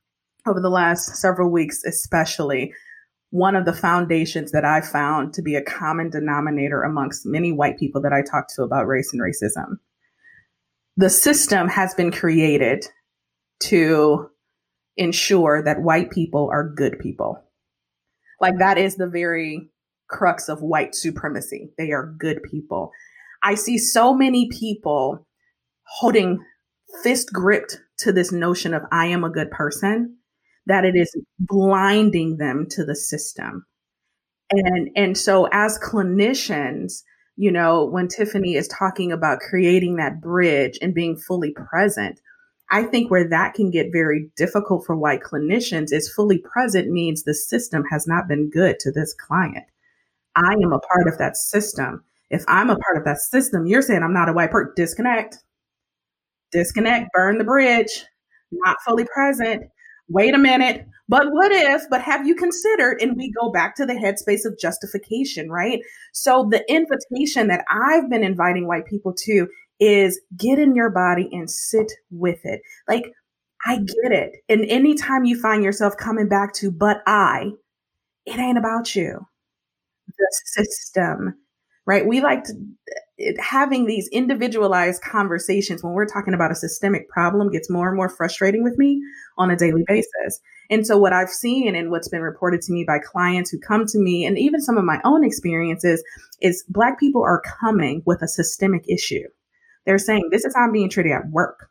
over 0.46 0.60
the 0.60 0.70
last 0.70 1.16
several 1.16 1.50
weeks, 1.50 1.82
especially 1.84 2.72
one 3.30 3.54
of 3.54 3.64
the 3.64 3.72
foundations 3.72 4.52
that 4.52 4.64
I 4.64 4.80
found 4.80 5.34
to 5.34 5.42
be 5.42 5.54
a 5.54 5.62
common 5.62 6.10
denominator 6.10 6.82
amongst 6.82 7.26
many 7.26 7.52
white 7.52 7.78
people 7.78 8.00
that 8.02 8.12
I 8.12 8.22
talk 8.22 8.48
to 8.54 8.62
about 8.62 8.86
race 8.86 9.12
and 9.12 9.20
racism. 9.20 9.78
The 10.96 11.10
system 11.10 11.68
has 11.68 11.94
been 11.94 12.10
created 12.10 12.86
to 13.60 14.30
ensure 14.96 15.62
that 15.62 15.82
white 15.82 16.10
people 16.10 16.48
are 16.50 16.68
good 16.68 16.98
people. 16.98 17.42
Like 18.40 18.58
that 18.58 18.78
is 18.78 18.96
the 18.96 19.06
very 19.06 19.70
crux 20.08 20.48
of 20.48 20.62
white 20.62 20.94
supremacy. 20.94 21.70
They 21.76 21.92
are 21.92 22.14
good 22.18 22.42
people. 22.42 22.90
I 23.42 23.54
see 23.54 23.78
so 23.78 24.14
many 24.14 24.48
people 24.50 25.26
holding 25.84 26.44
fist 27.02 27.32
gripped 27.32 27.80
to 27.98 28.12
this 28.12 28.32
notion 28.32 28.74
of 28.74 28.82
I 28.90 29.06
am 29.06 29.22
a 29.22 29.30
good 29.30 29.50
person 29.50 30.17
that 30.68 30.84
it 30.84 30.94
is 30.94 31.14
blinding 31.38 32.36
them 32.36 32.66
to 32.70 32.84
the 32.84 32.94
system. 32.94 33.64
And, 34.50 34.90
and 34.94 35.18
so 35.18 35.48
as 35.50 35.78
clinicians, 35.78 37.02
you 37.36 37.50
know, 37.50 37.84
when 37.84 38.06
Tiffany 38.06 38.54
is 38.54 38.68
talking 38.68 39.10
about 39.10 39.40
creating 39.40 39.96
that 39.96 40.20
bridge 40.20 40.78
and 40.80 40.94
being 40.94 41.16
fully 41.16 41.52
present, 41.52 42.20
I 42.70 42.82
think 42.82 43.10
where 43.10 43.26
that 43.28 43.54
can 43.54 43.70
get 43.70 43.92
very 43.92 44.30
difficult 44.36 44.84
for 44.84 44.94
white 44.94 45.22
clinicians 45.22 45.90
is 45.90 46.12
fully 46.12 46.38
present 46.38 46.90
means 46.90 47.22
the 47.22 47.34
system 47.34 47.82
has 47.90 48.06
not 48.06 48.28
been 48.28 48.50
good 48.50 48.78
to 48.80 48.92
this 48.92 49.14
client. 49.14 49.64
I 50.36 50.52
am 50.52 50.72
a 50.72 50.80
part 50.80 51.08
of 51.08 51.16
that 51.18 51.36
system. 51.36 52.04
If 52.30 52.44
I'm 52.46 52.68
a 52.68 52.76
part 52.76 52.98
of 52.98 53.04
that 53.04 53.18
system, 53.18 53.66
you're 53.66 53.80
saying 53.80 54.02
I'm 54.02 54.12
not 54.12 54.28
a 54.28 54.34
white 54.34 54.50
person. 54.50 54.74
Disconnect. 54.76 55.38
Disconnect, 56.52 57.08
burn 57.14 57.38
the 57.38 57.44
bridge, 57.44 58.04
not 58.52 58.76
fully 58.84 59.06
present 59.06 59.64
wait 60.08 60.34
a 60.34 60.38
minute, 60.38 60.86
but 61.08 61.26
what 61.30 61.52
if, 61.52 61.82
but 61.90 62.02
have 62.02 62.26
you 62.26 62.34
considered? 62.34 63.00
And 63.00 63.16
we 63.16 63.32
go 63.32 63.50
back 63.50 63.74
to 63.76 63.86
the 63.86 63.94
headspace 63.94 64.44
of 64.44 64.58
justification, 64.58 65.50
right? 65.50 65.80
So 66.12 66.48
the 66.50 66.64
invitation 66.70 67.48
that 67.48 67.64
I've 67.70 68.10
been 68.10 68.24
inviting 68.24 68.66
white 68.66 68.86
people 68.86 69.14
to 69.24 69.48
is 69.80 70.20
get 70.36 70.58
in 70.58 70.74
your 70.74 70.90
body 70.90 71.28
and 71.32 71.50
sit 71.50 71.90
with 72.10 72.40
it. 72.44 72.60
Like, 72.88 73.12
I 73.66 73.76
get 73.76 74.12
it. 74.12 74.32
And 74.48 74.64
anytime 74.66 75.24
you 75.24 75.40
find 75.40 75.64
yourself 75.64 75.96
coming 75.96 76.28
back 76.28 76.52
to, 76.54 76.70
but 76.70 76.98
I, 77.06 77.50
it 78.26 78.38
ain't 78.38 78.58
about 78.58 78.94
you. 78.94 79.26
The 80.06 80.40
system, 80.44 81.34
right? 81.88 82.06
We 82.06 82.20
like 82.20 82.44
to, 82.44 82.52
it, 83.16 83.40
having 83.40 83.86
these 83.86 84.08
individualized 84.12 85.00
conversations 85.00 85.82
when 85.82 85.94
we're 85.94 86.04
talking 86.04 86.34
about 86.34 86.52
a 86.52 86.54
systemic 86.54 87.08
problem 87.08 87.50
gets 87.50 87.70
more 87.70 87.88
and 87.88 87.96
more 87.96 88.10
frustrating 88.10 88.62
with 88.62 88.76
me 88.76 89.00
on 89.38 89.50
a 89.50 89.56
daily 89.56 89.84
basis. 89.86 90.38
And 90.68 90.86
so 90.86 90.98
what 90.98 91.14
I've 91.14 91.30
seen 91.30 91.74
and 91.74 91.90
what's 91.90 92.10
been 92.10 92.20
reported 92.20 92.60
to 92.60 92.72
me 92.74 92.84
by 92.86 92.98
clients 92.98 93.50
who 93.50 93.58
come 93.58 93.86
to 93.86 93.98
me 93.98 94.26
and 94.26 94.38
even 94.38 94.60
some 94.60 94.76
of 94.76 94.84
my 94.84 95.00
own 95.02 95.24
experiences 95.24 96.04
is 96.42 96.62
black 96.68 97.00
people 97.00 97.22
are 97.24 97.40
coming 97.58 98.02
with 98.04 98.20
a 98.20 98.28
systemic 98.28 98.84
issue. 98.86 99.26
They're 99.86 99.96
saying, 99.96 100.28
this 100.30 100.44
is 100.44 100.54
how 100.54 100.64
I'm 100.64 100.72
being 100.72 100.90
treated 100.90 101.12
at 101.12 101.30
work. 101.30 101.70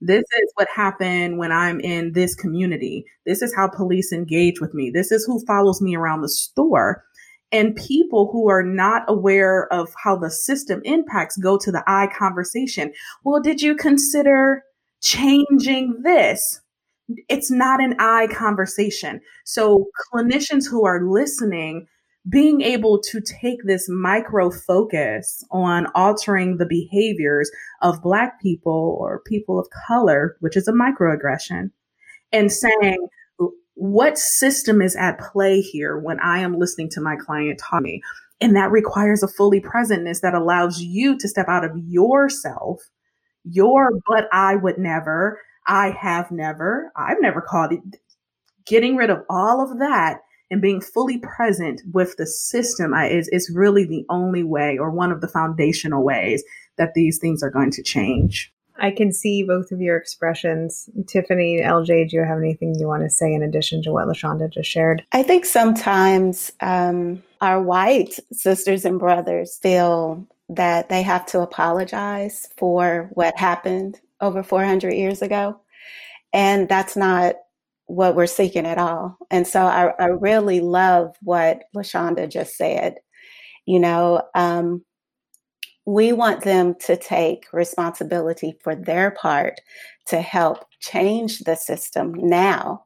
This 0.00 0.20
is 0.22 0.52
what 0.54 0.68
happened 0.74 1.36
when 1.36 1.52
I'm 1.52 1.78
in 1.80 2.12
this 2.12 2.34
community. 2.34 3.04
This 3.26 3.42
is 3.42 3.54
how 3.54 3.68
police 3.68 4.12
engage 4.12 4.62
with 4.62 4.72
me. 4.72 4.90
This 4.90 5.12
is 5.12 5.26
who 5.26 5.44
follows 5.44 5.82
me 5.82 5.94
around 5.94 6.22
the 6.22 6.28
store. 6.30 7.04
And 7.50 7.74
people 7.76 8.28
who 8.30 8.50
are 8.50 8.62
not 8.62 9.04
aware 9.08 9.72
of 9.72 9.94
how 10.02 10.16
the 10.16 10.30
system 10.30 10.82
impacts 10.84 11.36
go 11.38 11.56
to 11.58 11.72
the 11.72 11.82
I 11.86 12.08
conversation. 12.08 12.92
Well, 13.24 13.40
did 13.40 13.62
you 13.62 13.74
consider 13.74 14.64
changing 15.00 16.02
this? 16.02 16.60
it's 17.28 17.50
not 17.50 17.82
an 17.82 17.94
I 17.98 18.26
conversation. 18.28 19.20
So 19.44 19.86
clinicians 20.12 20.68
who 20.68 20.84
are 20.84 21.02
listening, 21.02 21.86
being 22.28 22.60
able 22.60 23.00
to 23.00 23.20
take 23.20 23.64
this 23.64 23.88
micro 23.88 24.50
focus 24.50 25.44
on 25.50 25.86
altering 25.94 26.58
the 26.58 26.66
behaviors 26.66 27.50
of 27.80 28.02
Black 28.02 28.40
people 28.40 28.96
or 29.00 29.22
people 29.26 29.58
of 29.58 29.68
color, 29.86 30.36
which 30.40 30.56
is 30.56 30.68
a 30.68 30.72
microaggression, 30.72 31.70
and 32.32 32.52
saying, 32.52 33.08
what 33.78 34.18
system 34.18 34.82
is 34.82 34.96
at 34.96 35.20
play 35.20 35.60
here 35.60 35.96
when 35.96 36.18
I 36.18 36.40
am 36.40 36.58
listening 36.58 36.88
to 36.90 37.00
my 37.00 37.14
client 37.14 37.60
talk 37.60 37.80
me? 37.80 38.02
And 38.40 38.56
that 38.56 38.72
requires 38.72 39.22
a 39.22 39.28
fully 39.28 39.60
presentness 39.60 40.20
that 40.20 40.34
allows 40.34 40.80
you 40.80 41.16
to 41.16 41.28
step 41.28 41.46
out 41.48 41.64
of 41.64 41.70
yourself, 41.76 42.82
your 43.44 43.90
but 44.08 44.28
I 44.32 44.56
would 44.56 44.78
never, 44.78 45.40
I 45.66 45.90
have 45.90 46.32
never, 46.32 46.90
I've 46.96 47.20
never 47.20 47.40
called 47.40 47.72
it 47.72 47.80
getting 48.66 48.96
rid 48.96 49.10
of 49.10 49.18
all 49.30 49.62
of 49.62 49.78
that 49.78 50.18
and 50.50 50.60
being 50.60 50.80
fully 50.80 51.18
present 51.18 51.80
with 51.92 52.16
the 52.16 52.26
system 52.26 52.92
is, 52.94 53.28
is 53.28 53.50
really 53.54 53.84
the 53.84 54.04
only 54.10 54.42
way 54.42 54.76
or 54.76 54.90
one 54.90 55.12
of 55.12 55.20
the 55.20 55.28
foundational 55.28 56.02
ways 56.02 56.42
that 56.78 56.94
these 56.94 57.18
things 57.18 57.44
are 57.44 57.50
going 57.50 57.70
to 57.70 57.82
change. 57.82 58.52
I 58.78 58.90
can 58.90 59.12
see 59.12 59.42
both 59.42 59.72
of 59.72 59.80
your 59.80 59.96
expressions. 59.96 60.88
Tiffany, 61.06 61.60
LJ, 61.60 62.10
do 62.10 62.16
you 62.16 62.24
have 62.24 62.38
anything 62.38 62.74
you 62.78 62.86
want 62.86 63.02
to 63.02 63.10
say 63.10 63.32
in 63.32 63.42
addition 63.42 63.82
to 63.82 63.92
what 63.92 64.06
LaShonda 64.06 64.50
just 64.50 64.70
shared? 64.70 65.04
I 65.12 65.22
think 65.22 65.44
sometimes 65.44 66.52
um, 66.60 67.22
our 67.40 67.60
white 67.60 68.18
sisters 68.32 68.84
and 68.84 68.98
brothers 68.98 69.58
feel 69.60 70.26
that 70.48 70.88
they 70.88 71.02
have 71.02 71.26
to 71.26 71.40
apologize 71.40 72.48
for 72.56 73.10
what 73.12 73.38
happened 73.38 74.00
over 74.20 74.42
400 74.42 74.94
years 74.94 75.22
ago. 75.22 75.60
And 76.32 76.68
that's 76.68 76.96
not 76.96 77.36
what 77.86 78.14
we're 78.14 78.26
seeking 78.26 78.66
at 78.66 78.78
all. 78.78 79.16
And 79.30 79.46
so 79.46 79.62
I, 79.62 79.92
I 79.98 80.06
really 80.06 80.60
love 80.60 81.16
what 81.22 81.64
LaShonda 81.74 82.30
just 82.30 82.56
said. 82.56 82.96
You 83.66 83.80
know, 83.80 84.22
um, 84.34 84.84
we 85.88 86.12
want 86.12 86.44
them 86.44 86.74
to 86.74 86.98
take 86.98 87.46
responsibility 87.50 88.54
for 88.62 88.74
their 88.74 89.10
part 89.12 89.58
to 90.04 90.20
help 90.20 90.66
change 90.80 91.38
the 91.40 91.54
system 91.54 92.12
now. 92.14 92.84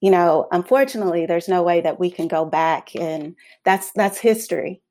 You 0.00 0.10
know 0.10 0.48
unfortunately 0.50 1.26
there's 1.26 1.48
no 1.48 1.62
way 1.62 1.80
that 1.80 2.00
we 2.00 2.10
can 2.10 2.26
go 2.26 2.44
back 2.44 2.96
and 2.96 3.36
that's 3.64 3.92
that's 3.92 4.18
history. 4.18 4.82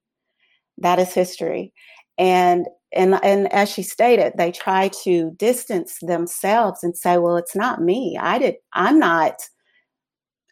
That 0.78 1.00
is 1.00 1.14
history. 1.14 1.74
And 2.18 2.66
and 2.94 3.20
and 3.22 3.52
as 3.52 3.70
she 3.70 3.84
stated 3.84 4.32
they 4.38 4.54
try 4.54 4.90
to 5.04 5.32
distance 5.32 5.98
themselves 6.02 6.82
and 6.82 6.96
say 6.96 7.18
well 7.18 7.36
it's 7.36 7.58
not 7.58 7.82
me. 7.82 8.18
I 8.18 8.40
did 8.40 8.56
i'm 8.72 9.00
not 9.00 9.36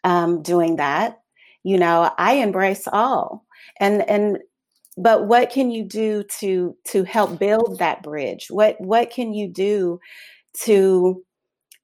um, 0.04 0.42
doing 0.42 0.76
that. 0.76 1.20
You 1.64 1.78
know 1.78 2.10
i 2.18 2.34
embrace 2.34 2.86
all. 2.86 3.46
And 3.80 4.06
and 4.10 4.40
but 4.96 5.26
what 5.26 5.50
can 5.50 5.70
you 5.70 5.84
do 5.84 6.24
to 6.38 6.76
to 6.84 7.04
help 7.04 7.38
build 7.38 7.78
that 7.78 8.02
bridge 8.02 8.46
what 8.50 8.76
what 8.80 9.10
can 9.10 9.32
you 9.32 9.52
do 9.52 9.98
to 10.62 11.22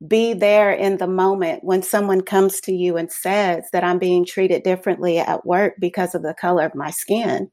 be 0.07 0.35
there 0.35 0.73
in 0.73 0.99
the 0.99 1.07
moment 1.07 1.63
when 1.63 1.83
someone 1.83 2.23
comes 2.23 2.61
to 2.61 2.73
you 2.73 2.97
and 2.97 3.13
says 3.13 3.65
that 3.73 3.85
I'm 3.85 3.99
being 3.99 4.25
treated 4.25 4.63
differently 4.63 5.19
at 5.19 5.47
work 5.47 5.75
because 5.79 6.15
of 6.15 6.23
the 6.23 6.35
color 6.35 6.65
of 6.65 6.75
my 6.75 6.91
skin. 6.91 7.51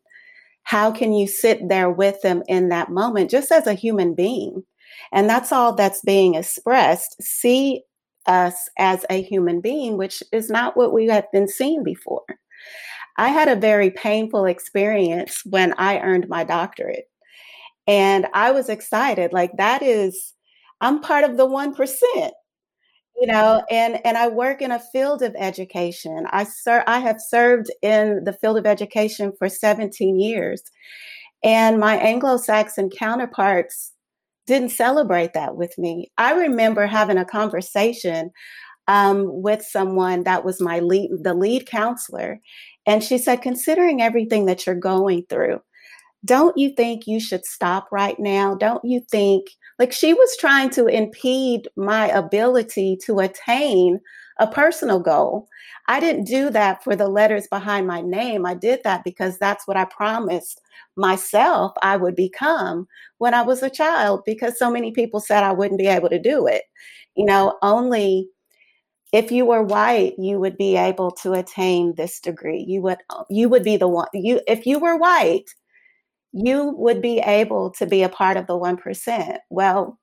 How 0.64 0.92
can 0.92 1.14
you 1.14 1.28
sit 1.28 1.68
there 1.68 1.90
with 1.90 2.22
them 2.22 2.44
in 2.48 2.70
that 2.70 2.90
moment 2.90 3.30
just 3.30 3.52
as 3.52 3.68
a 3.68 3.74
human 3.74 4.16
being? 4.16 4.64
And 5.12 5.30
that's 5.30 5.52
all 5.52 5.74
that's 5.74 6.02
being 6.02 6.36
expressed. 6.36 7.22
See 7.22 7.84
us 8.26 8.56
as 8.78 9.06
a 9.10 9.22
human 9.22 9.62
being, 9.62 9.98
which 9.98 10.22
is 10.32 10.50
not 10.50 10.76
what 10.76 10.94
we 10.94 11.08
have 11.08 11.32
been 11.32 11.48
seen 11.48 11.84
before. 11.84 12.24
I 13.20 13.30
had 13.30 13.50
a 13.50 13.56
very 13.56 13.92
painful 13.92 14.46
experience 14.46 15.42
when 15.46 15.74
I 15.78 16.00
earned 16.00 16.30
my 16.30 16.46
doctorate. 16.46 17.06
And 17.88 18.28
I 18.34 18.52
was 18.52 18.70
excited. 18.70 19.34
Like, 19.34 19.58
that 19.58 19.84
is, 19.84 20.34
I'm 20.82 21.02
part 21.02 21.26
of 21.26 21.38
the 21.38 21.48
1% 21.48 22.32
you 23.20 23.28
know 23.28 23.64
and 23.70 24.00
and 24.06 24.18
i 24.18 24.28
work 24.28 24.62
in 24.62 24.72
a 24.72 24.80
field 24.80 25.22
of 25.22 25.36
education 25.38 26.26
i 26.32 26.44
ser- 26.44 26.84
i 26.88 27.00
have 27.00 27.20
served 27.20 27.68
in 27.82 28.24
the 28.24 28.34
field 28.34 28.58
of 28.58 28.66
education 28.66 29.34
for 29.38 29.50
17 29.50 30.20
years 30.20 30.62
and 31.44 31.80
my 31.80 31.98
anglo-saxon 31.98 32.90
counterparts 32.90 33.94
didn't 34.48 34.70
celebrate 34.70 35.34
that 35.34 35.56
with 35.56 35.78
me 35.78 36.12
i 36.18 36.34
remember 36.34 36.86
having 36.88 37.18
a 37.18 37.26
conversation 37.26 38.32
um, 38.88 39.26
with 39.44 39.62
someone 39.64 40.24
that 40.24 40.44
was 40.44 40.62
my 40.62 40.80
lead 40.80 41.12
the 41.22 41.34
lead 41.34 41.68
counselor 41.68 42.40
and 42.90 43.04
she 43.04 43.18
said 43.18 43.42
considering 43.42 44.02
everything 44.02 44.46
that 44.46 44.66
you're 44.66 44.76
going 44.76 45.24
through 45.30 45.62
don't 46.26 46.58
you 46.58 46.70
think 46.76 47.08
you 47.08 47.20
should 47.20 47.46
stop 47.46 47.88
right 47.92 48.20
now 48.20 48.56
don't 48.56 48.84
you 48.84 49.00
think 49.10 49.46
like 49.80 49.94
she 49.94 50.14
was 50.14 50.36
trying 50.38 50.70
to 50.70 50.88
impede 50.88 51.70
my 51.78 52.08
ability 52.10 52.98
to 53.06 53.20
attain 53.20 54.00
a 54.40 54.48
personal 54.48 55.00
goal. 55.00 55.48
I 55.88 56.00
didn't 56.00 56.24
do 56.24 56.50
that 56.52 56.84
for 56.84 56.96
the 56.96 57.08
letters 57.08 57.48
behind 57.48 57.88
my 57.88 58.02
name. 58.02 58.46
I 58.46 58.54
did 58.54 58.82
that 58.84 59.04
because 59.04 59.38
that's 59.38 59.68
what 59.68 59.78
I 59.78 59.86
promised 59.86 60.62
myself 60.96 61.74
I 61.82 61.98
would 61.98 62.16
become 62.16 62.88
when 63.18 63.34
I 63.34 63.42
was 63.42 63.62
a 63.62 63.70
child 63.70 64.22
because 64.26 64.58
so 64.58 64.72
many 64.72 64.92
people 64.92 65.20
said 65.20 65.44
I 65.44 65.52
wouldn't 65.52 65.80
be 65.80 65.88
able 65.88 66.10
to 66.10 66.20
do 66.20 66.48
it. 66.48 66.64
You 67.16 67.26
know, 67.26 67.58
only 67.62 68.30
if 69.12 69.32
you 69.32 69.46
were 69.46 69.64
white 69.64 70.14
you 70.18 70.40
would 70.40 70.58
be 70.58 70.76
able 70.78 71.12
to 71.12 71.34
attain 71.34 71.94
this 71.96 72.20
degree. 72.20 72.64
You 72.68 72.82
would 72.84 73.00
uh, 73.10 73.24
you 73.30 73.50
would 73.50 73.64
be 73.64 73.78
the 73.78 73.88
one 73.88 74.08
you 74.14 74.42
if 74.48 74.66
you 74.66 74.80
were 74.80 74.98
white 74.98 75.50
you 76.32 76.74
would 76.78 77.02
be 77.02 77.20
able 77.20 77.72
to 77.72 77.86
be 77.86 78.04
a 78.04 78.10
part 78.10 78.38
of 78.38 78.48
the 78.48 78.54
1%. 78.54 79.38
Well, 79.50 80.00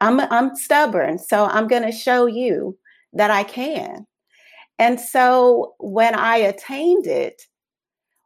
I'm, 0.00 0.20
I'm 0.20 0.56
stubborn, 0.56 1.18
so 1.18 1.44
I'm 1.46 1.68
going 1.68 1.82
to 1.82 1.92
show 1.92 2.26
you 2.26 2.78
that 3.12 3.30
I 3.30 3.42
can. 3.42 4.06
And 4.78 4.98
so 4.98 5.74
when 5.78 6.14
I 6.14 6.36
attained 6.36 7.06
it, 7.06 7.42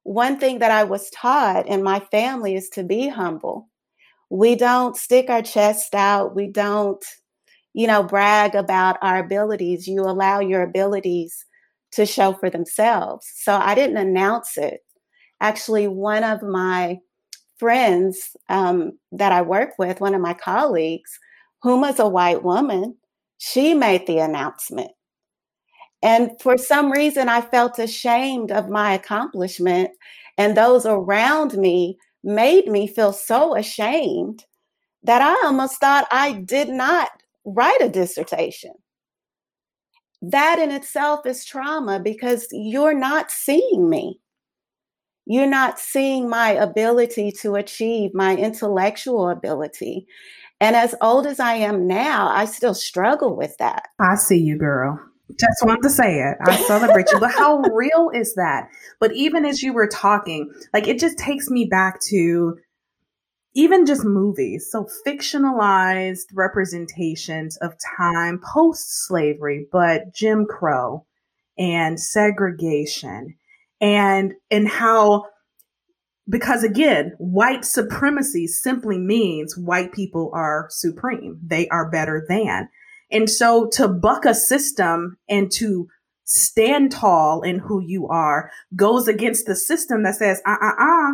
one 0.05 0.39
thing 0.39 0.59
that 0.61 0.71
I 0.71 0.85
was 0.85 1.11
taught 1.11 1.67
in 1.67 1.83
my 1.83 1.99
family 2.11 2.55
is 2.55 2.69
to 2.71 2.85
be 2.85 3.09
humble. 3.09 3.69
We 4.31 4.55
don't 4.55 4.97
stick 4.97 5.31
our 5.31 5.43
chest 5.43 5.95
out. 5.95 6.37
We 6.37 6.47
don't, 6.47 7.05
you 7.75 7.87
know, 7.87 8.03
brag 8.03 8.55
about 8.55 8.97
our 9.03 9.19
abilities. 9.19 9.87
You 9.87 10.03
allow 10.03 10.41
your 10.41 10.63
abilities 10.63 11.45
to 11.93 12.07
show 12.07 12.33
for 12.33 12.49
themselves. 12.49 13.31
So 13.35 13.55
I 13.55 13.75
didn't 13.75 13.99
announce 13.99 14.57
it. 14.57 14.81
Actually, 15.41 15.89
one 15.89 16.25
of 16.25 16.43
my 16.43 16.99
friends 17.59 18.37
um, 18.49 18.99
that 19.13 19.33
I 19.33 19.43
work 19.43 19.71
with, 19.79 20.01
one 20.01 20.15
of 20.15 20.21
my 20.21 20.35
colleagues, 20.35 21.19
whom 21.63 21.81
was 21.81 21.99
a 21.99 22.09
white 22.09 22.43
woman, 22.43 22.97
she 23.39 23.75
made 23.75 24.07
the 24.07 24.19
announcement. 24.19 24.93
And 26.03 26.33
for 26.41 26.59
some 26.59 26.93
reason, 26.93 27.29
I 27.29 27.41
felt 27.41 27.79
ashamed 27.79 28.53
of 28.53 28.69
my 28.69 28.93
accomplishment. 28.93 29.91
And 30.37 30.57
those 30.57 30.85
around 30.85 31.55
me 31.55 31.97
made 32.23 32.67
me 32.67 32.87
feel 32.87 33.13
so 33.13 33.57
ashamed 33.57 34.45
that 35.03 35.23
I 35.23 35.47
almost 35.47 35.81
thought 35.81 36.07
I 36.11 36.33
did 36.33 36.69
not 36.69 37.11
write 37.45 37.81
a 37.81 37.89
dissertation. 37.89 38.73
That 40.23 40.59
in 40.59 40.71
itself 40.71 41.27
is 41.27 41.45
trauma 41.45 42.01
because 42.01 42.47
you're 42.51 42.99
not 42.99 43.31
seeing 43.31 43.91
me. 43.91 44.21
You're 45.27 45.49
not 45.49 45.79
seeing 45.79 46.29
my 46.29 46.51
ability 46.51 47.33
to 47.41 47.55
achieve 47.57 48.11
my 48.15 48.37
intellectual 48.37 49.29
ability. 49.29 50.07
And 50.61 50.77
as 50.77 50.95
old 51.01 51.27
as 51.27 51.41
I 51.41 51.55
am 51.55 51.87
now, 51.87 52.29
I 52.29 52.45
still 52.45 52.75
struggle 52.75 53.37
with 53.37 53.57
that. 53.59 53.89
I 54.01 54.15
see 54.15 54.39
you, 54.39 54.59
girl. 54.59 54.99
Just 55.31 55.63
wanted 55.63 55.83
to 55.83 55.91
say 55.91 56.21
it. 56.21 56.37
I 56.47 56.57
celebrate 56.67 57.11
you. 57.11 57.19
But 57.19 57.33
how 57.33 57.61
real 57.73 58.11
is 58.15 58.35
that? 58.35 58.69
But 59.01 59.13
even 59.13 59.45
as 59.45 59.63
you 59.63 59.73
were 59.73 59.89
talking, 59.89 60.51
like 60.73 60.87
it 60.87 60.99
just 60.99 61.19
takes 61.19 61.49
me 61.49 61.65
back 61.65 62.01
to 62.09 62.57
even 63.55 63.87
just 63.87 64.05
movies. 64.05 64.69
So 64.71 64.89
fictionalized 65.07 66.27
representations 66.35 67.57
of 67.59 67.75
time 67.99 68.41
post 68.41 69.07
slavery, 69.07 69.67
but 69.71 70.15
Jim 70.15 70.47
Crow 70.47 71.07
and 71.59 72.01
segregation 72.01 73.37
and 73.81 74.35
and 74.51 74.69
how 74.69 75.25
because 76.29 76.65
again 76.65 77.13
white 77.19 77.65
supremacy 77.65 78.47
simply 78.47 78.99
means 78.99 79.57
white 79.57 79.93
people 79.93 80.31
are 80.35 80.67
supreme 80.71 81.39
they 81.45 81.69
are 81.69 81.91
better 81.91 82.25
than 82.29 82.69
and 83.11 83.29
so 83.29 83.69
to 83.69 83.87
buck 83.87 84.25
a 84.25 84.35
system 84.35 85.17
and 85.29 85.53
to 85.53 85.87
stand 86.25 86.91
tall 86.91 87.43
in 87.43 87.59
who 87.59 87.81
you 87.81 88.09
are 88.09 88.51
goes 88.75 89.07
against 89.07 89.47
the 89.47 89.55
system 89.55 90.03
that 90.03 90.15
says 90.15 90.41
uh 90.47 90.57
uh 90.61 90.73
uh 90.79 91.13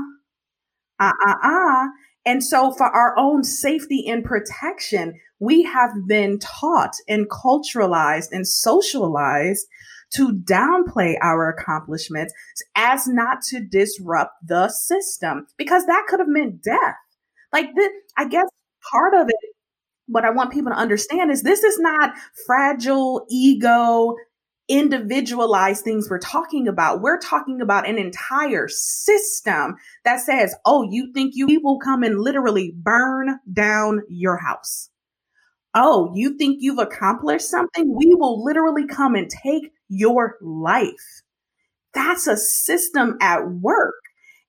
uh 1.00 1.12
uh 1.26 1.34
uh 1.42 1.86
and 2.26 2.44
so 2.44 2.72
for 2.72 2.86
our 2.86 3.14
own 3.18 3.44
safety 3.44 4.04
and 4.08 4.24
protection 4.24 5.14
we 5.40 5.62
have 5.62 5.90
been 6.06 6.38
taught 6.38 6.94
and 7.08 7.28
culturalized 7.30 8.28
and 8.30 8.46
socialized 8.46 9.66
to 10.12 10.32
downplay 10.32 11.14
our 11.22 11.48
accomplishments 11.48 12.34
as 12.76 13.06
not 13.06 13.42
to 13.42 13.60
disrupt 13.60 14.34
the 14.46 14.68
system 14.68 15.46
because 15.56 15.86
that 15.86 16.04
could 16.08 16.20
have 16.20 16.28
meant 16.28 16.62
death. 16.62 16.96
Like 17.52 17.74
this, 17.74 17.90
I 18.16 18.26
guess 18.26 18.48
part 18.92 19.14
of 19.14 19.28
it, 19.28 19.54
what 20.06 20.24
I 20.24 20.30
want 20.30 20.52
people 20.52 20.72
to 20.72 20.78
understand 20.78 21.30
is 21.30 21.42
this 21.42 21.62
is 21.62 21.78
not 21.78 22.14
fragile 22.46 23.24
ego, 23.30 24.16
individualized 24.70 25.82
things 25.82 26.08
we're 26.08 26.20
talking 26.20 26.68
about. 26.68 27.02
We're 27.02 27.18
talking 27.18 27.60
about 27.60 27.88
an 27.88 27.98
entire 27.98 28.68
system 28.68 29.74
that 30.04 30.20
says, 30.20 30.54
oh, 30.64 30.88
you 30.88 31.12
think 31.12 31.32
you 31.34 31.60
will 31.62 31.80
come 31.80 32.04
and 32.04 32.20
literally 32.20 32.72
burn 32.76 33.40
down 33.52 34.02
your 34.08 34.38
house. 34.38 34.88
Oh, 35.74 36.12
you 36.14 36.38
think 36.38 36.58
you've 36.60 36.78
accomplished 36.78 37.48
something? 37.50 37.94
We 37.94 38.14
will 38.14 38.42
literally 38.44 38.86
come 38.86 39.14
and 39.16 39.28
take 39.28 39.72
your 39.88 40.36
life. 40.40 41.22
That's 41.92 42.28
a 42.28 42.36
system 42.36 43.18
at 43.20 43.40
work. 43.50 43.94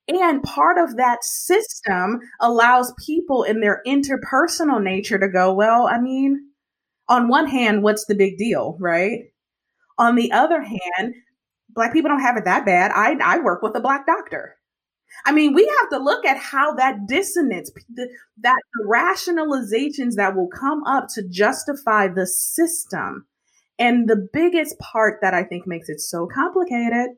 And 0.08 0.44
part 0.44 0.78
of 0.78 0.98
that 0.98 1.24
system 1.24 2.20
allows 2.40 2.94
people 3.06 3.44
in 3.44 3.60
their 3.60 3.82
interpersonal 3.88 4.82
nature 4.84 5.18
to 5.18 5.28
go, 5.28 5.54
well, 5.54 5.88
I 5.88 6.00
mean, 6.00 6.50
on 7.08 7.28
one 7.28 7.48
hand, 7.48 7.82
what's 7.82 8.06
the 8.06 8.16
big 8.16 8.38
deal, 8.38 8.78
right? 8.80 9.31
On 10.02 10.16
the 10.16 10.32
other 10.32 10.62
hand, 10.62 11.14
black 11.70 11.94
people 11.94 12.10
don't 12.10 12.22
have 12.22 12.36
it 12.36 12.46
that 12.46 12.66
bad. 12.66 12.92
I, 12.92 13.16
I 13.24 13.38
work 13.38 13.62
with 13.62 13.76
a 13.76 13.80
black 13.80 14.08
doctor. 14.08 14.56
I 15.26 15.32
mean, 15.32 15.54
we 15.54 15.68
have 15.80 15.90
to 15.92 16.04
look 16.04 16.26
at 16.26 16.38
how 16.38 16.74
that 16.74 17.08
dissonance, 17.08 17.70
the, 17.94 18.10
that 18.42 18.58
the 18.74 18.88
rationalizations 18.90 20.16
that 20.16 20.36
will 20.36 20.48
come 20.48 20.84
up 20.86 21.08
to 21.10 21.28
justify 21.30 22.08
the 22.08 22.26
system. 22.26 23.28
And 23.78 24.10
the 24.10 24.28
biggest 24.34 24.80
part 24.80 25.20
that 25.22 25.36
I 25.36 25.44
think 25.44 25.68
makes 25.68 25.88
it 25.88 26.00
so 26.00 26.28
complicated 26.28 27.12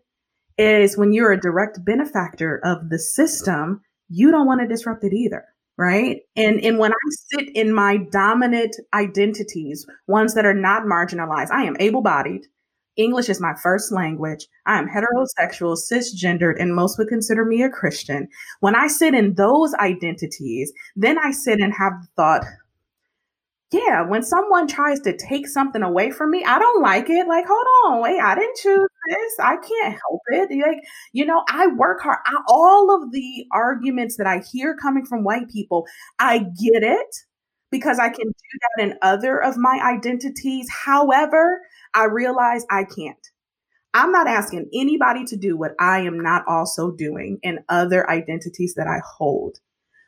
is 0.58 0.98
when 0.98 1.14
you're 1.14 1.32
a 1.32 1.40
direct 1.40 1.86
benefactor 1.86 2.60
of 2.66 2.90
the 2.90 3.00
system, 3.00 3.82
you 4.10 4.30
don't 4.30 4.48
want 4.48 4.60
to 4.60 4.68
disrupt 4.68 5.06
it 5.06 5.14
either. 5.14 5.46
Right. 5.78 6.20
And, 6.36 6.60
and 6.64 6.78
when 6.78 6.92
I 6.92 6.96
sit 7.32 7.56
in 7.56 7.74
my 7.74 7.98
dominant 8.12 8.76
identities, 8.94 9.88
ones 10.06 10.34
that 10.36 10.46
are 10.46 10.54
not 10.54 10.84
marginalized, 10.84 11.50
I 11.50 11.64
am 11.64 11.78
able 11.80 12.02
bodied. 12.02 12.46
English 12.96 13.30
is 13.30 13.42
my 13.42 13.54
first 13.62 13.92
language. 13.92 14.48
I 14.66 14.78
am 14.78 14.88
heterosexual, 14.88 15.78
cisgendered, 15.78 16.56
and 16.60 16.76
most 16.76 16.98
would 16.98 17.08
consider 17.08 17.46
me 17.46 17.64
a 17.64 17.70
Christian. 17.70 18.28
When 18.60 18.76
I 18.76 18.88
sit 18.88 19.14
in 19.14 19.36
those 19.36 19.74
identities, 19.76 20.72
then 20.96 21.18
I 21.18 21.32
sit 21.32 21.60
and 21.60 21.74
have 21.74 21.94
the 22.02 22.08
thought, 22.16 22.46
yeah, 23.74 24.04
when 24.04 24.22
someone 24.22 24.68
tries 24.68 25.00
to 25.00 25.18
take 25.18 25.48
something 25.48 25.82
away 25.82 26.12
from 26.12 26.30
me, 26.30 26.44
I 26.46 26.60
don't 26.60 26.84
like 26.84 27.10
it. 27.10 27.28
Like, 27.28 27.46
hold 27.48 27.66
on, 27.86 28.02
wait, 28.04 28.20
I 28.22 28.36
didn't 28.36 28.58
choose 28.58 28.88
this. 29.10 29.40
I 29.40 29.56
can't 29.58 29.98
help 30.00 30.22
it. 30.28 30.52
Like, 30.62 30.84
you 31.12 31.26
know, 31.26 31.44
I 31.50 31.68
work 31.68 32.02
hard. 32.02 32.20
I, 32.26 32.38
all 32.48 32.96
of 32.96 33.12
the 33.12 33.46
arguments 33.52 34.18
that 34.18 34.28
I 34.28 34.44
hear 34.52 34.76
coming 34.76 35.06
from 35.06 35.24
white 35.24 35.50
people, 35.50 35.88
I 36.20 36.40
get 36.40 36.84
it 36.84 37.16
because 37.72 37.98
I 37.98 38.10
can 38.10 38.28
do 38.28 38.60
that 38.78 38.84
in 38.84 38.98
other 39.02 39.42
of 39.42 39.58
my 39.58 39.80
identities. 39.84 40.68
However, 40.70 41.62
I 41.94 42.06
realize 42.06 42.66
I 42.70 42.86
can't. 42.86 43.18
I'm 43.94 44.12
not 44.12 44.28
asking 44.28 44.70
anybody 44.74 45.24
to 45.26 45.38
do 45.38 45.56
what 45.56 45.74
I 45.80 46.00
am 46.00 46.20
not 46.20 46.44
also 46.48 46.92
doing 46.92 47.40
in 47.44 47.60
other 47.70 48.10
identities 48.10 48.74
that 48.76 48.88
I 48.88 49.00
hold. 49.18 49.60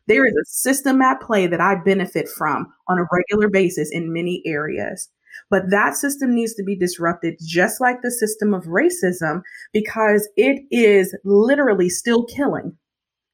There 0.08 0.26
is 0.26 0.34
a 0.34 0.46
system 0.46 1.02
at 1.02 1.22
play 1.22 1.48
that 1.48 1.62
I 1.62 1.76
benefit 1.84 2.30
from 2.30 2.68
on 2.88 3.00
a 3.00 3.08
regular 3.12 3.50
basis 3.50 3.92
in 3.92 4.14
many 4.14 4.42
areas. 4.46 5.10
But 5.50 5.70
that 5.70 5.96
system 5.96 6.34
needs 6.34 6.54
to 6.56 6.64
be 6.64 6.76
disrupted 6.76 7.36
just 7.42 7.82
like 7.82 8.02
the 8.02 8.12
system 8.12 8.54
of 8.54 8.64
racism 8.66 9.42
because 9.74 10.30
it 10.38 10.64
is 10.72 11.16
literally 11.24 11.90
still 11.90 12.26
killing 12.26 12.78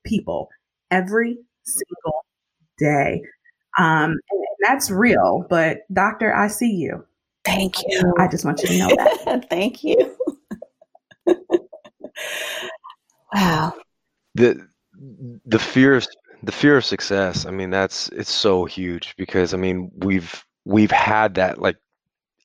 people 0.05 0.49
every 0.89 1.37
single 1.63 2.25
day. 2.79 3.21
Um, 3.77 4.11
and 4.11 4.45
that's 4.67 4.91
real. 4.91 5.45
But, 5.49 5.79
doctor, 5.93 6.33
I 6.35 6.47
see 6.47 6.71
you. 6.71 7.05
Thank 7.43 7.75
you. 7.88 8.13
I 8.17 8.27
just 8.27 8.45
want 8.45 8.62
you 8.62 8.67
to 8.69 8.77
know 8.77 8.89
that. 8.89 9.45
Thank 9.49 9.84
you. 9.84 10.15
wow. 13.34 13.73
The 14.36 14.67
the 15.45 15.60
fear 15.60 15.95
of 15.95 16.08
the 16.43 16.51
fear 16.51 16.77
of 16.77 16.86
success. 16.86 17.45
I 17.45 17.51
mean, 17.51 17.69
that's 17.69 18.10
it's 18.10 18.32
so 18.32 18.65
huge 18.65 19.15
because 19.17 19.54
I 19.54 19.58
mean 19.58 19.91
we've 19.97 20.43
we've 20.65 20.91
had 20.91 21.36
that 21.36 21.60
like 21.60 21.77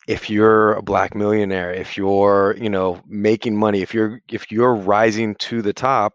if 0.07 0.31
you're 0.31 0.75
a 0.75 0.83
black 0.83 1.15
millionaire, 1.15 1.73
if 1.73 1.97
you're 1.97 2.57
you 2.59 2.71
know 2.71 3.01
making 3.07 3.57
money, 3.57 3.83
if 3.83 3.93
you're 3.93 4.21
if 4.29 4.51
you're 4.51 4.75
rising 4.75 5.35
to 5.37 5.63
the 5.63 5.73
top, 5.73 6.15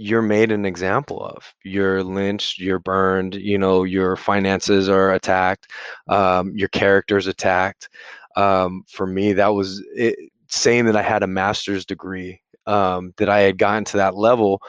you're 0.00 0.22
made 0.22 0.50
an 0.50 0.64
example 0.64 1.22
of. 1.22 1.54
You're 1.62 2.02
lynched, 2.02 2.58
you're 2.58 2.78
burned, 2.78 3.34
you 3.34 3.58
know, 3.58 3.84
your 3.84 4.16
finances 4.16 4.88
are 4.88 5.12
attacked, 5.12 5.70
um, 6.08 6.56
your 6.56 6.68
character's 6.68 7.26
attacked. 7.26 7.90
Um, 8.34 8.84
for 8.88 9.06
me, 9.06 9.34
that 9.34 9.48
was 9.48 9.84
it, 9.94 10.18
saying 10.48 10.86
that 10.86 10.96
I 10.96 11.02
had 11.02 11.22
a 11.22 11.26
master's 11.26 11.84
degree, 11.84 12.40
um, 12.66 13.12
that 13.18 13.28
I 13.28 13.40
had 13.40 13.58
gotten 13.58 13.84
to 13.84 13.98
that 13.98 14.16
level 14.16 14.62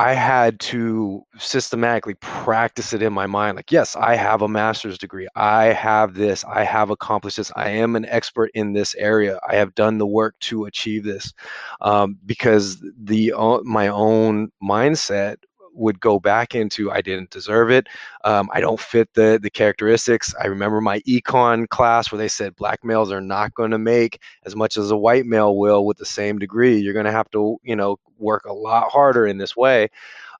I 0.00 0.14
had 0.14 0.58
to 0.60 1.22
systematically 1.36 2.14
practice 2.14 2.94
it 2.94 3.02
in 3.02 3.12
my 3.12 3.26
mind. 3.26 3.56
Like, 3.56 3.70
yes, 3.70 3.94
I 3.96 4.14
have 4.16 4.40
a 4.40 4.48
master's 4.48 4.96
degree. 4.96 5.28
I 5.36 5.66
have 5.74 6.14
this. 6.14 6.42
I 6.42 6.64
have 6.64 6.88
accomplished 6.88 7.36
this. 7.36 7.52
I 7.54 7.68
am 7.68 7.96
an 7.96 8.06
expert 8.06 8.50
in 8.54 8.72
this 8.72 8.94
area. 8.94 9.38
I 9.46 9.56
have 9.56 9.74
done 9.74 9.98
the 9.98 10.06
work 10.06 10.38
to 10.40 10.64
achieve 10.64 11.04
this, 11.04 11.34
um, 11.82 12.16
because 12.24 12.82
the 12.98 13.34
uh, 13.36 13.58
my 13.62 13.88
own 13.88 14.50
mindset 14.62 15.36
would 15.74 16.00
go 16.00 16.18
back 16.18 16.54
into 16.54 16.90
I 16.90 17.00
didn't 17.00 17.30
deserve 17.30 17.70
it. 17.70 17.88
Um, 18.24 18.48
I 18.52 18.60
don't 18.60 18.80
fit 18.80 19.08
the 19.14 19.38
the 19.40 19.50
characteristics. 19.50 20.34
I 20.40 20.46
remember 20.46 20.80
my 20.80 21.00
econ 21.00 21.68
class 21.68 22.10
where 22.10 22.18
they 22.18 22.28
said 22.28 22.56
black 22.56 22.84
males 22.84 23.12
are 23.12 23.20
not 23.20 23.54
going 23.54 23.70
to 23.70 23.78
make 23.78 24.20
as 24.44 24.56
much 24.56 24.76
as 24.76 24.90
a 24.90 24.96
white 24.96 25.26
male 25.26 25.56
will 25.56 25.86
with 25.86 25.98
the 25.98 26.06
same 26.06 26.38
degree. 26.38 26.78
You're 26.78 26.94
going 26.94 27.06
to 27.06 27.12
have 27.12 27.30
to 27.30 27.58
you 27.62 27.76
know 27.76 27.98
work 28.18 28.44
a 28.44 28.52
lot 28.52 28.90
harder 28.90 29.26
in 29.26 29.38
this 29.38 29.56
way. 29.56 29.88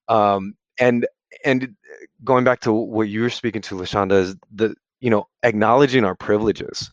Um, 0.09 0.55
and 0.79 1.07
and 1.45 1.75
going 2.25 2.45
back 2.45 2.61
to 2.61 2.73
what 2.73 3.09
you 3.09 3.23
were 3.23 3.31
speaking 3.31 3.63
to, 3.63 3.77
Lashonda, 3.77 4.21
is 4.21 4.37
the 4.53 4.75
you 5.01 5.11
know 5.11 5.27
acknowledging 5.43 6.05
our 6.05 6.15
privileges 6.15 6.91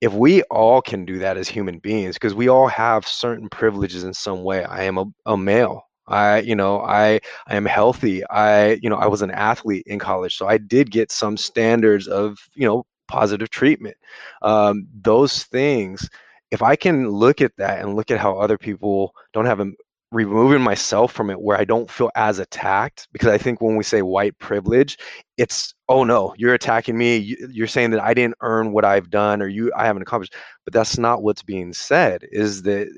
if 0.00 0.12
we 0.14 0.42
all 0.44 0.80
can 0.80 1.04
do 1.04 1.18
that 1.18 1.36
as 1.36 1.48
human 1.48 1.78
beings 1.78 2.14
because 2.16 2.34
we 2.34 2.48
all 2.48 2.66
have 2.68 3.06
certain 3.06 3.48
privileges 3.48 4.04
in 4.04 4.14
some 4.14 4.42
way 4.42 4.64
i 4.64 4.82
am 4.82 4.98
a, 4.98 5.04
a 5.26 5.36
male 5.36 5.89
I, 6.10 6.40
you 6.40 6.54
know, 6.56 6.80
I 6.80 7.20
I 7.46 7.56
am 7.56 7.64
healthy. 7.66 8.24
I, 8.28 8.72
you 8.82 8.90
know, 8.90 8.96
I 8.96 9.06
was 9.06 9.22
an 9.22 9.30
athlete 9.30 9.84
in 9.86 9.98
college, 9.98 10.36
so 10.36 10.48
I 10.48 10.58
did 10.58 10.90
get 10.90 11.10
some 11.12 11.36
standards 11.36 12.08
of, 12.08 12.38
you 12.54 12.66
know, 12.66 12.84
positive 13.08 13.50
treatment. 13.50 13.96
Um, 14.42 14.86
those 15.02 15.44
things, 15.44 16.08
if 16.50 16.62
I 16.62 16.76
can 16.76 17.08
look 17.08 17.40
at 17.40 17.56
that 17.58 17.80
and 17.80 17.96
look 17.96 18.10
at 18.10 18.20
how 18.20 18.38
other 18.38 18.58
people 18.58 19.12
don't 19.32 19.46
have 19.46 19.58
them, 19.58 19.74
removing 20.12 20.60
myself 20.60 21.12
from 21.12 21.30
it 21.30 21.40
where 21.40 21.56
I 21.58 21.64
don't 21.64 21.90
feel 21.90 22.10
as 22.16 22.40
attacked, 22.40 23.08
because 23.12 23.28
I 23.28 23.38
think 23.38 23.60
when 23.60 23.76
we 23.76 23.84
say 23.84 24.02
white 24.02 24.36
privilege, 24.38 24.98
it's 25.38 25.74
oh 25.88 26.04
no, 26.04 26.34
you're 26.36 26.54
attacking 26.54 26.98
me. 26.98 27.36
You're 27.50 27.68
saying 27.68 27.90
that 27.92 28.02
I 28.02 28.14
didn't 28.14 28.36
earn 28.42 28.72
what 28.72 28.84
I've 28.84 29.10
done 29.10 29.40
or 29.42 29.48
you 29.48 29.72
I 29.76 29.86
haven't 29.86 30.02
accomplished, 30.02 30.34
but 30.64 30.74
that's 30.74 30.98
not 30.98 31.22
what's 31.22 31.42
being 31.42 31.72
said. 31.72 32.26
Is 32.32 32.62
that 32.62 32.88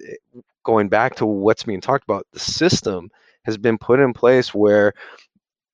going 0.64 0.88
back 0.88 1.16
to 1.16 1.26
what's 1.26 1.64
being 1.64 1.80
talked 1.80 2.04
about, 2.04 2.26
the 2.32 2.40
system 2.40 3.10
has 3.44 3.58
been 3.58 3.78
put 3.78 4.00
in 4.00 4.12
place 4.12 4.54
where 4.54 4.92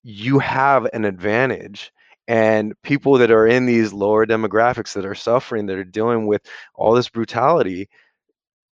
you 0.02 0.38
have 0.38 0.86
an 0.92 1.04
advantage 1.04 1.92
and 2.26 2.74
people 2.82 3.18
that 3.18 3.30
are 3.30 3.46
in 3.46 3.66
these 3.66 3.92
lower 3.92 4.26
demographics 4.26 4.92
that 4.94 5.06
are 5.06 5.14
suffering 5.14 5.66
that 5.66 5.78
are 5.78 5.84
dealing 5.84 6.26
with 6.26 6.42
all 6.74 6.94
this 6.94 7.08
brutality 7.08 7.88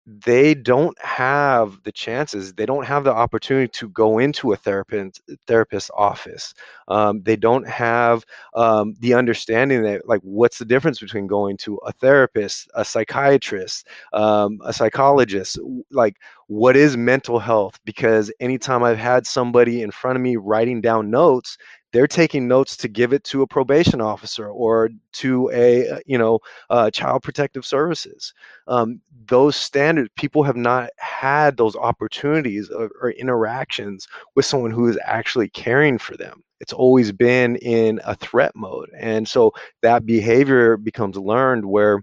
they 0.06 0.54
don't 0.54 0.98
have 1.00 1.82
the 1.84 1.92
chances 1.92 2.52
they 2.52 2.66
don't 2.66 2.84
have 2.84 3.04
the 3.04 3.12
opportunity 3.12 3.68
to 3.68 3.88
go 3.88 4.18
into 4.18 4.52
a 4.52 4.56
therapist 4.56 5.22
therapist 5.46 5.90
office. 5.96 6.52
Um, 6.88 7.22
they 7.22 7.36
don't 7.36 7.66
have 7.66 8.24
um, 8.54 8.94
the 9.00 9.14
understanding 9.14 9.82
that 9.84 10.06
like 10.06 10.20
what's 10.22 10.58
the 10.58 10.66
difference 10.66 10.98
between 10.98 11.26
going 11.26 11.56
to 11.58 11.76
a 11.86 11.92
therapist 11.92 12.68
a 12.74 12.84
psychiatrist 12.84 13.86
um, 14.12 14.58
a 14.64 14.72
psychologist? 14.74 15.58
Like 15.90 16.16
what 16.48 16.76
is 16.76 16.96
mental 16.96 17.38
health? 17.38 17.80
Because 17.84 18.30
anytime 18.40 18.82
i've 18.82 18.98
had 18.98 19.26
somebody 19.26 19.82
in 19.82 19.90
front 19.90 20.16
of 20.16 20.22
me 20.22 20.36
writing 20.36 20.80
down 20.82 21.10
notes 21.10 21.56
they're 21.94 22.08
taking 22.08 22.48
notes 22.48 22.76
to 22.76 22.88
give 22.88 23.12
it 23.12 23.22
to 23.22 23.42
a 23.42 23.46
probation 23.46 24.00
officer 24.00 24.48
or 24.48 24.90
to 25.12 25.48
a 25.54 25.88
uh, 25.88 25.98
you 26.06 26.18
know 26.18 26.40
uh, 26.68 26.90
child 26.90 27.22
protective 27.22 27.64
services. 27.64 28.34
Um, 28.66 29.00
those 29.28 29.54
standards 29.54 30.10
people 30.16 30.42
have 30.42 30.56
not 30.56 30.90
had 30.98 31.56
those 31.56 31.76
opportunities 31.76 32.68
or, 32.68 32.90
or 33.00 33.10
interactions 33.12 34.08
with 34.34 34.44
someone 34.44 34.72
who 34.72 34.88
is 34.88 34.98
actually 35.04 35.48
caring 35.50 35.96
for 35.96 36.16
them. 36.16 36.42
It's 36.58 36.72
always 36.72 37.12
been 37.12 37.56
in 37.56 38.00
a 38.04 38.16
threat 38.16 38.56
mode. 38.56 38.90
And 38.98 39.28
so 39.28 39.52
that 39.82 40.04
behavior 40.04 40.76
becomes 40.76 41.16
learned 41.16 41.64
where 41.64 42.02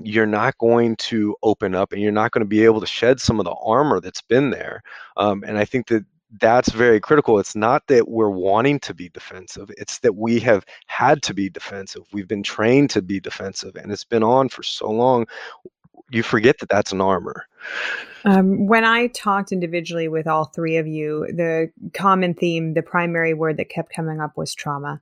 you're 0.00 0.26
not 0.26 0.56
going 0.58 0.94
to 0.96 1.34
open 1.42 1.74
up 1.74 1.92
and 1.92 2.00
you're 2.00 2.12
not 2.12 2.30
going 2.30 2.44
to 2.44 2.48
be 2.48 2.64
able 2.64 2.80
to 2.80 2.86
shed 2.86 3.20
some 3.20 3.40
of 3.40 3.46
the 3.46 3.56
armor 3.64 4.00
that's 4.00 4.22
been 4.22 4.50
there. 4.50 4.80
Um, 5.16 5.42
and 5.44 5.58
i 5.58 5.64
think 5.64 5.88
that 5.88 6.04
that's 6.40 6.70
very 6.70 7.00
critical. 7.00 7.38
It's 7.38 7.56
not 7.56 7.86
that 7.86 8.08
we're 8.08 8.30
wanting 8.30 8.80
to 8.80 8.94
be 8.94 9.08
defensive, 9.08 9.70
it's 9.78 9.98
that 10.00 10.16
we 10.16 10.40
have 10.40 10.64
had 10.86 11.22
to 11.22 11.34
be 11.34 11.48
defensive. 11.48 12.02
We've 12.12 12.28
been 12.28 12.42
trained 12.42 12.90
to 12.90 13.02
be 13.02 13.20
defensive, 13.20 13.76
and 13.76 13.90
it's 13.90 14.04
been 14.04 14.22
on 14.22 14.48
for 14.48 14.62
so 14.62 14.90
long. 14.90 15.26
You 16.10 16.22
forget 16.22 16.58
that 16.58 16.68
that's 16.68 16.92
an 16.92 17.00
armor. 17.00 17.46
Um, 18.24 18.66
when 18.66 18.84
I 18.84 19.08
talked 19.08 19.52
individually 19.52 20.08
with 20.08 20.26
all 20.26 20.46
three 20.46 20.76
of 20.76 20.86
you, 20.86 21.26
the 21.28 21.70
common 21.94 22.34
theme, 22.34 22.74
the 22.74 22.82
primary 22.82 23.34
word 23.34 23.56
that 23.58 23.68
kept 23.68 23.94
coming 23.94 24.20
up 24.20 24.36
was 24.36 24.54
trauma. 24.54 25.00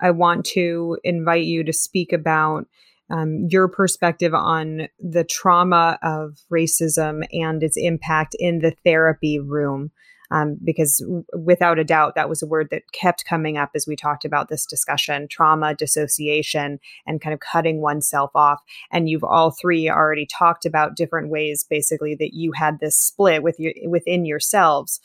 I 0.00 0.10
want 0.10 0.44
to 0.46 0.98
invite 1.04 1.44
you 1.44 1.64
to 1.64 1.72
speak 1.72 2.12
about 2.12 2.66
um, 3.10 3.46
your 3.50 3.68
perspective 3.68 4.34
on 4.34 4.88
the 4.98 5.24
trauma 5.24 5.98
of 6.02 6.38
racism 6.50 7.24
and 7.32 7.62
its 7.62 7.76
impact 7.76 8.34
in 8.38 8.60
the 8.60 8.74
therapy 8.84 9.38
room 9.38 9.90
um, 10.34 10.58
because 10.64 10.98
w- 10.98 11.24
without 11.32 11.78
a 11.78 11.84
doubt, 11.84 12.16
that 12.16 12.28
was 12.28 12.42
a 12.42 12.46
word 12.46 12.68
that 12.70 12.90
kept 12.92 13.24
coming 13.24 13.56
up 13.56 13.70
as 13.74 13.86
we 13.86 13.94
talked 13.94 14.24
about 14.24 14.48
this 14.48 14.66
discussion 14.66 15.28
trauma, 15.28 15.74
dissociation, 15.74 16.80
and 17.06 17.20
kind 17.20 17.32
of 17.32 17.38
cutting 17.40 17.80
oneself 17.80 18.32
off. 18.34 18.60
And 18.90 19.08
you've 19.08 19.22
all 19.22 19.52
three 19.52 19.88
already 19.88 20.26
talked 20.26 20.66
about 20.66 20.96
different 20.96 21.28
ways, 21.30 21.64
basically, 21.68 22.16
that 22.16 22.34
you 22.34 22.50
had 22.52 22.80
this 22.80 22.98
split 22.98 23.44
with 23.44 23.60
your, 23.60 23.72
within 23.86 24.24
yourselves 24.24 25.00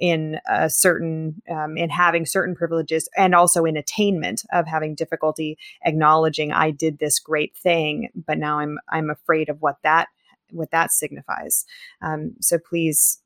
in 0.00 0.40
a 0.48 0.68
certain 0.68 1.40
um, 1.48 1.76
in 1.76 1.88
having 1.88 2.26
certain 2.26 2.56
privileges 2.56 3.08
and 3.16 3.36
also 3.36 3.64
in 3.64 3.76
attainment 3.76 4.42
of 4.52 4.66
having 4.66 4.96
difficulty 4.96 5.56
acknowledging 5.84 6.50
I 6.50 6.72
did 6.72 6.98
this 6.98 7.20
great 7.20 7.56
thing, 7.56 8.08
but 8.26 8.36
now 8.36 8.58
I'm 8.58 8.78
I'm 8.88 9.10
afraid 9.10 9.48
of 9.48 9.58
what 9.60 9.76
that 9.84 10.08
what 10.50 10.72
that 10.72 10.90
signifies. 10.90 11.64
Um, 12.02 12.34
so 12.40 12.58
please 12.58 13.21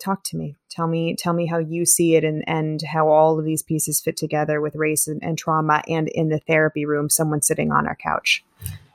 talk 0.00 0.24
to 0.24 0.36
me. 0.36 0.56
Tell 0.70 0.86
me 0.86 1.14
tell 1.16 1.32
me 1.32 1.46
how 1.46 1.58
you 1.58 1.84
see 1.84 2.16
it 2.16 2.24
and 2.24 2.42
and 2.46 2.80
how 2.82 3.08
all 3.08 3.38
of 3.38 3.44
these 3.44 3.62
pieces 3.62 4.00
fit 4.00 4.16
together 4.16 4.60
with 4.60 4.74
race 4.74 5.06
and, 5.06 5.22
and 5.22 5.38
trauma 5.38 5.82
and 5.88 6.08
in 6.08 6.28
the 6.28 6.40
therapy 6.40 6.84
room, 6.84 7.08
someone 7.08 7.42
sitting 7.42 7.70
on 7.70 7.86
our 7.86 7.96
couch. 7.96 8.44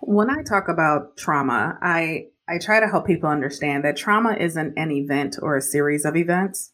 When 0.02 0.30
I 0.30 0.44
talk 0.44 0.68
about 0.68 1.18
trauma, 1.18 1.78
I 1.82 2.28
I 2.48 2.60
try 2.60 2.80
to 2.80 2.88
help 2.88 3.08
people 3.08 3.30
understand 3.30 3.84
that 3.84 3.98
trauma 3.98 4.36
isn't 4.40 4.74
an 4.78 4.92
event 4.92 5.38
or 5.42 5.56
a 5.56 5.62
series 5.62 6.06
of 6.06 6.16
events, 6.16 6.72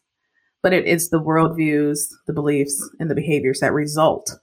but 0.62 0.72
it 0.72 0.86
is 0.86 1.08
the 1.08 1.20
worldviews, 1.20 1.98
the 2.26 2.32
beliefs, 2.32 2.90
and 2.98 3.10
the 3.10 3.14
behaviors 3.14 3.60
that 3.60 3.72
result 3.72 4.38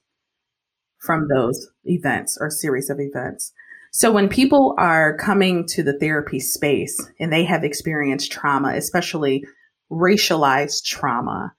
from 1.00 1.28
those 1.28 1.70
events 1.86 2.38
or 2.40 2.50
series 2.50 2.90
of 2.90 3.00
events. 3.00 3.54
So 3.92 4.12
when 4.12 4.30
people 4.30 4.76
are 4.78 5.18
coming 5.18 5.66
to 5.68 5.82
the 5.82 5.98
therapy 5.98 6.40
space 6.40 6.96
and 7.20 7.34
they 7.34 7.44
have 7.46 7.64
experienced 7.64 8.32
trauma, 8.32 8.74
especially 8.76 9.44
racialized 9.92 10.84
trauma, 10.84 11.54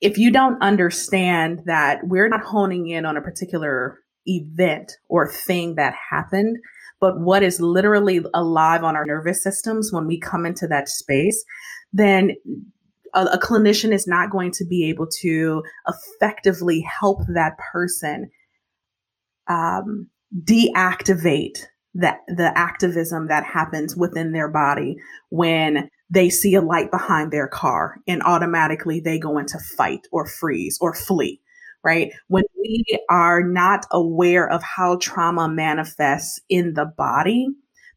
if 0.00 0.18
you 0.18 0.30
don't 0.30 0.60
understand 0.62 1.62
that 1.66 2.06
we're 2.06 2.28
not 2.28 2.42
honing 2.42 2.88
in 2.88 3.04
on 3.04 3.16
a 3.16 3.22
particular 3.22 3.98
event 4.26 4.92
or 5.08 5.30
thing 5.30 5.74
that 5.74 5.94
happened, 6.10 6.56
but 7.00 7.20
what 7.20 7.42
is 7.42 7.60
literally 7.60 8.20
alive 8.34 8.84
on 8.84 8.96
our 8.96 9.04
nervous 9.04 9.42
systems 9.42 9.92
when 9.92 10.06
we 10.06 10.18
come 10.18 10.44
into 10.44 10.66
that 10.66 10.88
space, 10.88 11.44
then 11.92 12.32
a, 13.14 13.24
a 13.24 13.38
clinician 13.38 13.92
is 13.92 14.06
not 14.06 14.30
going 14.30 14.50
to 14.52 14.64
be 14.64 14.88
able 14.88 15.06
to 15.20 15.62
effectively 15.86 16.80
help 17.00 17.20
that 17.34 17.56
person 17.72 18.30
um, 19.48 20.08
deactivate 20.44 21.64
that 21.94 22.18
the 22.28 22.56
activism 22.56 23.28
that 23.28 23.44
happens 23.44 23.96
within 23.96 24.32
their 24.32 24.48
body 24.48 24.96
when 25.30 25.88
they 26.10 26.30
see 26.30 26.54
a 26.54 26.62
light 26.62 26.90
behind 26.90 27.32
their 27.32 27.48
car 27.48 27.96
and 28.06 28.22
automatically 28.22 29.00
they 29.00 29.18
go 29.18 29.38
into 29.38 29.58
fight 29.76 30.06
or 30.10 30.26
freeze 30.26 30.78
or 30.80 30.94
flee 30.94 31.40
right? 31.84 32.12
When 32.28 32.44
we 32.60 32.84
are 33.08 33.42
not 33.42 33.86
aware 33.90 34.50
of 34.50 34.62
how 34.62 34.98
trauma 35.00 35.48
manifests 35.48 36.40
in 36.48 36.74
the 36.74 36.86
body, 36.86 37.48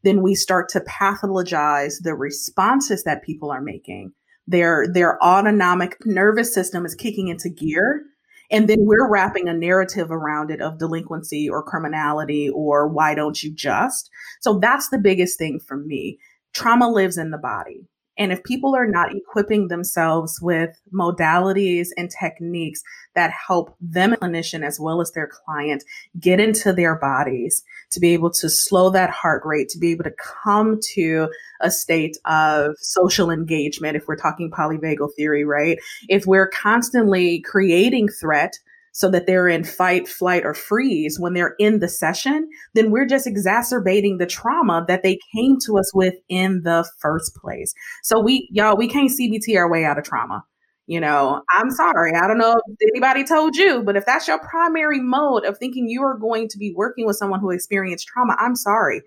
then 0.02 0.22
we 0.22 0.34
start 0.34 0.68
to 0.70 0.80
pathologize 0.80 1.94
the 2.02 2.14
responses 2.14 3.04
that 3.04 3.22
people 3.22 3.50
are 3.50 3.60
making. 3.60 4.12
Their, 4.46 4.86
their 4.92 5.22
autonomic 5.22 5.96
nervous 6.04 6.52
system 6.52 6.84
is 6.84 6.94
kicking 6.94 7.28
into 7.28 7.48
gear. 7.48 8.02
And 8.50 8.68
then 8.68 8.78
we're 8.80 9.08
wrapping 9.08 9.48
a 9.48 9.54
narrative 9.54 10.10
around 10.10 10.50
it 10.50 10.60
of 10.60 10.78
delinquency 10.78 11.48
or 11.48 11.62
criminality 11.62 12.50
or 12.50 12.88
why 12.88 13.14
don't 13.14 13.42
you 13.42 13.54
just? 13.54 14.10
So 14.40 14.58
that's 14.58 14.90
the 14.90 14.98
biggest 14.98 15.38
thing 15.38 15.58
for 15.58 15.76
me. 15.76 16.18
Trauma 16.52 16.90
lives 16.90 17.16
in 17.16 17.30
the 17.30 17.38
body. 17.38 17.86
And 18.22 18.30
if 18.30 18.44
people 18.44 18.76
are 18.76 18.86
not 18.86 19.12
equipping 19.12 19.66
themselves 19.66 20.40
with 20.40 20.80
modalities 20.94 21.88
and 21.96 22.08
techniques 22.08 22.80
that 23.16 23.32
help 23.32 23.74
them, 23.80 24.12
clinician, 24.12 24.64
as 24.64 24.78
well 24.78 25.00
as 25.00 25.10
their 25.10 25.26
client, 25.26 25.82
get 26.20 26.38
into 26.38 26.72
their 26.72 26.94
bodies 26.94 27.64
to 27.90 27.98
be 27.98 28.10
able 28.10 28.30
to 28.30 28.48
slow 28.48 28.90
that 28.90 29.10
heart 29.10 29.42
rate, 29.44 29.68
to 29.70 29.78
be 29.80 29.90
able 29.90 30.04
to 30.04 30.14
come 30.44 30.78
to 30.94 31.28
a 31.62 31.68
state 31.68 32.16
of 32.24 32.76
social 32.78 33.28
engagement, 33.28 33.96
if 33.96 34.06
we're 34.06 34.14
talking 34.14 34.52
polyvagal 34.52 35.08
theory, 35.16 35.44
right? 35.44 35.80
If 36.08 36.24
we're 36.24 36.48
constantly 36.48 37.40
creating 37.40 38.06
threat, 38.20 38.56
so 38.92 39.10
that 39.10 39.26
they're 39.26 39.48
in 39.48 39.64
fight, 39.64 40.06
flight, 40.06 40.44
or 40.44 40.54
freeze 40.54 41.18
when 41.18 41.32
they're 41.32 41.54
in 41.58 41.80
the 41.80 41.88
session, 41.88 42.48
then 42.74 42.90
we're 42.90 43.06
just 43.06 43.26
exacerbating 43.26 44.18
the 44.18 44.26
trauma 44.26 44.84
that 44.86 45.02
they 45.02 45.18
came 45.34 45.56
to 45.64 45.78
us 45.78 45.92
with 45.94 46.14
in 46.28 46.62
the 46.62 46.88
first 47.00 47.34
place. 47.34 47.74
So 48.02 48.20
we, 48.20 48.48
y'all, 48.52 48.76
we 48.76 48.88
can't 48.88 49.10
CBT 49.10 49.56
our 49.56 49.70
way 49.70 49.84
out 49.84 49.98
of 49.98 50.04
trauma. 50.04 50.44
You 50.86 51.00
know, 51.00 51.42
I'm 51.50 51.70
sorry. 51.70 52.12
I 52.14 52.26
don't 52.26 52.38
know 52.38 52.60
if 52.66 52.88
anybody 52.92 53.24
told 53.24 53.56
you, 53.56 53.82
but 53.82 53.96
if 53.96 54.04
that's 54.04 54.28
your 54.28 54.38
primary 54.40 55.00
mode 55.00 55.44
of 55.44 55.56
thinking 55.56 55.88
you 55.88 56.02
are 56.02 56.18
going 56.18 56.48
to 56.48 56.58
be 56.58 56.74
working 56.76 57.06
with 57.06 57.16
someone 57.16 57.40
who 57.40 57.50
experienced 57.50 58.08
trauma, 58.08 58.36
I'm 58.38 58.56
sorry. 58.56 59.02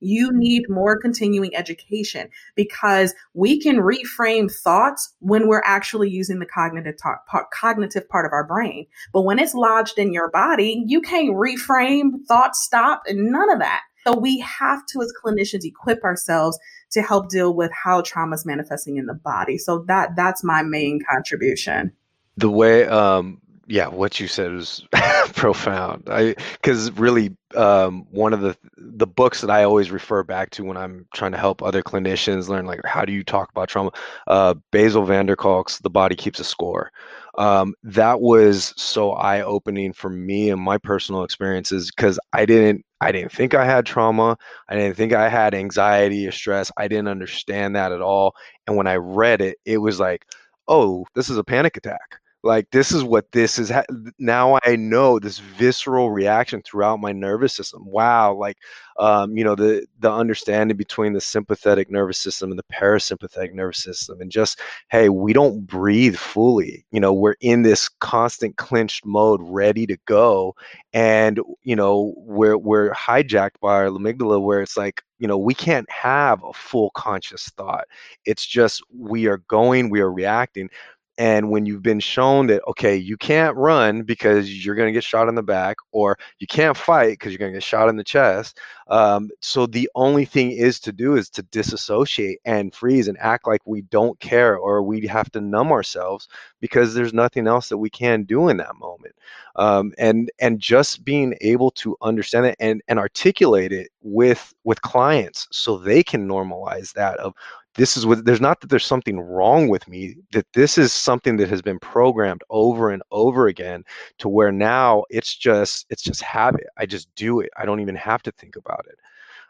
You 0.00 0.30
need 0.32 0.64
more 0.68 0.98
continuing 1.00 1.54
education 1.56 2.28
because 2.54 3.14
we 3.34 3.60
can 3.60 3.76
reframe 3.76 4.52
thoughts 4.52 5.14
when 5.20 5.48
we're 5.48 5.62
actually 5.64 6.10
using 6.10 6.38
the 6.38 6.46
cognitive 6.46 6.96
talk, 7.02 7.24
cognitive 7.52 8.08
part 8.08 8.26
of 8.26 8.32
our 8.32 8.46
brain. 8.46 8.86
But 9.12 9.22
when 9.22 9.38
it's 9.38 9.54
lodged 9.54 9.98
in 9.98 10.12
your 10.12 10.30
body, 10.30 10.82
you 10.86 11.00
can't 11.00 11.30
reframe 11.30 12.24
thoughts, 12.28 12.62
stop, 12.62 13.02
and 13.06 13.30
none 13.30 13.50
of 13.50 13.58
that. 13.60 13.82
So 14.06 14.16
we 14.16 14.38
have 14.38 14.86
to, 14.86 15.02
as 15.02 15.12
clinicians, 15.24 15.64
equip 15.64 16.04
ourselves 16.04 16.56
to 16.92 17.02
help 17.02 17.28
deal 17.28 17.54
with 17.54 17.72
how 17.72 18.02
trauma 18.02 18.34
is 18.34 18.46
manifesting 18.46 18.98
in 18.98 19.06
the 19.06 19.14
body. 19.14 19.58
So 19.58 19.84
that 19.88 20.10
that's 20.14 20.44
my 20.44 20.62
main 20.62 21.00
contribution. 21.10 21.92
The 22.36 22.50
way 22.50 22.86
um, 22.86 23.40
yeah, 23.68 23.88
what 23.88 24.20
you 24.20 24.28
said 24.28 24.52
was 24.52 24.84
profound. 25.34 26.04
I 26.08 26.34
because 26.52 26.90
really 26.92 27.36
um, 27.56 28.06
one 28.10 28.32
of 28.32 28.40
the 28.40 28.56
the 28.76 29.06
books 29.06 29.40
that 29.40 29.50
I 29.50 29.64
always 29.64 29.90
refer 29.90 30.22
back 30.22 30.50
to 30.50 30.64
when 30.64 30.76
I'm 30.76 31.06
trying 31.14 31.32
to 31.32 31.38
help 31.38 31.62
other 31.62 31.82
clinicians 31.82 32.48
learn 32.48 32.66
like 32.66 32.80
how 32.84 33.04
do 33.04 33.12
you 33.12 33.24
talk 33.24 33.50
about 33.50 33.68
trauma. 33.68 33.90
Uh, 34.28 34.54
Bessel 34.70 35.04
van 35.04 35.26
der 35.26 35.36
Kolk's 35.36 35.80
"The 35.80 35.90
Body 35.90 36.14
Keeps 36.14 36.38
a 36.38 36.44
Score." 36.44 36.92
Um, 37.38 37.74
that 37.82 38.20
was 38.20 38.72
so 38.76 39.12
eye 39.12 39.42
opening 39.42 39.92
for 39.92 40.10
me 40.10 40.48
and 40.50 40.60
my 40.60 40.78
personal 40.78 41.24
experiences 41.24 41.90
because 41.90 42.20
I 42.32 42.46
didn't 42.46 42.84
I 43.00 43.10
didn't 43.10 43.32
think 43.32 43.54
I 43.54 43.64
had 43.64 43.84
trauma. 43.84 44.38
I 44.68 44.76
didn't 44.76 44.96
think 44.96 45.12
I 45.12 45.28
had 45.28 45.54
anxiety 45.54 46.26
or 46.26 46.32
stress. 46.32 46.70
I 46.76 46.86
didn't 46.86 47.08
understand 47.08 47.74
that 47.74 47.92
at 47.92 48.00
all. 48.00 48.34
And 48.66 48.76
when 48.76 48.86
I 48.86 48.96
read 48.96 49.40
it, 49.40 49.58
it 49.64 49.78
was 49.78 49.98
like, 49.98 50.24
oh, 50.68 51.04
this 51.14 51.28
is 51.28 51.36
a 51.36 51.44
panic 51.44 51.76
attack 51.76 52.20
like 52.46 52.70
this 52.70 52.92
is 52.92 53.04
what 53.04 53.30
this 53.32 53.58
is 53.58 53.72
now 54.18 54.58
i 54.64 54.76
know 54.76 55.18
this 55.18 55.38
visceral 55.38 56.10
reaction 56.10 56.62
throughout 56.62 57.00
my 57.00 57.12
nervous 57.12 57.54
system. 57.54 57.84
Wow 57.86 58.34
like 58.34 58.56
um, 58.98 59.36
you 59.36 59.44
know 59.44 59.54
the 59.54 59.86
the 60.00 60.10
understanding 60.10 60.76
between 60.76 61.12
the 61.12 61.20
sympathetic 61.20 61.90
nervous 61.90 62.18
system 62.18 62.50
and 62.50 62.58
the 62.58 62.64
parasympathetic 62.72 63.52
nervous 63.52 63.82
system 63.82 64.20
and 64.20 64.30
just 64.30 64.60
hey 64.90 65.08
we 65.10 65.32
don't 65.32 65.66
breathe 65.66 66.16
fully. 66.16 66.86
You 66.92 67.00
know 67.00 67.12
we're 67.12 67.36
in 67.40 67.62
this 67.62 67.88
constant 68.00 68.56
clenched 68.56 69.04
mode 69.04 69.40
ready 69.42 69.86
to 69.86 69.96
go 70.06 70.54
and 70.94 71.40
you 71.62 71.76
know 71.76 72.14
we're 72.16 72.56
we're 72.56 72.92
hijacked 72.92 73.60
by 73.60 73.74
our 73.74 73.86
amygdala 73.88 74.40
where 74.42 74.62
it's 74.62 74.76
like 74.76 75.02
you 75.18 75.28
know 75.28 75.38
we 75.38 75.54
can't 75.54 75.90
have 75.90 76.42
a 76.44 76.52
full 76.52 76.90
conscious 76.90 77.48
thought. 77.56 77.84
It's 78.24 78.46
just 78.46 78.82
we 78.96 79.26
are 79.26 79.38
going 79.48 79.90
we 79.90 80.00
are 80.00 80.12
reacting 80.12 80.70
and 81.18 81.50
when 81.50 81.64
you've 81.64 81.82
been 81.82 82.00
shown 82.00 82.46
that, 82.48 82.62
okay, 82.68 82.96
you 82.96 83.16
can't 83.16 83.56
run 83.56 84.02
because 84.02 84.64
you're 84.64 84.74
going 84.74 84.88
to 84.88 84.92
get 84.92 85.04
shot 85.04 85.28
in 85.28 85.34
the 85.34 85.42
back, 85.42 85.76
or 85.92 86.18
you 86.38 86.46
can't 86.46 86.76
fight 86.76 87.12
because 87.12 87.32
you're 87.32 87.38
going 87.38 87.52
to 87.52 87.56
get 87.56 87.62
shot 87.62 87.88
in 87.88 87.96
the 87.96 88.04
chest. 88.04 88.58
Um, 88.88 89.30
so 89.40 89.66
the 89.66 89.88
only 89.94 90.24
thing 90.24 90.52
is 90.52 90.78
to 90.80 90.92
do 90.92 91.16
is 91.16 91.30
to 91.30 91.42
disassociate 91.44 92.38
and 92.44 92.74
freeze 92.74 93.08
and 93.08 93.18
act 93.18 93.46
like 93.46 93.62
we 93.64 93.82
don't 93.82 94.18
care, 94.20 94.56
or 94.56 94.82
we 94.82 95.06
have 95.06 95.30
to 95.32 95.40
numb 95.40 95.72
ourselves 95.72 96.28
because 96.60 96.94
there's 96.94 97.14
nothing 97.14 97.46
else 97.46 97.68
that 97.68 97.78
we 97.78 97.90
can 97.90 98.24
do 98.24 98.48
in 98.48 98.58
that 98.58 98.76
moment. 98.76 99.14
Um, 99.56 99.94
and 99.98 100.30
and 100.38 100.60
just 100.60 101.04
being 101.04 101.34
able 101.40 101.70
to 101.72 101.96
understand 102.02 102.46
it 102.46 102.56
and 102.60 102.82
and 102.88 102.98
articulate 102.98 103.72
it 103.72 103.88
with 104.02 104.52
with 104.64 104.82
clients 104.82 105.48
so 105.50 105.78
they 105.78 106.02
can 106.02 106.28
normalize 106.28 106.92
that 106.92 107.18
of 107.18 107.32
this 107.76 107.96
is 107.96 108.06
what 108.06 108.24
there's 108.24 108.40
not 108.40 108.60
that 108.60 108.68
there's 108.70 108.84
something 108.84 109.20
wrong 109.20 109.68
with 109.68 109.86
me 109.88 110.16
that 110.32 110.46
this 110.54 110.78
is 110.78 110.92
something 110.92 111.36
that 111.36 111.48
has 111.48 111.62
been 111.62 111.78
programmed 111.78 112.42
over 112.50 112.90
and 112.90 113.02
over 113.10 113.48
again 113.48 113.84
to 114.18 114.28
where 114.28 114.52
now 114.52 115.04
it's 115.10 115.34
just 115.36 115.86
it's 115.90 116.02
just 116.02 116.22
habit. 116.22 116.66
I 116.76 116.86
just 116.86 117.08
do 117.14 117.40
it. 117.40 117.50
I 117.56 117.64
don't 117.66 117.80
even 117.80 117.96
have 117.96 118.22
to 118.24 118.32
think 118.32 118.56
about 118.56 118.84
it. 118.88 118.98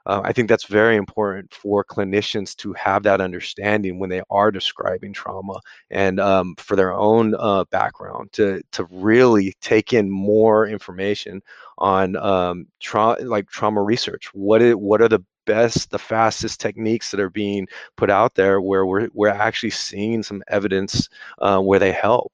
Uh, 0.06 0.20
i 0.24 0.32
think 0.32 0.48
that's 0.48 0.66
very 0.66 0.96
important 0.96 1.52
for 1.52 1.84
clinicians 1.84 2.54
to 2.56 2.72
have 2.74 3.02
that 3.02 3.20
understanding 3.20 3.98
when 3.98 4.08
they 4.08 4.22
are 4.30 4.52
describing 4.52 5.12
trauma 5.12 5.58
and 5.90 6.20
um, 6.20 6.54
for 6.58 6.76
their 6.76 6.92
own 6.92 7.34
uh, 7.38 7.64
background 7.70 8.32
to 8.32 8.62
to 8.72 8.84
really 8.90 9.52
take 9.60 9.92
in 9.92 10.10
more 10.10 10.66
information 10.66 11.42
on 11.78 12.16
um, 12.16 12.66
trauma 12.80 13.16
like 13.22 13.48
trauma 13.48 13.82
research. 13.82 14.30
What 14.32 14.62
what 14.78 15.02
are 15.02 15.08
the 15.08 15.24
best, 15.46 15.90
the 15.90 15.98
fastest 15.98 16.60
techniques 16.60 17.10
that 17.10 17.20
are 17.20 17.30
being 17.30 17.66
put 17.96 18.10
out 18.10 18.34
there 18.34 18.60
where 18.60 18.84
we're, 18.84 19.08
we're 19.14 19.28
actually 19.28 19.70
seeing 19.70 20.22
some 20.22 20.42
evidence 20.48 21.08
uh, 21.38 21.58
where 21.58 21.78
they 21.78 21.92
help. 21.92 22.32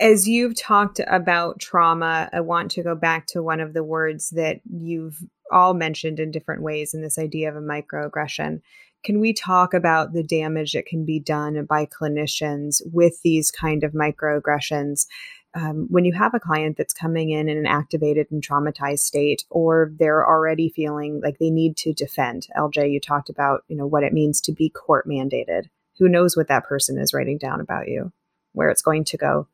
As 0.00 0.28
you've 0.28 0.60
talked 0.60 1.00
about 1.06 1.60
trauma, 1.60 2.28
I 2.32 2.40
want 2.40 2.72
to 2.72 2.82
go 2.82 2.94
back 2.94 3.26
to 3.28 3.42
one 3.42 3.60
of 3.60 3.72
the 3.72 3.84
words 3.84 4.30
that 4.30 4.60
you've 4.68 5.22
all 5.50 5.74
mentioned 5.74 6.18
in 6.20 6.30
different 6.30 6.62
ways 6.62 6.94
in 6.94 7.02
this 7.02 7.18
idea 7.18 7.48
of 7.48 7.56
a 7.56 7.60
microaggression. 7.60 8.60
can 9.04 9.20
we 9.20 9.34
talk 9.34 9.74
about 9.74 10.14
the 10.14 10.22
damage 10.22 10.72
that 10.72 10.86
can 10.86 11.04
be 11.04 11.20
done 11.20 11.62
by 11.66 11.86
clinicians 11.86 12.80
with 12.86 13.20
these 13.22 13.50
kind 13.50 13.84
of 13.84 13.92
microaggressions? 13.92 15.06
Um, 15.54 15.86
when 15.88 16.04
you 16.04 16.12
have 16.12 16.34
a 16.34 16.40
client 16.40 16.76
that's 16.76 16.92
coming 16.92 17.30
in 17.30 17.48
in 17.48 17.56
an 17.56 17.66
activated 17.66 18.26
and 18.30 18.42
traumatized 18.42 19.00
state, 19.00 19.44
or 19.50 19.92
they're 19.98 20.26
already 20.26 20.68
feeling 20.68 21.20
like 21.22 21.38
they 21.38 21.50
need 21.50 21.76
to 21.78 21.92
defend, 21.92 22.48
LJ, 22.56 22.90
you 22.90 23.00
talked 23.00 23.30
about 23.30 23.64
you 23.68 23.76
know 23.76 23.86
what 23.86 24.02
it 24.02 24.12
means 24.12 24.40
to 24.42 24.52
be 24.52 24.68
court 24.68 25.06
mandated. 25.08 25.64
Who 25.98 26.08
knows 26.08 26.36
what 26.36 26.48
that 26.48 26.64
person 26.64 26.98
is 26.98 27.14
writing 27.14 27.38
down 27.38 27.60
about 27.60 27.88
you, 27.88 28.12
where 28.52 28.68
it's 28.68 28.82
going 28.82 29.04
to 29.04 29.16
go? 29.16 29.48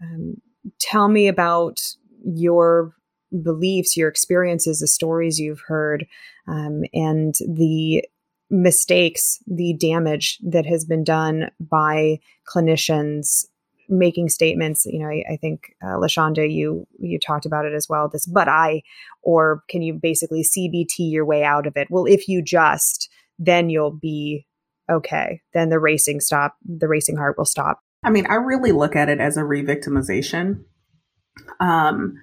Um, 0.00 0.36
tell 0.78 1.08
me 1.08 1.26
about 1.26 1.80
your 2.24 2.94
beliefs, 3.42 3.96
your 3.96 4.08
experiences, 4.08 4.78
the 4.78 4.86
stories 4.86 5.38
you've 5.38 5.62
heard, 5.66 6.06
um, 6.46 6.82
and 6.92 7.34
the 7.48 8.04
mistakes, 8.50 9.42
the 9.46 9.74
damage 9.74 10.38
that 10.44 10.66
has 10.66 10.84
been 10.84 11.02
done 11.02 11.50
by 11.58 12.20
clinicians 12.48 13.46
making 13.98 14.28
statements. 14.28 14.86
You 14.86 15.00
know, 15.00 15.08
I, 15.08 15.24
I 15.32 15.36
think 15.36 15.74
uh, 15.82 15.96
Lashonda, 15.96 16.50
you 16.50 16.86
you 16.98 17.18
talked 17.18 17.46
about 17.46 17.64
it 17.64 17.74
as 17.74 17.88
well. 17.88 18.08
This, 18.08 18.26
but 18.26 18.48
I, 18.48 18.82
or 19.22 19.62
can 19.68 19.82
you 19.82 19.94
basically 19.94 20.42
CBT 20.42 21.10
your 21.10 21.24
way 21.24 21.44
out 21.44 21.66
of 21.66 21.76
it? 21.76 21.88
Well, 21.90 22.06
if 22.06 22.28
you 22.28 22.42
just, 22.42 23.08
then 23.38 23.70
you'll 23.70 23.96
be 23.96 24.46
okay. 24.90 25.40
Then 25.52 25.68
the 25.68 25.78
racing 25.78 26.20
stop. 26.20 26.56
The 26.64 26.88
racing 26.88 27.16
heart 27.16 27.36
will 27.38 27.44
stop. 27.44 27.80
I 28.02 28.10
mean, 28.10 28.26
I 28.28 28.34
really 28.34 28.72
look 28.72 28.96
at 28.96 29.08
it 29.08 29.18
as 29.18 29.38
a 29.38 29.44
re-victimization. 29.44 30.64
Um, 31.58 32.14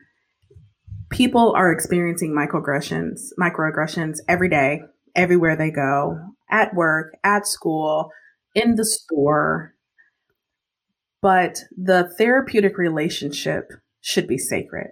people 1.10 1.54
are 1.56 1.72
experiencing 1.72 2.36
microaggressions, 2.36 3.30
microaggressions 3.40 4.18
every 4.30 4.48
day, 4.48 4.82
everywhere 5.16 5.56
they 5.56 5.72
go, 5.72 6.20
at 6.52 6.74
work, 6.76 7.18
at 7.24 7.48
school, 7.48 8.12
in 8.54 8.76
the 8.76 8.86
store. 8.86 9.74
But 11.22 11.60
the 11.78 12.12
therapeutic 12.18 12.78
relationship 12.78 13.72
should 14.02 14.28
be 14.28 14.38
sacred, 14.38 14.92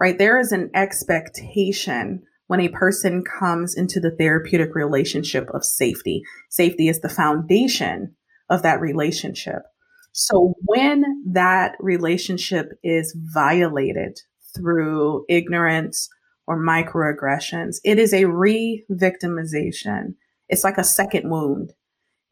right? 0.00 0.16
There 0.16 0.38
is 0.38 0.52
an 0.52 0.70
expectation 0.74 2.22
when 2.46 2.60
a 2.60 2.68
person 2.68 3.22
comes 3.22 3.76
into 3.76 4.00
the 4.00 4.10
therapeutic 4.10 4.74
relationship 4.74 5.48
of 5.54 5.64
safety. 5.64 6.22
Safety 6.48 6.88
is 6.88 7.00
the 7.00 7.08
foundation 7.08 8.16
of 8.48 8.62
that 8.62 8.80
relationship. 8.80 9.62
So 10.12 10.54
when 10.64 11.04
that 11.32 11.76
relationship 11.78 12.72
is 12.82 13.16
violated 13.32 14.18
through 14.56 15.24
ignorance 15.28 16.08
or 16.46 16.60
microaggressions, 16.60 17.76
it 17.84 17.98
is 17.98 18.12
a 18.12 18.24
re 18.24 18.84
victimization. 18.90 20.14
It's 20.48 20.64
like 20.64 20.78
a 20.78 20.84
second 20.84 21.30
wound. 21.30 21.72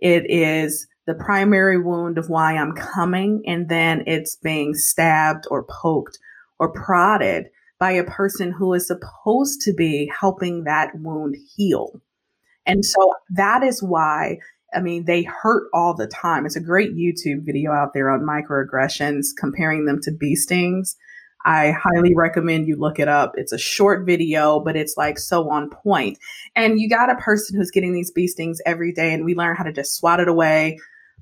It 0.01 0.29
is 0.29 0.89
the 1.09 1.15
primary 1.15 1.81
wound 1.81 2.19
of 2.19 2.29
why 2.29 2.55
I'm 2.55 2.73
coming, 2.73 3.43
and 3.47 3.69
then 3.69 4.05
it's 4.07 4.37
being 4.37 4.75
stabbed 4.75 5.47
or 5.51 5.65
poked 5.65 6.19
or 6.59 6.71
prodded 6.71 7.47
by 7.81 7.93
a 7.93 8.05
person 8.05 8.53
who 8.53 8.75
is 8.75 8.87
supposed 8.87 9.63
to 9.63 9.73
be 9.73 10.13
helping 10.21 10.65
that 10.65 10.91
wound 10.95 11.35
heal. 11.57 12.03
And 12.67 12.85
so 12.85 13.15
that 13.35 13.63
is 13.63 13.83
why 13.83 14.39
I 14.75 14.81
mean, 14.81 15.07
they 15.07 15.23
hurt 15.23 15.69
all 15.73 15.95
the 15.95 16.07
time. 16.07 16.45
It's 16.45 16.55
a 16.55 16.61
great 16.61 16.95
YouTube 16.95 17.47
video 17.47 17.73
out 17.73 17.95
there 17.95 18.11
on 18.11 18.21
microaggressions, 18.21 19.29
comparing 19.35 19.87
them 19.87 19.99
to 20.03 20.13
bee 20.13 20.35
stings. 20.35 20.95
I 21.47 21.71
highly 21.71 22.15
recommend 22.15 22.67
you 22.67 22.77
look 22.77 22.99
it 22.99 23.09
up. 23.09 23.33
It's 23.37 23.53
a 23.53 23.59
short 23.59 24.05
video, 24.05 24.61
but 24.61 24.77
it's 24.77 24.97
like 24.99 25.19
so 25.19 25.49
on 25.49 25.71
point. 25.71 26.19
And 26.55 26.79
you 26.79 26.91
got 26.91 27.11
a 27.11 27.15
person 27.15 27.57
who's 27.57 27.71
getting 27.71 27.95
these 27.95 28.11
bee 28.11 28.27
stings 28.27 28.61
every 28.67 28.93
day, 28.93 29.15
and 29.15 29.25
we 29.25 29.35
learn 29.35 29.57
how 29.57 29.65
to 29.65 29.73
just 29.73 29.97
swat 29.97 30.21
it 30.21 30.29
away, 30.29 30.79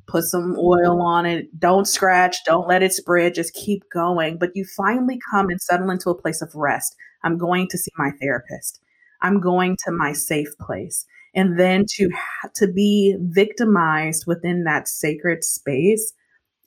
put 0.06 0.24
some 0.24 0.56
oil 0.58 1.02
on 1.02 1.26
it, 1.26 1.58
don't 1.58 1.86
scratch, 1.86 2.36
don't 2.44 2.68
let 2.68 2.82
it 2.82 2.92
spread, 2.92 3.34
just 3.34 3.54
keep 3.54 3.82
going. 3.92 4.38
But 4.38 4.50
you 4.54 4.64
finally 4.76 5.18
come 5.30 5.48
and 5.48 5.60
settle 5.60 5.90
into 5.90 6.10
a 6.10 6.20
place 6.20 6.42
of 6.42 6.54
rest. 6.54 6.94
I'm 7.24 7.38
going 7.38 7.68
to 7.68 7.78
see 7.78 7.90
my 7.98 8.10
therapist. 8.20 8.80
I'm 9.22 9.40
going 9.40 9.76
to 9.84 9.92
my 9.92 10.12
safe 10.12 10.48
place 10.60 11.06
and 11.36 11.58
then 11.60 11.84
to 11.96 12.10
to 12.56 12.66
be 12.66 13.16
victimized 13.20 14.24
within 14.26 14.64
that 14.64 14.88
sacred 14.88 15.44
space 15.44 16.12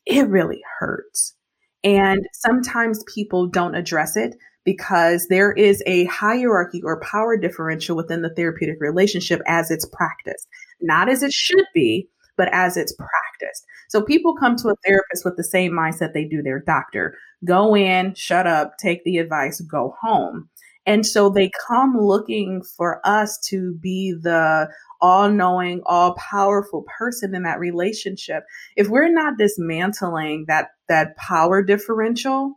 it 0.06 0.28
really 0.30 0.62
hurts 0.80 1.36
and 1.84 2.26
sometimes 2.34 3.04
people 3.14 3.48
don't 3.48 3.76
address 3.76 4.16
it 4.16 4.36
because 4.66 5.26
there 5.30 5.52
is 5.54 5.82
a 5.86 6.06
hierarchy 6.06 6.82
or 6.84 7.02
power 7.02 7.38
differential 7.38 7.96
within 7.96 8.22
the 8.22 8.34
therapeutic 8.34 8.78
relationship 8.80 9.42
as 9.48 9.72
it's 9.72 9.88
practiced 9.92 10.48
not 10.82 11.10
as 11.10 11.24
it 11.24 11.34
should 11.34 11.66
be 11.74 12.08
but 12.40 12.50
as 12.52 12.76
it's 12.76 12.94
practiced 12.94 13.66
so 13.90 14.02
people 14.02 14.36
come 14.36 14.56
to 14.56 14.70
a 14.70 14.76
therapist 14.86 15.24
with 15.24 15.38
the 15.38 15.44
same 15.44 15.72
mindset 15.72 16.14
they 16.14 16.26
do 16.26 16.42
their 16.42 16.62
doctor 16.62 17.16
go 17.46 17.76
in 17.76 18.16
shut 18.16 18.48
up 18.48 18.74
take 18.80 19.04
the 19.04 19.18
advice 19.18 19.62
go 19.62 19.94
home 20.02 20.50
and 20.86 21.06
so 21.06 21.30
they 21.30 21.52
come 21.68 21.96
looking 22.00 22.64
for 22.64 23.00
us 23.06 23.38
to 23.50 23.76
be 23.76 24.16
the 24.20 24.70
all 25.02 25.30
knowing, 25.30 25.82
all 25.86 26.16
powerful 26.16 26.84
person 26.98 27.36
in 27.36 27.44
that 27.44 27.60
relationship. 27.60 28.44
If 28.76 28.90
we're 28.90 29.14
not 29.14 29.38
dismantling 29.38 30.46
that, 30.48 30.70
that 30.88 31.16
power 31.16 31.62
differential, 31.64 32.56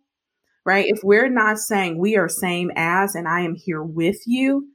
right? 0.65 0.87
If 0.89 1.01
we're 1.03 1.29
not 1.29 1.59
saying 1.59 1.99
we 1.99 2.17
are 2.17 2.29
same 2.29 2.71
as 2.75 3.15
and 3.15 3.29
I 3.29 3.43
am 3.43 3.55
here 3.55 3.83
with 3.83 4.19
you, 4.27 4.69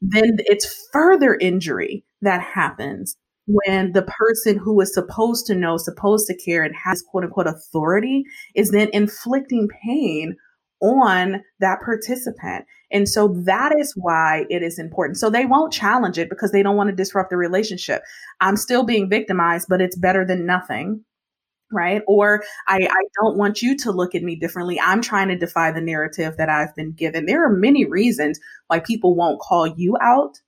then 0.00 0.36
it's 0.40 0.88
further 0.92 1.34
injury 1.34 2.04
that 2.22 2.42
happens 2.42 3.16
when 3.48 3.92
the 3.92 4.02
person 4.02 4.58
who 4.58 4.80
is 4.80 4.92
supposed 4.92 5.46
to 5.46 5.54
know, 5.54 5.76
supposed 5.78 6.26
to 6.26 6.36
care, 6.36 6.62
and 6.62 6.74
has 6.76 7.02
quote 7.02 7.24
unquote 7.24 7.46
authority 7.46 8.24
is 8.54 8.70
then 8.70 8.90
inflicting 8.92 9.68
pain 9.82 10.36
on 10.80 11.42
that 11.60 11.80
participant. 11.80 12.64
And 12.90 13.08
so 13.08 13.28
that 13.44 13.74
is 13.78 13.92
why 13.96 14.46
it 14.48 14.62
is 14.62 14.78
important. 14.78 15.18
So 15.18 15.28
they 15.30 15.44
won't 15.44 15.72
challenge 15.72 16.18
it 16.18 16.30
because 16.30 16.52
they 16.52 16.62
don't 16.62 16.76
want 16.76 16.90
to 16.90 16.96
disrupt 16.96 17.30
the 17.30 17.36
relationship. 17.36 18.02
I'm 18.40 18.56
still 18.56 18.84
being 18.84 19.08
victimized, 19.08 19.66
but 19.68 19.80
it's 19.80 19.96
better 19.96 20.24
than 20.24 20.46
nothing. 20.46 21.04
Right. 21.70 22.00
Or 22.06 22.44
I, 22.66 22.88
I 22.90 23.02
don't 23.20 23.36
want 23.36 23.60
you 23.60 23.76
to 23.78 23.92
look 23.92 24.14
at 24.14 24.22
me 24.22 24.36
differently. 24.36 24.80
I'm 24.80 25.02
trying 25.02 25.28
to 25.28 25.36
defy 25.36 25.70
the 25.70 25.82
narrative 25.82 26.38
that 26.38 26.48
I've 26.48 26.74
been 26.74 26.92
given. 26.92 27.26
There 27.26 27.44
are 27.44 27.52
many 27.52 27.84
reasons 27.84 28.40
why 28.68 28.80
people 28.80 29.14
won't 29.14 29.40
call 29.40 29.66
you 29.66 29.98
out 30.00 30.40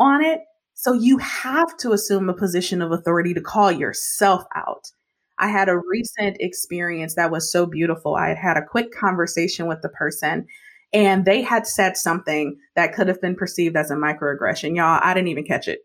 on 0.00 0.24
it. 0.24 0.40
So 0.74 0.92
you 0.92 1.18
have 1.18 1.76
to 1.78 1.92
assume 1.92 2.28
a 2.28 2.34
position 2.34 2.82
of 2.82 2.92
authority 2.92 3.32
to 3.34 3.40
call 3.40 3.70
yourself 3.72 4.44
out. 4.54 4.90
I 5.38 5.48
had 5.48 5.68
a 5.68 5.78
recent 5.78 6.36
experience 6.40 7.14
that 7.14 7.30
was 7.30 7.50
so 7.50 7.66
beautiful. 7.66 8.16
I 8.16 8.28
had 8.28 8.38
had 8.38 8.56
a 8.56 8.64
quick 8.64 8.92
conversation 8.92 9.66
with 9.66 9.82
the 9.82 9.88
person 9.88 10.46
and 10.92 11.24
they 11.24 11.42
had 11.42 11.66
said 11.66 11.96
something 11.96 12.56
that 12.76 12.94
could 12.94 13.08
have 13.08 13.20
been 13.20 13.34
perceived 13.34 13.76
as 13.76 13.90
a 13.90 13.96
microaggression. 13.96 14.76
Y'all, 14.76 15.00
I 15.02 15.12
didn't 15.12 15.28
even 15.28 15.44
catch 15.44 15.66
it. 15.66 15.80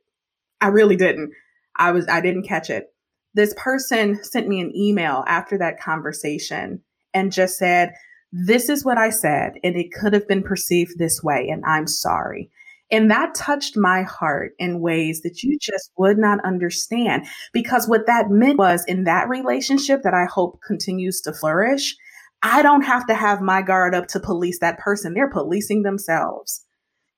I 0.61 0.67
really 0.67 0.95
didn't. 0.95 1.31
I 1.77 1.91
was, 1.91 2.07
I 2.07 2.21
didn't 2.21 2.43
catch 2.43 2.69
it. 2.69 2.93
This 3.33 3.55
person 3.57 4.23
sent 4.23 4.47
me 4.47 4.59
an 4.59 4.75
email 4.75 5.23
after 5.27 5.57
that 5.57 5.79
conversation 5.79 6.81
and 7.13 7.31
just 7.31 7.57
said, 7.57 7.93
this 8.31 8.69
is 8.69 8.85
what 8.85 8.99
I 8.99 9.09
said, 9.09 9.53
and 9.63 9.75
it 9.75 9.91
could 9.91 10.13
have 10.13 10.27
been 10.27 10.43
perceived 10.43 10.99
this 10.99 11.23
way, 11.23 11.49
and 11.49 11.63
I'm 11.65 11.87
sorry. 11.87 12.51
And 12.91 13.11
that 13.11 13.35
touched 13.35 13.77
my 13.77 14.03
heart 14.03 14.53
in 14.57 14.81
ways 14.81 15.21
that 15.21 15.43
you 15.43 15.57
just 15.61 15.91
would 15.97 16.17
not 16.17 16.43
understand. 16.43 17.27
Because 17.53 17.87
what 17.87 18.07
that 18.07 18.29
meant 18.29 18.57
was 18.57 18.83
in 18.85 19.03
that 19.03 19.29
relationship 19.29 20.01
that 20.03 20.13
I 20.13 20.25
hope 20.25 20.59
continues 20.65 21.21
to 21.21 21.33
flourish, 21.33 21.95
I 22.41 22.61
don't 22.61 22.81
have 22.81 23.05
to 23.07 23.13
have 23.13 23.41
my 23.41 23.61
guard 23.61 23.93
up 23.93 24.07
to 24.07 24.19
police 24.19 24.59
that 24.59 24.79
person. 24.79 25.13
They're 25.13 25.29
policing 25.29 25.83
themselves. 25.83 26.65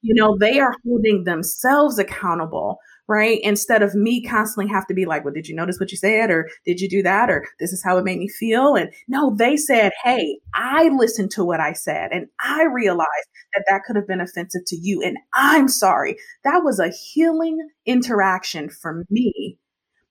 You 0.01 0.15
know, 0.15 0.35
they 0.37 0.59
are 0.59 0.75
holding 0.83 1.25
themselves 1.25 1.99
accountable 1.99 2.79
right? 3.11 3.41
Instead 3.43 3.81
of 3.81 3.93
me 3.93 4.23
constantly 4.23 4.71
have 4.71 4.87
to 4.87 4.93
be 4.93 5.05
like, 5.05 5.25
well, 5.25 5.33
did 5.33 5.45
you 5.45 5.53
notice 5.53 5.79
what 5.81 5.91
you 5.91 5.97
said? 5.97 6.31
Or 6.31 6.49
did 6.65 6.79
you 6.79 6.89
do 6.89 7.03
that? 7.03 7.29
Or 7.29 7.45
this 7.59 7.73
is 7.73 7.83
how 7.83 7.97
it 7.97 8.05
made 8.05 8.19
me 8.19 8.29
feel. 8.29 8.75
And 8.75 8.89
no, 9.09 9.35
they 9.35 9.57
said, 9.57 9.91
Hey, 10.01 10.39
I 10.53 10.87
listened 10.87 11.31
to 11.31 11.43
what 11.43 11.59
I 11.59 11.73
said 11.73 12.11
and 12.13 12.27
I 12.39 12.63
realized 12.63 13.09
that 13.53 13.65
that 13.67 13.83
could 13.85 13.97
have 13.97 14.07
been 14.07 14.21
offensive 14.21 14.61
to 14.67 14.77
you. 14.77 15.03
And 15.03 15.17
I'm 15.33 15.67
sorry. 15.67 16.15
That 16.45 16.61
was 16.63 16.79
a 16.79 16.87
healing 16.87 17.57
interaction 17.85 18.69
for 18.69 19.03
me. 19.09 19.57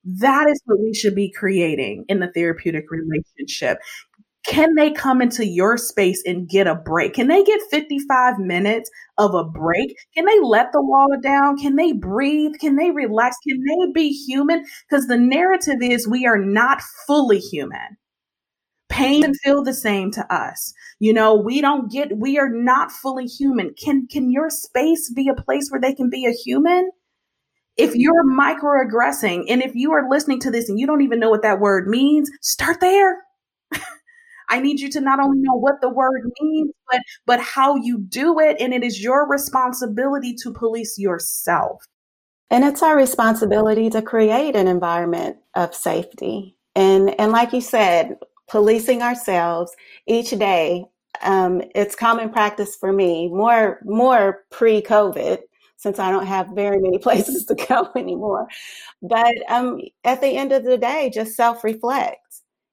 That 0.04 0.48
is 0.48 0.60
what 0.66 0.80
we 0.80 0.92
should 0.92 1.14
be 1.14 1.32
creating 1.32 2.04
in 2.08 2.20
the 2.20 2.30
therapeutic 2.32 2.84
relationship. 2.90 3.78
Can 4.46 4.74
they 4.74 4.90
come 4.90 5.20
into 5.20 5.46
your 5.46 5.76
space 5.76 6.22
and 6.24 6.48
get 6.48 6.66
a 6.66 6.74
break? 6.74 7.14
Can 7.14 7.28
they 7.28 7.44
get 7.44 7.60
55 7.70 8.38
minutes 8.38 8.90
of 9.18 9.34
a 9.34 9.44
break? 9.44 9.94
Can 10.14 10.24
they 10.24 10.40
let 10.40 10.72
the 10.72 10.80
wall 10.82 11.08
down? 11.22 11.58
Can 11.58 11.76
they 11.76 11.92
breathe? 11.92 12.52
Can 12.58 12.76
they 12.76 12.90
relax? 12.90 13.36
Can 13.46 13.62
they 13.62 13.92
be 13.92 14.10
human? 14.10 14.64
Because 14.88 15.06
the 15.08 15.18
narrative 15.18 15.82
is 15.82 16.08
we 16.08 16.26
are 16.26 16.38
not 16.38 16.80
fully 17.06 17.38
human. 17.38 17.98
Pain 18.88 19.34
feel 19.44 19.62
the 19.62 19.74
same 19.74 20.10
to 20.12 20.34
us. 20.34 20.74
You 20.98 21.12
know, 21.12 21.34
we 21.34 21.60
don't 21.60 21.90
get, 21.90 22.18
we 22.18 22.38
are 22.38 22.48
not 22.50 22.90
fully 22.90 23.26
human. 23.26 23.72
Can, 23.74 24.08
can 24.10 24.32
your 24.32 24.50
space 24.50 25.12
be 25.12 25.28
a 25.28 25.40
place 25.40 25.70
where 25.70 25.80
they 25.80 25.94
can 25.94 26.10
be 26.10 26.26
a 26.26 26.32
human? 26.32 26.90
If 27.76 27.94
you're 27.94 28.26
microaggressing 28.26 29.44
and 29.48 29.62
if 29.62 29.74
you 29.74 29.92
are 29.92 30.08
listening 30.10 30.40
to 30.40 30.50
this 30.50 30.68
and 30.68 30.78
you 30.78 30.86
don't 30.86 31.02
even 31.02 31.20
know 31.20 31.30
what 31.30 31.42
that 31.42 31.60
word 31.60 31.88
means, 31.88 32.30
start 32.42 32.80
there. 32.80 33.22
I 34.50 34.60
need 34.60 34.80
you 34.80 34.90
to 34.90 35.00
not 35.00 35.20
only 35.20 35.38
know 35.38 35.54
what 35.54 35.80
the 35.80 35.88
word 35.88 36.30
means, 36.40 36.72
but 36.90 37.00
but 37.24 37.40
how 37.40 37.76
you 37.76 37.98
do 37.98 38.38
it 38.38 38.56
and 38.60 38.74
it 38.74 38.84
is 38.84 39.02
your 39.02 39.28
responsibility 39.28 40.34
to 40.42 40.52
police 40.52 40.98
yourself. 40.98 41.82
And 42.50 42.64
it's 42.64 42.82
our 42.82 42.96
responsibility 42.96 43.88
to 43.90 44.02
create 44.02 44.56
an 44.56 44.66
environment 44.66 45.36
of 45.54 45.74
safety. 45.74 46.56
And 46.74 47.18
and 47.20 47.32
like 47.32 47.52
you 47.52 47.60
said, 47.60 48.16
policing 48.50 49.00
ourselves 49.00 49.74
each 50.06 50.30
day. 50.30 50.84
Um, 51.22 51.62
it's 51.74 51.94
common 51.94 52.30
practice 52.30 52.76
for 52.76 52.92
me, 52.92 53.28
more 53.28 53.80
more 53.84 54.44
pre-COVID, 54.50 55.38
since 55.76 55.98
I 55.98 56.10
don't 56.10 56.26
have 56.26 56.48
very 56.54 56.78
many 56.78 56.98
places 57.06 57.44
to 57.46 57.54
go 57.54 57.88
anymore. 57.96 58.48
But 59.02 59.34
um, 59.48 59.80
at 60.04 60.20
the 60.20 60.36
end 60.36 60.52
of 60.52 60.64
the 60.64 60.78
day, 60.78 61.10
just 61.12 61.36
self-reflect. 61.36 62.16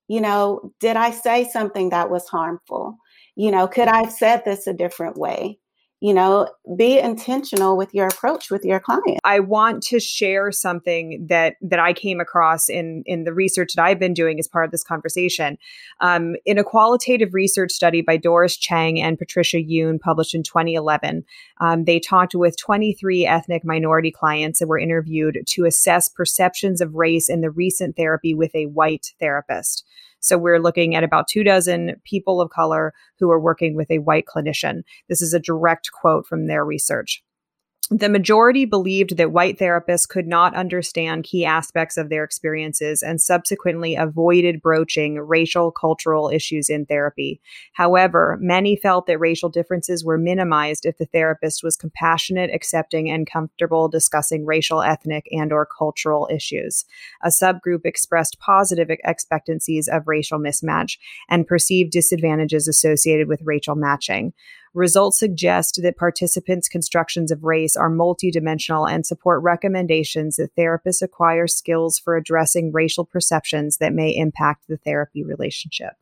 You 0.07 0.21
know, 0.21 0.73
did 0.79 0.95
I 0.95 1.11
say 1.11 1.47
something 1.49 1.89
that 1.89 2.09
was 2.09 2.27
harmful? 2.27 2.97
You 3.35 3.51
know, 3.51 3.67
could 3.67 3.87
I 3.87 4.03
have 4.03 4.11
said 4.11 4.43
this 4.45 4.67
a 4.67 4.73
different 4.73 5.17
way? 5.17 5.59
You 5.99 6.13
know 6.13 6.47
be 6.75 6.99
intentional 6.99 7.75
with 7.75 7.93
your 7.93 8.07
approach 8.07 8.51
with 8.51 8.63
your 8.63 8.79
client. 8.79 9.19
I 9.23 9.39
want 9.39 9.81
to 9.83 9.99
share 9.99 10.51
something 10.51 11.25
that 11.27 11.55
that 11.61 11.79
i 11.79 11.91
came 11.91 12.19
across 12.19 12.69
in 12.69 13.03
in 13.05 13.23
the 13.23 13.33
research 13.33 13.73
that 13.73 13.83
i've 13.83 13.99
been 13.99 14.13
doing 14.13 14.37
as 14.39 14.47
part 14.47 14.65
of 14.65 14.71
this 14.71 14.83
conversation. 14.83 15.57
Um, 15.99 16.35
in 16.45 16.57
a 16.57 16.63
qualitative 16.63 17.33
research 17.33 17.71
study 17.71 18.01
by 18.01 18.17
doris 18.17 18.57
chang 18.57 19.01
and 19.01 19.17
patricia 19.17 19.57
yoon 19.57 19.99
published 19.99 20.35
in 20.35 20.43
2011 20.43 21.25
um, 21.59 21.85
they 21.85 21.99
talked 21.99 22.35
with 22.35 22.57
23 22.57 23.25
ethnic 23.25 23.65
minority 23.65 24.11
clients 24.11 24.59
that 24.59 24.67
were 24.67 24.79
interviewed 24.79 25.39
to 25.47 25.65
assess 25.65 26.09
perceptions 26.09 26.81
of 26.81 26.95
race 26.95 27.29
in 27.29 27.41
the 27.41 27.49
recent 27.49 27.95
therapy 27.95 28.33
with 28.35 28.53
a 28.53 28.67
white 28.67 29.13
therapist 29.19 29.83
so 30.19 30.37
we're 30.37 30.59
looking 30.59 30.95
at 30.95 31.03
about 31.03 31.27
two 31.27 31.43
dozen 31.43 31.95
people 32.03 32.41
of 32.41 32.49
color 32.49 32.93
who 33.19 33.29
are 33.31 33.39
working 33.39 33.75
with 33.75 33.89
a 33.91 33.99
white 33.99 34.25
clinician. 34.25 34.81
This 35.09 35.21
is 35.21 35.33
a 35.33 35.39
direct 35.39 35.91
quote 35.91 36.25
from 36.25 36.47
their 36.47 36.65
research. 36.65 37.23
The 37.89 38.09
majority 38.09 38.65
believed 38.65 39.15
that 39.15 39.31
white 39.31 39.57
therapists 39.57 40.09
could 40.09 40.27
not 40.27 40.53
understand 40.53 41.23
key 41.23 41.45
aspects 41.45 41.95
of 41.95 42.09
their 42.09 42.25
experiences 42.25 43.01
and 43.01 43.21
subsequently 43.21 43.95
avoided 43.95 44.61
broaching 44.61 45.17
racial 45.21 45.71
cultural 45.71 46.29
issues 46.29 46.69
in 46.69 46.85
therapy. 46.85 47.39
However, 47.71 48.37
many 48.41 48.75
felt 48.75 49.07
that 49.07 49.19
racial 49.19 49.47
differences 49.47 50.03
were 50.03 50.17
minimized 50.17 50.85
if 50.85 50.97
the 50.97 51.05
therapist 51.05 51.63
was 51.63 51.77
compassionate, 51.77 52.53
accepting, 52.53 53.09
and 53.09 53.25
comfortable 53.25 53.87
discussing 53.87 54.45
racial, 54.45 54.81
ethnic, 54.81 55.25
and 55.31 55.53
or 55.53 55.65
cultural 55.65 56.27
issues. 56.29 56.83
A 57.23 57.29
subgroup 57.29 57.85
expressed 57.85 58.37
positive 58.41 58.89
expectancies 59.05 59.87
of 59.87 60.09
racial 60.09 60.39
mismatch 60.39 60.97
and 61.29 61.47
perceived 61.47 61.91
disadvantages 61.91 62.67
associated 62.67 63.29
with 63.29 63.41
racial 63.45 63.75
matching. 63.75 64.33
Results 64.77 65.17
suggest 65.17 65.79
that 65.81 65.97
participants' 65.97 66.69
constructions 66.69 67.31
of 67.31 67.43
race 67.43 67.75
are 67.75 67.89
multidimensional 67.89 68.87
and 68.87 69.07
support 69.07 69.41
recommendations 69.41 70.35
that 70.35 70.55
therapists 70.55 71.01
acquire 71.01 71.47
skills 71.47 71.97
for 71.97 72.15
addressing 72.15 72.71
racial 72.71 73.03
perceptions 73.03 73.77
that 73.77 73.91
may 73.91 74.15
impact 74.15 74.67
the 74.67 74.77
therapy 74.77 75.23
relationship. 75.23 75.93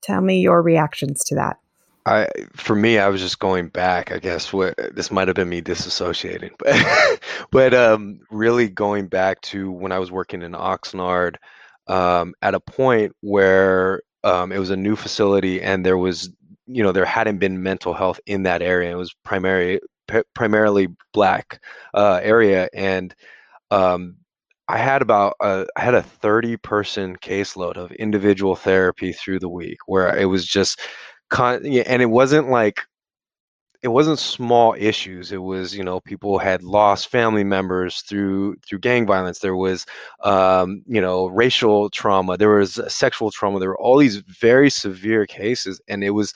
Tell 0.00 0.20
me 0.20 0.38
your 0.38 0.62
reactions 0.62 1.24
to 1.24 1.34
that. 1.34 1.58
I, 2.06 2.28
for 2.54 2.76
me, 2.76 2.98
I 2.98 3.08
was 3.08 3.20
just 3.20 3.40
going 3.40 3.66
back. 3.66 4.12
I 4.12 4.20
guess 4.20 4.52
what 4.52 4.78
this 4.94 5.10
might 5.10 5.26
have 5.26 5.34
been 5.34 5.48
me 5.48 5.60
disassociating, 5.60 6.52
but 6.56 7.20
but 7.50 7.74
um, 7.74 8.20
really 8.30 8.68
going 8.68 9.08
back 9.08 9.40
to 9.40 9.72
when 9.72 9.90
I 9.90 9.98
was 9.98 10.12
working 10.12 10.42
in 10.42 10.52
Oxnard, 10.52 11.34
um, 11.88 12.34
at 12.42 12.54
a 12.54 12.60
point 12.60 13.12
where 13.22 14.02
um, 14.22 14.52
it 14.52 14.58
was 14.60 14.70
a 14.70 14.76
new 14.76 14.94
facility 14.94 15.60
and 15.60 15.84
there 15.84 15.98
was 15.98 16.30
you 16.72 16.82
know 16.82 16.92
there 16.92 17.04
hadn't 17.04 17.38
been 17.38 17.62
mental 17.62 17.94
health 17.94 18.20
in 18.26 18.44
that 18.44 18.62
area. 18.62 18.92
It 18.92 18.98
was 18.98 19.14
primarily 19.24 19.80
primarily 20.34 20.88
black 21.12 21.62
uh, 21.94 22.20
area, 22.22 22.68
and 22.74 23.14
um, 23.70 24.16
I 24.68 24.78
had 24.78 25.02
about 25.02 25.34
a, 25.40 25.66
I 25.76 25.80
had 25.80 25.94
a 25.94 26.02
30 26.02 26.56
person 26.58 27.16
caseload 27.16 27.76
of 27.76 27.92
individual 27.92 28.56
therapy 28.56 29.12
through 29.12 29.40
the 29.40 29.48
week 29.48 29.78
where 29.86 30.16
it 30.16 30.26
was 30.26 30.46
just 30.46 30.80
con- 31.30 31.64
and 31.66 32.02
it 32.02 32.10
wasn't 32.10 32.50
like 32.50 32.80
it 33.82 33.88
wasn't 33.88 34.18
small 34.18 34.74
issues 34.78 35.32
it 35.32 35.42
was 35.42 35.74
you 35.74 35.82
know 35.82 36.00
people 36.00 36.38
had 36.38 36.62
lost 36.62 37.08
family 37.08 37.44
members 37.44 38.02
through 38.02 38.56
through 38.66 38.78
gang 38.78 39.06
violence 39.06 39.38
there 39.38 39.56
was 39.56 39.86
um, 40.22 40.82
you 40.86 41.00
know 41.00 41.26
racial 41.26 41.88
trauma 41.90 42.36
there 42.36 42.50
was 42.50 42.80
sexual 42.88 43.30
trauma 43.30 43.58
there 43.58 43.70
were 43.70 43.80
all 43.80 43.98
these 43.98 44.16
very 44.16 44.70
severe 44.70 45.26
cases 45.26 45.80
and 45.88 46.04
it 46.04 46.10
was 46.10 46.34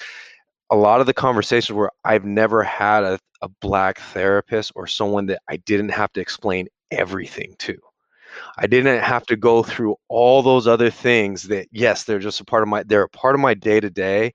a 0.70 0.76
lot 0.76 1.00
of 1.00 1.06
the 1.06 1.14
conversations 1.14 1.76
where 1.76 1.90
i've 2.04 2.24
never 2.24 2.62
had 2.62 3.04
a, 3.04 3.18
a 3.42 3.48
black 3.60 3.98
therapist 3.98 4.72
or 4.74 4.86
someone 4.86 5.26
that 5.26 5.42
i 5.48 5.56
didn't 5.58 5.90
have 5.90 6.12
to 6.12 6.20
explain 6.20 6.66
everything 6.94 7.54
to. 7.58 7.76
I 8.58 8.66
didn't 8.66 9.02
have 9.02 9.26
to 9.26 9.36
go 9.36 9.62
through 9.62 9.96
all 10.08 10.42
those 10.42 10.66
other 10.66 10.90
things 10.90 11.44
that 11.44 11.68
yes, 11.70 12.04
they're 12.04 12.18
just 12.18 12.40
a 12.40 12.44
part 12.44 12.62
of 12.62 12.68
my 12.68 12.82
they're 12.82 13.02
a 13.02 13.08
part 13.08 13.34
of 13.34 13.40
my 13.40 13.54
day 13.54 13.80
to 13.80 13.90
day 13.90 14.34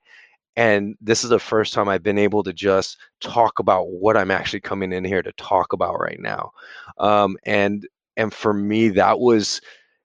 and 0.60 0.94
this 1.00 1.24
is 1.24 1.30
the 1.30 1.38
first 1.38 1.72
time 1.72 1.88
I've 1.88 2.02
been 2.02 2.18
able 2.18 2.42
to 2.42 2.52
just 2.52 2.98
talk 3.22 3.60
about 3.60 3.88
what 3.88 4.14
I'm 4.14 4.30
actually 4.30 4.60
coming 4.60 4.92
in 4.92 5.04
here 5.04 5.22
to 5.22 5.32
talk 5.32 5.72
about 5.72 5.98
right 5.98 6.20
now. 6.20 6.50
Um, 6.98 7.38
and 7.46 7.88
and 8.18 8.32
for 8.34 8.52
me, 8.52 8.90
that 8.90 9.18
was 9.18 9.62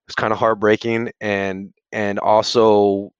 was 0.07 0.15
kind 0.15 0.31
of 0.31 0.39
heartbreaking, 0.39 1.11
and 1.19 1.73
and 1.91 2.19
also 2.19 3.11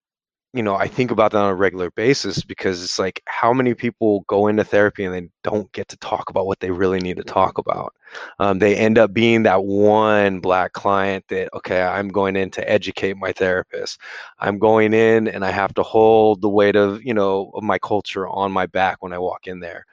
you 0.55 0.63
know, 0.63 0.75
I 0.75 0.87
think 0.87 1.11
about 1.11 1.33
that 1.33 1.39
on 1.39 1.49
a 1.51 1.55
regular 1.55 1.91
basis 1.91 2.41
because 2.41 2.81
it's 2.81 2.97
like 2.97 3.21
how 3.25 3.51
many 3.51 3.73
people 3.73 4.21
go 4.27 4.47
into 4.47 4.63
therapy 4.63 5.03
and 5.03 5.13
they 5.13 5.29
don't 5.43 5.69
get 5.73 5.89
to 5.89 5.97
talk 5.97 6.29
about 6.29 6.45
what 6.45 6.61
they 6.61 6.71
really 6.71 7.01
need 7.01 7.17
to 7.17 7.25
talk 7.25 7.57
about. 7.57 7.93
Um, 8.39 8.59
they 8.59 8.73
end 8.77 8.97
up 8.97 9.11
being 9.11 9.43
that 9.43 9.65
one 9.65 10.39
black 10.39 10.71
client 10.71 11.25
that, 11.27 11.49
okay, 11.53 11.81
I'm 11.81 12.07
going 12.07 12.37
in 12.37 12.51
to 12.51 12.69
educate 12.69 13.17
my 13.17 13.33
therapist. 13.33 13.99
I'm 14.39 14.57
going 14.57 14.93
in 14.93 15.27
and 15.27 15.43
I 15.43 15.51
have 15.51 15.73
to 15.73 15.83
hold 15.83 16.41
the 16.41 16.47
weight 16.47 16.77
of, 16.77 17.03
you 17.03 17.13
know, 17.13 17.51
of 17.53 17.61
my 17.61 17.77
culture 17.77 18.25
on 18.25 18.53
my 18.53 18.65
back 18.65 19.03
when 19.03 19.11
I 19.11 19.19
walk 19.19 19.47
in 19.47 19.59
there. 19.59 19.85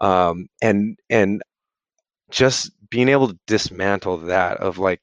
Um, 0.00 0.48
and, 0.60 0.98
and 1.08 1.42
just 2.28 2.72
being 2.90 3.08
able 3.08 3.28
to 3.28 3.38
dismantle 3.46 4.18
that 4.18 4.56
of 4.56 4.78
like, 4.78 5.00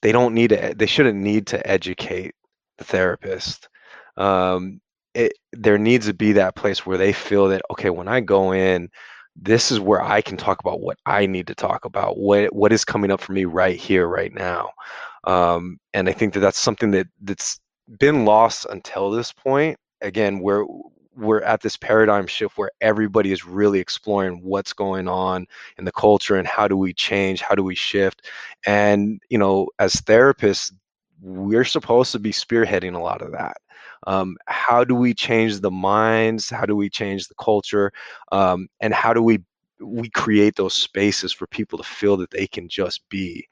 they 0.00 0.12
don't 0.12 0.32
need 0.32 0.48
to, 0.48 0.72
they 0.74 0.86
shouldn't 0.86 1.18
need 1.18 1.46
to 1.48 1.70
educate 1.70 2.34
the 2.78 2.84
therapist 2.84 3.68
um, 4.16 4.80
it, 5.14 5.32
there 5.52 5.78
needs 5.78 6.06
to 6.06 6.14
be 6.14 6.32
that 6.32 6.56
place 6.56 6.84
where 6.84 6.98
they 6.98 7.12
feel 7.12 7.48
that 7.48 7.62
okay 7.70 7.90
when 7.90 8.08
i 8.08 8.20
go 8.20 8.52
in 8.52 8.88
this 9.34 9.70
is 9.70 9.80
where 9.80 10.02
i 10.02 10.20
can 10.20 10.36
talk 10.36 10.60
about 10.60 10.80
what 10.80 10.98
i 11.06 11.26
need 11.26 11.46
to 11.46 11.54
talk 11.54 11.84
about 11.84 12.18
what 12.18 12.54
what 12.54 12.72
is 12.72 12.84
coming 12.84 13.10
up 13.10 13.20
for 13.20 13.32
me 13.32 13.44
right 13.44 13.76
here 13.76 14.06
right 14.08 14.34
now. 14.34 14.70
Um, 15.24 15.78
and 15.94 16.08
i 16.08 16.12
think 16.12 16.34
that 16.34 16.40
that's 16.40 16.58
something 16.58 16.90
that 16.92 17.08
that's 17.22 17.60
been 17.98 18.24
lost 18.24 18.66
until 18.70 19.10
this 19.10 19.32
point. 19.32 19.78
Again 20.02 20.40
where 20.40 20.64
we're 21.16 21.40
at 21.42 21.62
this 21.62 21.76
paradigm 21.78 22.26
shift 22.26 22.58
where 22.58 22.70
everybody 22.82 23.32
is 23.32 23.46
really 23.46 23.80
exploring 23.80 24.42
what's 24.42 24.74
going 24.74 25.08
on 25.08 25.46
in 25.78 25.84
the 25.86 25.92
culture 25.92 26.36
and 26.36 26.46
how 26.46 26.68
do 26.68 26.76
we 26.76 26.92
change 26.92 27.40
how 27.40 27.54
do 27.54 27.62
we 27.62 27.74
shift. 27.74 28.26
And 28.66 29.20
you 29.30 29.38
know 29.38 29.68
as 29.78 29.94
therapists 29.94 30.72
we're 31.22 31.64
supposed 31.64 32.12
to 32.12 32.18
be 32.18 32.32
spearheading 32.32 32.94
a 32.94 32.98
lot 33.02 33.22
of 33.22 33.32
that 33.32 33.56
um, 34.06 34.36
how 34.46 34.84
do 34.84 34.94
we 34.94 35.14
change 35.14 35.60
the 35.60 35.70
minds? 35.70 36.48
How 36.48 36.64
do 36.64 36.76
we 36.76 36.88
change 36.88 37.28
the 37.28 37.34
culture? 37.34 37.92
Um, 38.32 38.68
and 38.80 38.94
how 38.94 39.12
do 39.12 39.22
we 39.22 39.40
we 39.80 40.08
create 40.08 40.56
those 40.56 40.74
spaces 40.74 41.32
for 41.32 41.46
people 41.46 41.78
to 41.78 41.84
feel 41.84 42.16
that 42.16 42.30
they 42.30 42.46
can 42.46 42.68
just 42.68 43.06
be 43.08 43.46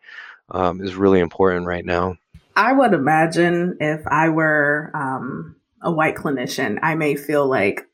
um, 0.51 0.81
is 0.81 0.95
really 0.95 1.21
important 1.21 1.67
right 1.67 1.85
now. 1.85 2.17
I 2.57 2.73
would 2.73 2.95
imagine 2.95 3.77
if 3.81 4.07
i 4.07 4.29
were 4.29 4.91
um, 4.95 5.57
a 5.83 5.93
white 5.93 6.15
clinician 6.15 6.79
i 6.83 6.95
may 6.95 7.17
feel 7.17 7.47
like 7.47 7.87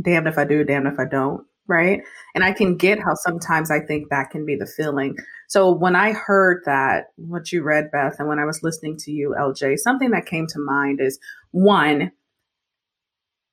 damned 0.00 0.26
if 0.26 0.38
i 0.38 0.44
do 0.44 0.64
damned 0.64 0.88
if 0.88 0.98
i 0.98 1.04
don't 1.04 1.46
right? 1.68 2.02
And 2.34 2.42
i 2.42 2.52
can 2.52 2.76
get 2.76 2.98
how 2.98 3.14
sometimes 3.14 3.70
i 3.70 3.78
think 3.78 4.08
that 4.10 4.30
can 4.30 4.44
be 4.44 4.56
the 4.56 4.66
feeling. 4.66 5.16
So 5.48 5.70
when 5.70 5.94
i 5.94 6.12
heard 6.12 6.62
that 6.66 7.12
what 7.16 7.52
you 7.52 7.62
read 7.62 7.90
beth 7.92 8.16
and 8.18 8.28
when 8.28 8.40
i 8.40 8.44
was 8.44 8.62
listening 8.62 8.96
to 8.98 9.12
you 9.12 9.34
lj 9.38 9.78
something 9.78 10.10
that 10.10 10.26
came 10.26 10.46
to 10.48 10.58
mind 10.58 11.00
is 11.00 11.18
one, 11.52 12.10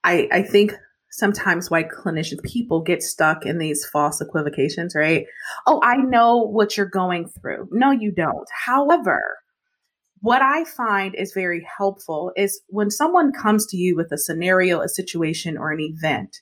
I, 0.04 0.28
I 0.32 0.42
think 0.42 0.74
sometimes 1.12 1.70
white 1.70 1.90
clinician 1.90 2.42
people 2.44 2.82
get 2.82 3.04
stuck 3.04 3.46
in 3.46 3.58
these 3.58 3.86
false 3.86 4.22
equivocations, 4.22 4.96
right? 4.96 5.26
Oh, 5.68 5.80
I 5.84 5.98
know 5.98 6.38
what 6.38 6.78
you're 6.78 6.86
going 6.86 7.28
through. 7.28 7.68
No, 7.72 7.92
you 7.92 8.12
don't. 8.12 8.48
However, 8.66 9.20
what 10.22 10.42
I 10.42 10.66
find 10.66 11.16
is 11.16 11.34
very 11.34 11.66
helpful 11.78 12.32
is 12.36 12.62
when 12.68 12.90
someone 12.90 13.32
comes 13.32 13.66
to 13.68 13.78
you 13.78 13.96
with 13.96 14.12
a 14.12 14.18
scenario, 14.18 14.82
a 14.82 14.90
situation, 14.90 15.58
or 15.58 15.72
an 15.72 15.80
event, 15.80 16.38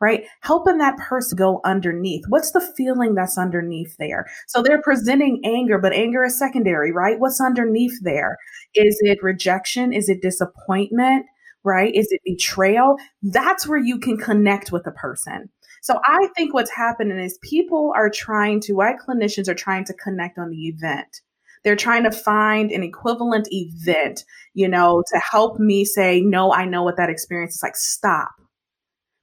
right? 0.00 0.24
Helping 0.40 0.78
that 0.78 0.96
person 0.98 1.36
go 1.36 1.60
underneath. 1.64 2.24
What's 2.28 2.50
the 2.50 2.60
feeling 2.76 3.14
that's 3.14 3.38
underneath 3.38 3.96
there? 3.98 4.26
So 4.48 4.62
they're 4.62 4.82
presenting 4.82 5.40
anger, 5.44 5.78
but 5.78 5.92
anger 5.92 6.24
is 6.24 6.38
secondary, 6.38 6.92
right? 6.92 7.18
What's 7.18 7.40
underneath 7.40 8.02
there? 8.02 8.36
Is 8.74 8.98
it 9.02 9.22
rejection? 9.22 9.92
Is 9.92 10.08
it 10.08 10.22
disappointment? 10.22 11.26
Right? 11.66 11.94
Is 11.94 12.08
it 12.10 12.20
betrayal? 12.26 12.96
That's 13.22 13.66
where 13.66 13.78
you 13.78 13.98
can 13.98 14.18
connect 14.18 14.70
with 14.70 14.86
a 14.86 14.90
person. 14.90 15.48
So 15.80 15.98
I 16.04 16.28
think 16.36 16.52
what's 16.52 16.70
happening 16.70 17.18
is 17.18 17.38
people 17.42 17.92
are 17.96 18.10
trying 18.10 18.60
to, 18.60 18.74
why 18.74 18.94
clinicians 18.94 19.48
are 19.48 19.54
trying 19.54 19.84
to 19.86 19.94
connect 19.94 20.38
on 20.38 20.50
the 20.50 20.68
event. 20.68 21.22
They're 21.62 21.76
trying 21.76 22.04
to 22.04 22.10
find 22.10 22.70
an 22.70 22.82
equivalent 22.82 23.48
event, 23.50 24.24
you 24.52 24.68
know, 24.68 25.02
to 25.10 25.18
help 25.18 25.58
me 25.58 25.86
say, 25.86 26.20
no, 26.20 26.52
I 26.52 26.66
know 26.66 26.82
what 26.82 26.98
that 26.98 27.08
experience 27.08 27.54
is 27.54 27.62
like. 27.62 27.76
Stop 27.76 28.32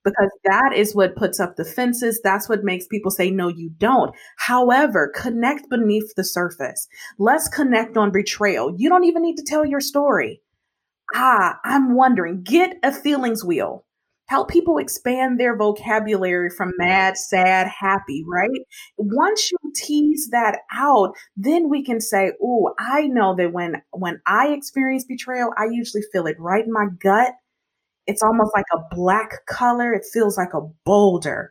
because 0.04 0.30
that 0.46 0.74
is 0.76 0.96
what 0.96 1.16
puts 1.16 1.40
up 1.40 1.56
the 1.56 1.66
fences. 1.66 2.20
That's 2.24 2.50
what 2.50 2.64
makes 2.64 2.88
people 2.88 3.12
say, 3.12 3.32
no, 3.32 3.48
you 3.48 3.70
don't. 3.78 4.14
However, 4.38 5.12
connect 5.16 5.70
beneath 5.70 6.14
the 6.16 6.24
surface. 6.24 6.88
Let's 7.20 7.48
connect 7.48 7.98
on 7.98 8.12
betrayal. 8.12 8.74
You 8.78 8.90
don't 8.90 9.06
even 9.06 9.22
need 9.22 9.38
to 9.38 9.46
tell 9.46 9.66
your 9.66 9.82
story. 9.82 10.42
Ah, 11.14 11.60
I'm 11.64 11.96
wondering, 11.96 12.44
get 12.44 12.78
a 12.84 12.92
feelings 12.92 13.44
wheel. 13.44 13.86
Help 14.28 14.48
people 14.48 14.78
expand 14.78 15.38
their 15.38 15.58
vocabulary 15.58 16.50
from 16.50 16.72
mad, 16.78 17.18
sad, 17.18 17.68
happy, 17.68 18.24
right? 18.26 18.62
Once 18.96 19.52
you 19.52 19.58
tease 19.76 20.30
that 20.32 20.60
out, 20.74 21.14
then 21.36 21.68
we 21.70 21.84
can 21.84 22.00
say, 22.00 22.32
oh, 22.42 22.74
I 22.80 23.08
know 23.08 23.36
that 23.36 23.52
when, 23.52 23.82
when 23.92 24.22
I 24.26 24.54
experience 24.54 25.04
betrayal, 25.04 25.52
I 25.58 25.66
usually 25.66 26.04
feel 26.14 26.28
it 26.28 26.40
right 26.40 26.64
in 26.66 26.72
my 26.72 26.86
gut 26.98 27.34
it's 28.12 28.22
almost 28.22 28.52
like 28.54 28.66
a 28.74 28.96
black 28.96 29.46
color. 29.48 29.94
It 29.94 30.06
feels 30.12 30.38
like 30.38 30.54
a 30.54 30.68
boulder, 30.86 31.50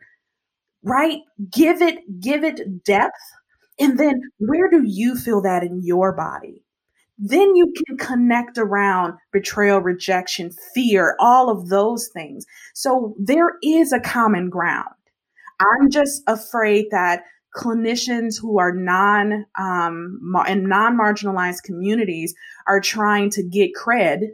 right? 0.83 1.19
Give 1.51 1.81
it, 1.81 2.21
give 2.21 2.43
it 2.43 2.83
depth. 2.83 3.19
And 3.79 3.97
then 3.97 4.21
where 4.37 4.69
do 4.69 4.83
you 4.85 5.15
feel 5.15 5.41
that 5.41 5.63
in 5.63 5.81
your 5.83 6.13
body? 6.13 6.63
Then 7.17 7.55
you 7.55 7.73
can 7.75 7.97
connect 7.97 8.57
around 8.57 9.13
betrayal, 9.31 9.79
rejection, 9.79 10.51
fear, 10.73 11.15
all 11.19 11.49
of 11.49 11.69
those 11.69 12.09
things. 12.13 12.45
So 12.75 13.15
there 13.19 13.57
is 13.63 13.91
a 13.91 13.99
common 13.99 14.49
ground. 14.49 14.87
I'm 15.59 15.89
just 15.89 16.21
afraid 16.27 16.87
that 16.91 17.23
clinicians 17.55 18.39
who 18.39 18.59
are 18.59 18.73
non 18.73 19.45
um, 19.59 20.19
in 20.47 20.67
non 20.67 20.97
marginalized 20.97 21.63
communities 21.63 22.33
are 22.67 22.79
trying 22.79 23.29
to 23.31 23.43
get 23.43 23.71
cred 23.75 24.29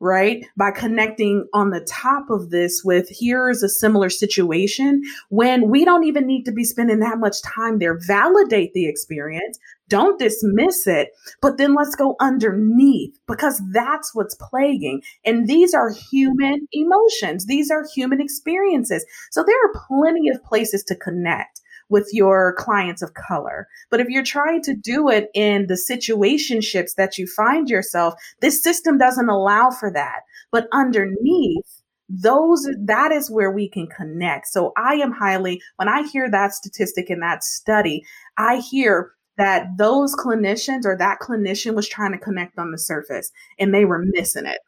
right? 0.00 0.46
By 0.56 0.70
connecting 0.70 1.46
on 1.52 1.70
the 1.70 1.80
top 1.80 2.30
of 2.30 2.50
this 2.50 2.82
with 2.84 3.08
here's 3.10 3.62
a 3.62 3.68
similar 3.68 4.10
situation 4.10 5.02
when 5.28 5.68
we 5.70 5.84
don't 5.84 6.04
even 6.04 6.26
need 6.26 6.44
to 6.44 6.52
be 6.52 6.64
spending 6.64 7.00
that 7.00 7.18
much 7.18 7.42
time 7.42 7.78
there. 7.78 7.98
Validate 8.06 8.72
the 8.74 8.88
experience. 8.88 9.58
Don't 9.88 10.18
dismiss 10.18 10.86
it, 10.86 11.08
but 11.40 11.56
then 11.56 11.74
let's 11.74 11.96
go 11.96 12.14
underneath 12.20 13.18
because 13.26 13.60
that's 13.72 14.14
what's 14.14 14.36
plaguing. 14.36 15.02
And 15.24 15.48
these 15.48 15.72
are 15.72 15.90
human 15.90 16.68
emotions. 16.72 17.46
These 17.46 17.70
are 17.70 17.86
human 17.94 18.20
experiences. 18.20 19.04
So 19.30 19.42
there 19.42 19.56
are 19.56 19.86
plenty 19.88 20.28
of 20.28 20.44
places 20.44 20.84
to 20.84 20.94
connect 20.94 21.62
with 21.88 22.08
your 22.12 22.54
clients 22.58 23.02
of 23.02 23.14
color. 23.14 23.66
But 23.90 24.00
if 24.00 24.08
you're 24.08 24.22
trying 24.22 24.62
to 24.62 24.74
do 24.74 25.08
it 25.08 25.28
in 25.34 25.66
the 25.66 25.74
situationships 25.74 26.94
that 26.96 27.18
you 27.18 27.26
find 27.26 27.68
yourself, 27.68 28.14
this 28.40 28.62
system 28.62 28.98
doesn't 28.98 29.28
allow 29.28 29.70
for 29.70 29.92
that. 29.92 30.20
But 30.50 30.68
underneath, 30.72 31.82
those 32.08 32.66
that 32.86 33.12
is 33.12 33.30
where 33.30 33.50
we 33.50 33.68
can 33.68 33.86
connect. 33.86 34.48
So 34.48 34.72
I 34.76 34.94
am 34.94 35.12
highly 35.12 35.60
when 35.76 35.88
I 35.88 36.06
hear 36.08 36.30
that 36.30 36.54
statistic 36.54 37.10
in 37.10 37.20
that 37.20 37.44
study, 37.44 38.02
I 38.38 38.56
hear 38.56 39.12
that 39.36 39.66
those 39.76 40.16
clinicians 40.16 40.84
or 40.84 40.96
that 40.96 41.18
clinician 41.20 41.74
was 41.74 41.88
trying 41.88 42.12
to 42.12 42.18
connect 42.18 42.58
on 42.58 42.72
the 42.72 42.78
surface 42.78 43.30
and 43.58 43.72
they 43.74 43.84
were 43.84 44.04
missing 44.04 44.46
it 44.46 44.58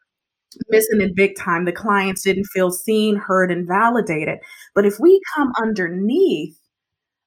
missing 0.69 1.01
it 1.01 1.15
big 1.15 1.37
time. 1.37 1.65
The 1.65 1.73
clients 1.73 2.23
didn't 2.23 2.47
feel 2.53 2.71
seen, 2.71 3.17
heard, 3.17 3.51
and 3.53 3.67
validated. 3.67 4.39
But 4.75 4.87
if 4.87 4.99
we 4.99 5.21
come 5.35 5.53
underneath 5.61 6.57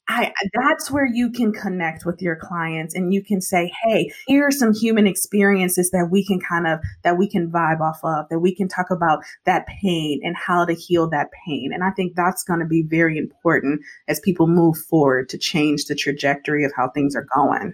I, 0.08 0.34
that's 0.54 0.92
where 0.92 1.06
you 1.06 1.32
can 1.32 1.54
connect 1.54 2.06
with 2.06 2.22
your 2.22 2.36
clients 2.36 2.94
and 2.94 3.14
you 3.14 3.24
can 3.24 3.40
say, 3.40 3.72
Hey, 3.84 4.12
here 4.28 4.46
are 4.46 4.52
some 4.52 4.74
human 4.74 5.08
experiences 5.08 5.92
that 5.92 6.10
we 6.12 6.26
can 6.26 6.42
kind 6.42 6.68
of, 6.68 6.80
that 7.04 7.18
we 7.18 7.30
can 7.30 7.50
vibe 7.50 7.80
off 7.80 8.00
of, 8.04 8.28
that 8.30 8.40
we 8.40 8.54
can 8.54 8.68
talk 8.68 8.92
about 8.92 9.24
that 9.46 9.66
pain 9.68 10.20
and 10.24 10.36
how 10.36 10.66
to 10.66 10.74
heal 10.74 11.10
that 11.10 11.30
pain. 11.46 11.72
And 11.74 11.84
I 11.84 11.92
think 11.92 12.16
that's 12.16 12.44
going 12.44 12.60
to 12.60 12.66
be 12.66 12.84
very 12.84 13.18
important 13.18 13.82
as 14.08 14.20
people 14.20 14.48
move 14.48 14.78
forward 14.78 15.30
to 15.30 15.38
change 15.38 15.86
the 15.86 15.96
trajectory 15.96 16.66
of 16.66 16.74
how 16.76 16.90
things 16.90 17.16
are 17.16 17.28
going. 17.34 17.74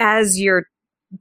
As 0.00 0.40
you're 0.40 0.66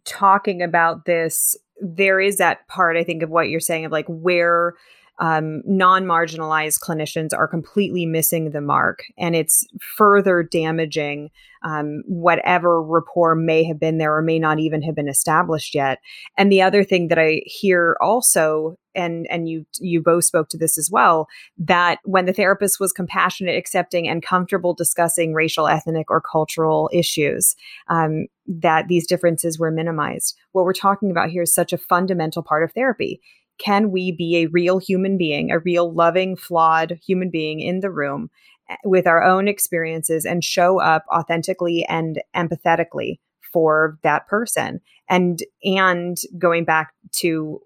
talking 0.06 0.64
about 0.64 1.06
this, 1.06 1.56
there 1.80 2.20
is 2.20 2.38
that 2.38 2.68
part, 2.68 2.98
I 2.98 3.04
think, 3.04 3.22
of 3.22 3.30
what 3.30 3.50
you're 3.50 3.60
saying 3.60 3.86
of 3.86 3.92
like 3.92 4.08
where 4.08 4.74
um, 5.20 5.62
non 5.66 6.06
marginalized 6.06 6.80
clinicians 6.80 7.30
are 7.34 7.48
completely 7.48 8.06
missing 8.06 8.52
the 8.52 8.62
mark. 8.62 9.04
And 9.18 9.36
it's 9.36 9.66
further 9.80 10.44
damaging 10.44 11.32
um, 11.64 12.04
whatever 12.06 12.82
rapport 12.82 13.36
may 13.36 13.64
have 13.64 13.80
been 13.80 13.98
there 13.98 14.16
or 14.16 14.22
may 14.22 14.40
not 14.40 14.60
even 14.60 14.82
have 14.84 14.96
been 14.96 15.10
established 15.10 15.74
yet. 15.74 16.00
And 16.38 16.52
the 16.52 16.62
other 16.62 16.84
thing 16.84 17.08
that 17.08 17.18
I 17.18 17.42
hear 17.46 17.98
also 18.00 18.78
and 18.98 19.28
and 19.30 19.48
you 19.48 19.66
you 19.80 20.02
both 20.02 20.26
spoke 20.26 20.50
to 20.50 20.58
this 20.58 20.78
as 20.78 20.90
well 20.92 21.28
that 21.58 22.00
when 22.04 22.26
the 22.26 22.34
therapist 22.34 22.80
was 22.80 22.92
compassionate 22.92 23.56
accepting 23.56 24.10
and 24.10 24.24
comfortable 24.24 24.74
discussing 24.74 25.34
racial 25.34 25.68
ethnic 25.68 26.10
or 26.10 26.20
cultural 26.20 26.90
issues 26.92 27.56
um, 27.90 28.26
that 28.48 28.88
these 28.88 29.06
differences 29.06 29.60
were 29.60 29.72
minimized 29.72 30.36
what 30.52 30.66
we're 30.66 30.74
talking 30.74 31.12
about 31.12 31.30
here 31.30 31.44
is 31.44 31.54
such 31.54 31.72
a 31.72 31.78
fundamental 31.78 32.42
part 32.42 32.64
of 32.64 32.72
therapy 32.74 33.22
can 33.58 33.92
we 33.92 34.12
be 34.12 34.38
a 34.38 34.48
real 34.48 34.78
human 34.78 35.18
being, 35.18 35.52
a 35.52 35.60
real 35.60 35.94
loving, 35.94 36.36
flawed 36.36 37.00
human 37.06 37.30
being 37.30 37.60
in 37.60 37.80
the 37.80 37.92
room 37.92 38.30
eh, 38.70 38.76
with 38.84 39.08
our 39.08 39.24
own 39.24 39.48
experiences 39.48 40.26
and 40.26 40.44
show 40.44 40.80
up 40.80 41.06
authentically 41.12 41.86
and 41.86 42.22
empathetically 42.36 43.20
for 43.52 43.98
that 44.04 44.28
person? 44.28 44.82
And 45.10 45.42
and 45.64 46.18
going 46.38 46.66
back 46.66 46.94
to 47.14 47.62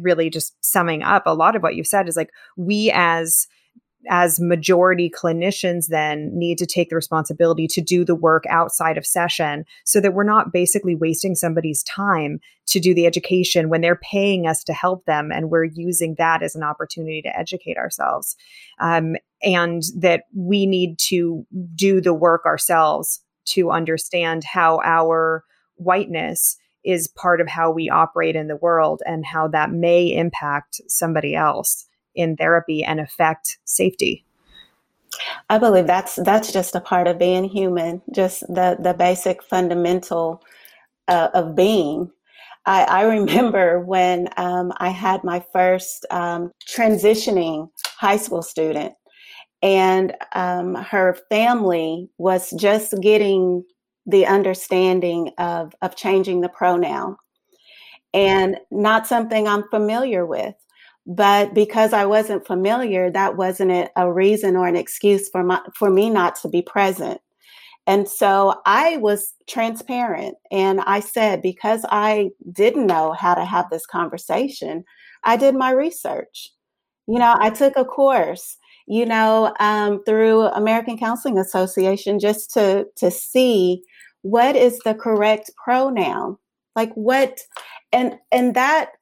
really 0.00 0.30
just 0.30 0.54
summing 0.64 1.02
up 1.02 1.22
a 1.26 1.34
lot 1.34 1.56
of 1.56 1.62
what 1.62 1.76
you've 1.76 1.86
said 1.86 2.08
is 2.08 2.16
like 2.16 2.30
we 2.56 2.90
as 2.92 3.46
as 4.08 4.40
majority 4.40 5.10
clinicians 5.10 5.86
then 5.88 6.30
need 6.32 6.58
to 6.58 6.66
take 6.66 6.90
the 6.90 6.96
responsibility 6.96 7.66
to 7.68 7.80
do 7.80 8.04
the 8.04 8.14
work 8.14 8.44
outside 8.48 8.98
of 8.98 9.06
session 9.06 9.64
so 9.84 10.00
that 10.00 10.14
we're 10.14 10.24
not 10.24 10.52
basically 10.52 10.94
wasting 10.94 11.34
somebody's 11.34 11.82
time 11.84 12.40
to 12.66 12.80
do 12.80 12.94
the 12.94 13.06
education 13.06 13.68
when 13.68 13.80
they're 13.80 14.00
paying 14.02 14.46
us 14.46 14.64
to 14.64 14.72
help 14.72 15.04
them 15.04 15.30
and 15.30 15.50
we're 15.50 15.64
using 15.64 16.14
that 16.18 16.42
as 16.42 16.54
an 16.54 16.62
opportunity 16.62 17.22
to 17.22 17.36
educate 17.36 17.76
ourselves. 17.76 18.36
Um, 18.80 19.16
and 19.42 19.82
that 19.96 20.24
we 20.34 20.66
need 20.66 20.98
to 20.98 21.44
do 21.74 22.00
the 22.00 22.14
work 22.14 22.46
ourselves 22.46 23.20
to 23.44 23.70
understand 23.70 24.44
how 24.44 24.80
our 24.84 25.44
whiteness 25.76 26.56
is 26.84 27.08
part 27.08 27.40
of 27.40 27.48
how 27.48 27.70
we 27.70 27.88
operate 27.88 28.36
in 28.36 28.48
the 28.48 28.56
world 28.56 29.02
and 29.04 29.24
how 29.24 29.48
that 29.48 29.70
may 29.70 30.06
impact 30.06 30.80
somebody 30.88 31.34
else 31.34 31.86
in 32.14 32.36
therapy 32.36 32.84
and 32.84 33.00
affect 33.00 33.58
safety? 33.64 34.24
I 35.50 35.58
believe 35.58 35.86
that's 35.86 36.16
that's 36.16 36.52
just 36.52 36.74
a 36.74 36.80
part 36.80 37.06
of 37.06 37.18
being 37.18 37.44
human, 37.44 38.02
just 38.14 38.40
the 38.48 38.76
the 38.80 38.94
basic 38.94 39.42
fundamental 39.42 40.42
uh, 41.08 41.28
of 41.34 41.54
being. 41.54 42.10
I, 42.64 42.84
I 42.84 43.02
remember 43.02 43.80
when 43.80 44.28
um, 44.36 44.72
I 44.78 44.90
had 44.90 45.24
my 45.24 45.44
first 45.52 46.06
um, 46.10 46.52
transitioning 46.66 47.68
high 47.98 48.16
school 48.16 48.42
student, 48.42 48.94
and 49.62 50.14
um, 50.34 50.74
her 50.74 51.18
family 51.28 52.08
was 52.18 52.50
just 52.58 52.94
getting 53.00 53.64
the 54.06 54.26
understanding 54.26 55.30
of 55.38 55.74
of 55.82 55.96
changing 55.96 56.40
the 56.40 56.48
pronoun, 56.48 57.16
and 58.14 58.58
not 58.70 59.06
something 59.06 59.46
I'm 59.46 59.68
familiar 59.68 60.24
with. 60.24 60.54
But 61.06 61.52
because 61.52 61.92
I 61.92 62.06
wasn't 62.06 62.46
familiar, 62.46 63.10
that 63.10 63.36
wasn't 63.36 63.90
a 63.96 64.12
reason 64.12 64.56
or 64.56 64.68
an 64.68 64.76
excuse 64.76 65.28
for 65.28 65.42
my, 65.42 65.60
for 65.76 65.90
me 65.90 66.10
not 66.10 66.36
to 66.42 66.48
be 66.48 66.62
present. 66.62 67.20
And 67.86 68.08
so 68.08 68.60
I 68.64 68.98
was 68.98 69.34
transparent 69.48 70.36
and 70.52 70.80
I 70.82 71.00
said, 71.00 71.42
because 71.42 71.84
I 71.90 72.30
didn't 72.52 72.86
know 72.86 73.12
how 73.12 73.34
to 73.34 73.44
have 73.44 73.68
this 73.70 73.86
conversation, 73.86 74.84
I 75.24 75.36
did 75.36 75.56
my 75.56 75.72
research. 75.72 76.50
You 77.08 77.18
know, 77.18 77.34
I 77.40 77.50
took 77.50 77.76
a 77.76 77.84
course, 77.84 78.56
you 78.86 79.04
know, 79.04 79.52
um, 79.58 80.04
through 80.04 80.42
American 80.42 80.96
Counseling 80.96 81.38
Association 81.38 82.20
just 82.20 82.52
to, 82.54 82.86
to 82.98 83.10
see 83.10 83.82
what 84.22 84.54
is 84.54 84.78
the 84.84 84.94
correct 84.94 85.50
pronoun. 85.62 86.36
Like 86.76 86.92
what, 86.94 87.40
and, 87.92 88.16
and 88.30 88.54
that 88.54 88.92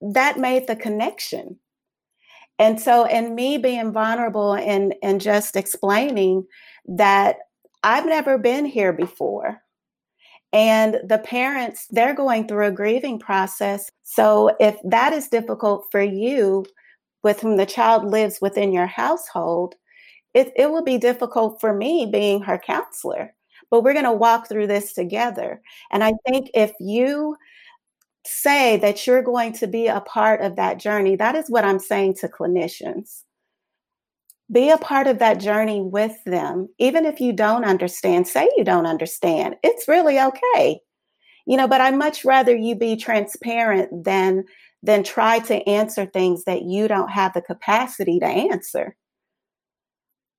that 0.00 0.38
made 0.38 0.66
the 0.66 0.76
connection. 0.76 1.58
And 2.58 2.80
so, 2.80 3.04
in 3.04 3.34
me 3.34 3.58
being 3.58 3.92
vulnerable 3.92 4.54
and, 4.54 4.94
and 5.02 5.20
just 5.20 5.56
explaining 5.56 6.46
that 6.86 7.36
I've 7.82 8.06
never 8.06 8.36
been 8.36 8.66
here 8.66 8.92
before. 8.92 9.62
And 10.52 10.98
the 11.04 11.18
parents, 11.18 11.86
they're 11.90 12.14
going 12.14 12.48
through 12.48 12.66
a 12.66 12.72
grieving 12.72 13.18
process. 13.18 13.90
So, 14.02 14.54
if 14.60 14.76
that 14.84 15.12
is 15.12 15.28
difficult 15.28 15.86
for 15.90 16.02
you, 16.02 16.66
with 17.22 17.40
whom 17.40 17.56
the 17.56 17.66
child 17.66 18.04
lives 18.04 18.40
within 18.40 18.72
your 18.72 18.86
household, 18.86 19.74
it, 20.34 20.52
it 20.56 20.70
will 20.70 20.84
be 20.84 20.98
difficult 20.98 21.60
for 21.60 21.74
me 21.74 22.08
being 22.10 22.42
her 22.42 22.58
counselor. 22.58 23.34
But 23.70 23.82
we're 23.82 23.92
going 23.92 24.04
to 24.04 24.12
walk 24.12 24.48
through 24.48 24.66
this 24.66 24.92
together. 24.92 25.60
And 25.90 26.02
I 26.02 26.12
think 26.26 26.50
if 26.54 26.72
you 26.80 27.36
say 28.26 28.76
that 28.78 29.06
you're 29.06 29.22
going 29.22 29.52
to 29.54 29.66
be 29.66 29.86
a 29.86 30.00
part 30.00 30.40
of 30.40 30.56
that 30.56 30.78
journey, 30.78 31.16
that 31.16 31.34
is 31.34 31.48
what 31.48 31.64
I'm 31.64 31.78
saying 31.78 32.14
to 32.16 32.28
clinicians. 32.28 33.22
Be 34.52 34.70
a 34.70 34.78
part 34.78 35.06
of 35.06 35.20
that 35.20 35.38
journey 35.38 35.80
with 35.80 36.16
them. 36.24 36.68
Even 36.78 37.06
if 37.06 37.20
you 37.20 37.32
don't 37.32 37.64
understand, 37.64 38.26
say 38.26 38.50
you 38.56 38.64
don't 38.64 38.86
understand. 38.86 39.56
It's 39.62 39.86
really 39.86 40.18
okay. 40.20 40.80
You 41.46 41.56
know, 41.56 41.68
but 41.68 41.80
I 41.80 41.90
much 41.92 42.24
rather 42.24 42.54
you 42.54 42.74
be 42.74 42.96
transparent 42.96 44.04
than 44.04 44.44
than 44.82 45.02
try 45.02 45.38
to 45.40 45.68
answer 45.68 46.06
things 46.06 46.44
that 46.44 46.62
you 46.62 46.88
don't 46.88 47.10
have 47.10 47.34
the 47.34 47.42
capacity 47.42 48.18
to 48.18 48.26
answer. 48.26 48.96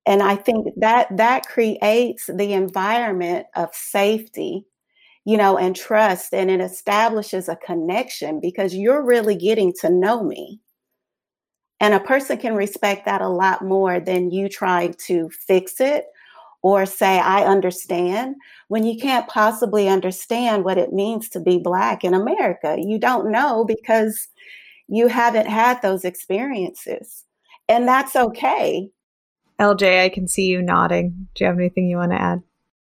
And 0.05 0.23
I 0.23 0.35
think 0.35 0.67
that 0.77 1.15
that 1.15 1.45
creates 1.45 2.25
the 2.25 2.53
environment 2.53 3.45
of 3.55 3.69
safety, 3.73 4.65
you 5.25 5.37
know, 5.37 5.57
and 5.57 5.75
trust, 5.75 6.33
and 6.33 6.49
it 6.49 6.61
establishes 6.61 7.47
a 7.47 7.55
connection 7.55 8.39
because 8.39 8.75
you're 8.75 9.03
really 9.03 9.35
getting 9.35 9.73
to 9.81 9.89
know 9.89 10.23
me. 10.23 10.59
And 11.79 11.93
a 11.93 11.99
person 11.99 12.37
can 12.37 12.55
respect 12.55 13.05
that 13.05 13.21
a 13.21 13.29
lot 13.29 13.63
more 13.63 13.99
than 13.99 14.31
you 14.31 14.49
trying 14.49 14.93
to 15.05 15.29
fix 15.29 15.79
it 15.79 16.05
or 16.63 16.85
say, 16.85 17.19
I 17.19 17.43
understand, 17.43 18.35
when 18.67 18.83
you 18.83 18.99
can't 18.99 19.27
possibly 19.27 19.89
understand 19.89 20.63
what 20.63 20.77
it 20.77 20.93
means 20.93 21.27
to 21.29 21.39
be 21.39 21.57
Black 21.57 22.03
in 22.03 22.13
America. 22.13 22.77
You 22.79 22.99
don't 22.99 23.31
know 23.31 23.65
because 23.65 24.27
you 24.87 25.07
haven't 25.07 25.47
had 25.47 25.81
those 25.81 26.05
experiences. 26.05 27.25
And 27.67 27.87
that's 27.87 28.15
okay. 28.15 28.91
LJ, 29.59 30.03
I 30.03 30.09
can 30.09 30.27
see 30.27 30.45
you 30.45 30.61
nodding. 30.61 31.29
Do 31.33 31.43
you 31.43 31.47
have 31.49 31.57
anything 31.57 31.87
you 31.87 31.97
want 31.97 32.11
to 32.11 32.21
add? 32.21 32.43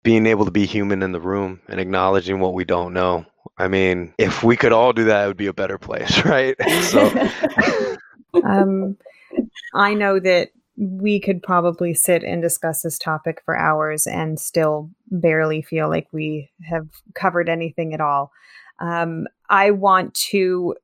Being 0.03 0.27
able 0.27 0.45
to 0.47 0.51
be 0.51 0.67
human 0.67 1.03
in 1.03 1.13
the 1.13 1.21
room 1.21 1.61
and 1.69 1.79
acknowledging 1.79 2.41
what 2.41 2.55
we 2.55 2.65
don't 2.65 2.93
know. 2.93 3.27
I 3.59 3.69
mean, 3.69 4.15
if 4.17 4.43
we 4.43 4.57
could 4.57 4.73
all 4.73 4.93
do 4.93 5.05
that, 5.05 5.25
it 5.25 5.27
would 5.27 5.37
be 5.37 5.47
a 5.47 5.53
better 5.53 5.79
place, 5.79 6.25
right? 6.25 6.57
So, 6.83 7.97
um, 8.45 8.97
I 9.75 9.95
know 9.95 10.19
that 10.19 10.51
we 10.77 11.21
could 11.21 11.43
probably 11.43 11.93
sit 11.93 12.25
and 12.25 12.41
discuss 12.41 12.83
this 12.83 12.99
topic 12.99 13.43
for 13.45 13.55
hours 13.55 14.07
and 14.07 14.41
still 14.41 14.91
barely 15.11 15.61
feel 15.61 15.91
like 15.91 16.09
we 16.11 16.51
have 16.63 16.89
covered 17.15 17.51
anything 17.51 17.93
at 17.93 18.01
all. 18.01 18.33
Um, 18.79 19.27
I 19.51 19.73
want 19.73 20.15
to 20.15 20.75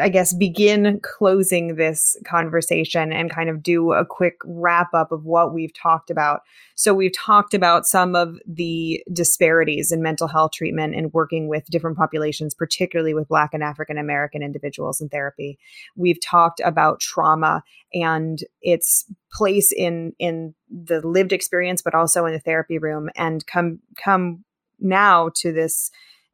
I 0.00 0.08
guess, 0.08 0.32
begin 0.32 1.00
closing 1.02 1.76
this 1.76 2.16
conversation 2.24 3.12
and 3.12 3.30
kind 3.30 3.48
of 3.48 3.62
do 3.62 3.92
a 3.92 4.04
quick 4.04 4.36
wrap 4.44 4.94
up 4.94 5.12
of 5.12 5.24
what 5.24 5.52
we've 5.52 5.72
talked 5.74 6.10
about. 6.10 6.42
So, 6.74 6.94
we've 6.94 7.16
talked 7.16 7.54
about 7.54 7.86
some 7.86 8.14
of 8.14 8.38
the 8.46 9.02
disparities 9.12 9.92
in 9.92 10.02
mental 10.02 10.28
health 10.28 10.52
treatment 10.52 10.94
and 10.94 11.12
working 11.12 11.48
with 11.48 11.66
different 11.66 11.96
populations, 11.96 12.54
particularly 12.54 13.14
with 13.14 13.28
Black 13.28 13.50
and 13.52 13.62
African 13.62 13.98
American 13.98 14.42
individuals 14.42 15.00
in 15.00 15.08
therapy. 15.08 15.58
We've 15.96 16.20
talked 16.22 16.60
about 16.64 17.00
trauma 17.00 17.62
and 17.92 18.38
its 18.60 19.04
place 19.32 19.72
in 19.72 20.12
in 20.18 20.54
the 20.70 21.06
lived 21.06 21.32
experience, 21.32 21.82
but 21.82 21.94
also 21.94 22.24
in 22.26 22.32
the 22.32 22.40
therapy 22.40 22.78
room, 22.78 23.10
and 23.16 23.46
come 23.46 23.80
come 23.96 24.44
now 24.78 25.30
to 25.36 25.52
this 25.52 25.90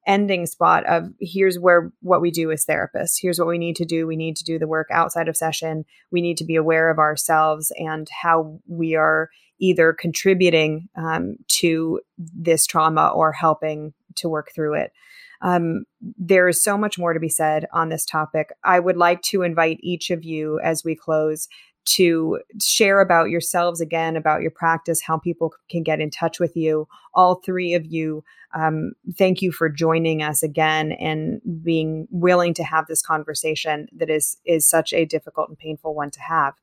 ending 0.09 0.47
spot 0.47 0.85
of 0.87 1.11
here's 1.21 1.59
where 1.59 1.93
what 2.01 2.21
we 2.21 2.31
do 2.31 2.51
as 2.51 2.65
therapists. 2.65 3.19
Here's 3.21 3.39
what 3.39 3.47
we 3.47 3.59
need 3.59 3.77
to 3.77 3.85
do. 3.85 4.07
We 4.07 4.17
need 4.17 4.37
to 4.37 4.45
do 4.45 4.59
the 4.59 4.67
work 4.67 4.89
outside 4.91 5.29
of 5.29 5.37
session. 5.37 5.85
We 6.11 6.23
need 6.23 6.39
to 6.39 6.45
be 6.45 6.57
aware 6.57 6.91
of 6.91 6.99
ourselves 6.99 7.71
and 7.77 8.09
how 8.23 8.59
we 8.67 8.95
are 8.95 9.29
either 9.61 9.93
contributing 9.93 10.89
um, 10.97 11.37
to 11.49 12.01
this 12.17 12.67
trauma 12.67 13.09
or 13.09 13.33
helping 13.33 13.93
to 14.17 14.29
work 14.29 14.51
through 14.55 14.75
it. 14.75 14.93
Um, 15.41 15.85
there 16.01 16.49
is 16.49 16.63
so 16.63 16.77
much 16.77 16.99
more 16.99 17.13
to 17.13 17.21
be 17.21 17.29
said 17.29 17.67
on 17.73 17.91
this 17.91 18.05
topic. 18.05 18.51
I 18.65 18.81
would 18.81 18.97
like 18.97 19.23
to 19.23 19.43
invite 19.43 19.79
each 19.83 20.11
of 20.11 20.25
you 20.25 20.59
as 20.61 20.85
we 20.85 20.97
close 20.97 21.49
to 21.97 22.41
share 22.61 23.01
about 23.01 23.31
yourselves 23.31 23.81
again, 23.81 24.17
about 24.17 24.43
your 24.43 24.51
practice, 24.51 25.03
how 25.03 25.19
people 25.19 25.53
can 25.71 25.83
get 25.83 26.01
in 26.01 26.11
touch 26.11 26.39
with 26.39 26.57
you. 26.57 26.87
All 27.15 27.37
three 27.37 27.75
of 27.75 27.87
you, 27.87 28.25
um, 28.55 28.93
thank 29.17 29.41
you 29.41 29.53
for 29.53 29.69
joining 29.69 30.23
us 30.23 30.43
again 30.43 30.93
and 30.93 31.41
being 31.63 32.09
willing 32.11 32.55
to 32.55 32.65
have 32.65 32.87
this 32.87 33.03
conversation 33.03 33.89
that 33.97 34.11
is 34.11 34.39
is 34.45 34.69
such 34.69 34.93
a 34.93 35.05
difficult 35.05 35.49
and 35.49 35.59
painful 35.59 35.95
one 35.95 36.11
to 36.11 36.21
have. 36.21 36.55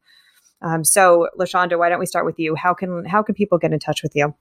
Um, 0.61 0.83
so, 0.83 1.29
Lashonda, 1.39 1.77
why 1.77 1.89
don't 1.89 1.99
we 1.99 2.05
start 2.05 2.25
with 2.25 2.39
you? 2.39 2.55
How 2.55 2.73
can 2.73 3.05
how 3.05 3.23
can 3.23 3.35
people 3.35 3.57
get 3.57 3.73
in 3.73 3.79
touch 3.79 4.03
with 4.03 4.15
you? 4.15 4.33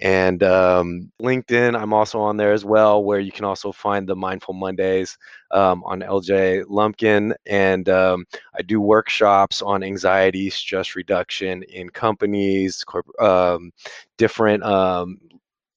And 0.00 0.42
um, 0.44 1.10
LinkedIn, 1.20 1.80
I'm 1.80 1.92
also 1.92 2.20
on 2.20 2.36
there 2.36 2.52
as 2.52 2.64
well, 2.64 3.02
where 3.02 3.18
you 3.18 3.32
can 3.32 3.44
also 3.44 3.72
find 3.72 4.08
the 4.08 4.14
Mindful 4.14 4.54
Mondays 4.54 5.18
um, 5.50 5.82
on 5.84 6.00
LJ 6.00 6.64
Lumpkin. 6.68 7.34
And 7.46 7.88
um, 7.88 8.24
I 8.56 8.62
do 8.62 8.80
workshops 8.80 9.60
on 9.60 9.82
anxiety, 9.82 10.50
stress 10.50 10.94
reduction 10.94 11.64
in 11.64 11.90
companies, 11.90 12.84
corp- 12.84 13.20
um, 13.20 13.72
different 14.16 14.62
um, 14.62 15.18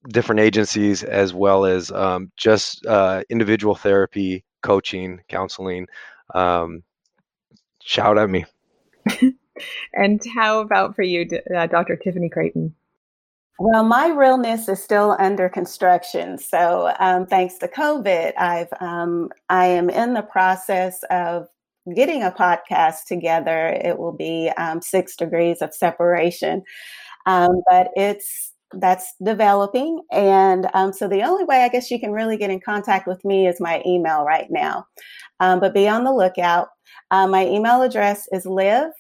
different 0.10 0.42
agencies, 0.42 1.04
as 1.04 1.34
well 1.34 1.66
as 1.66 1.92
um, 1.92 2.32
just 2.38 2.86
uh, 2.86 3.24
individual 3.30 3.76
therapy, 3.76 4.44
coaching, 4.62 5.22
counseling. 5.30 5.88
shout 7.84 8.18
at 8.18 8.30
me. 8.30 8.46
and 9.94 10.22
how 10.36 10.60
about 10.60 10.96
for 10.96 11.04
you, 11.04 11.28
uh, 11.56 11.68
Dr. 11.68 11.96
Tiffany 11.96 12.30
Creighton? 12.30 12.76
Well, 13.60 13.84
my 13.84 14.08
realness 14.10 14.68
is 14.68 14.82
still 14.84 15.16
under 15.20 15.48
construction. 15.48 16.38
So, 16.38 16.94
um, 17.00 17.28
thanks 17.28 17.58
to 17.60 17.68
COVID, 17.68 18.34
I've 18.38 18.70
um, 18.80 19.30
I 19.50 19.68
am 19.68 19.90
in 19.90 20.14
the 20.14 20.24
process 20.24 21.04
of 21.12 21.48
getting 21.96 22.24
a 22.24 22.32
podcast 22.32 23.06
together. 23.08 23.68
It 23.84 24.00
will 24.00 24.14
be 24.14 24.50
um, 24.58 24.82
six 24.82 25.16
degrees 25.16 25.62
of 25.62 25.74
separation, 25.76 26.64
um, 27.28 27.62
but 27.70 27.90
it's 27.96 28.54
that's 28.74 29.14
developing. 29.24 30.02
And 30.12 30.68
um, 30.74 30.94
so, 30.94 31.08
the 31.08 31.24
only 31.24 31.46
way 31.46 31.64
I 31.64 31.70
guess 31.70 31.92
you 31.92 32.00
can 32.00 32.12
really 32.14 32.38
get 32.38 32.52
in 32.52 32.62
contact 32.62 33.08
with 33.08 33.24
me 33.26 33.48
is 33.48 33.60
my 33.62 33.84
email 33.86 34.24
right 34.24 34.48
now. 34.52 34.86
Um, 35.40 35.60
but 35.60 35.74
be 35.74 35.88
on 35.88 36.04
the 36.06 36.14
lookout. 36.14 36.70
Uh, 37.12 37.28
my 37.28 37.46
email 37.48 37.82
address 37.84 38.28
is 38.34 38.46
live 38.46 38.92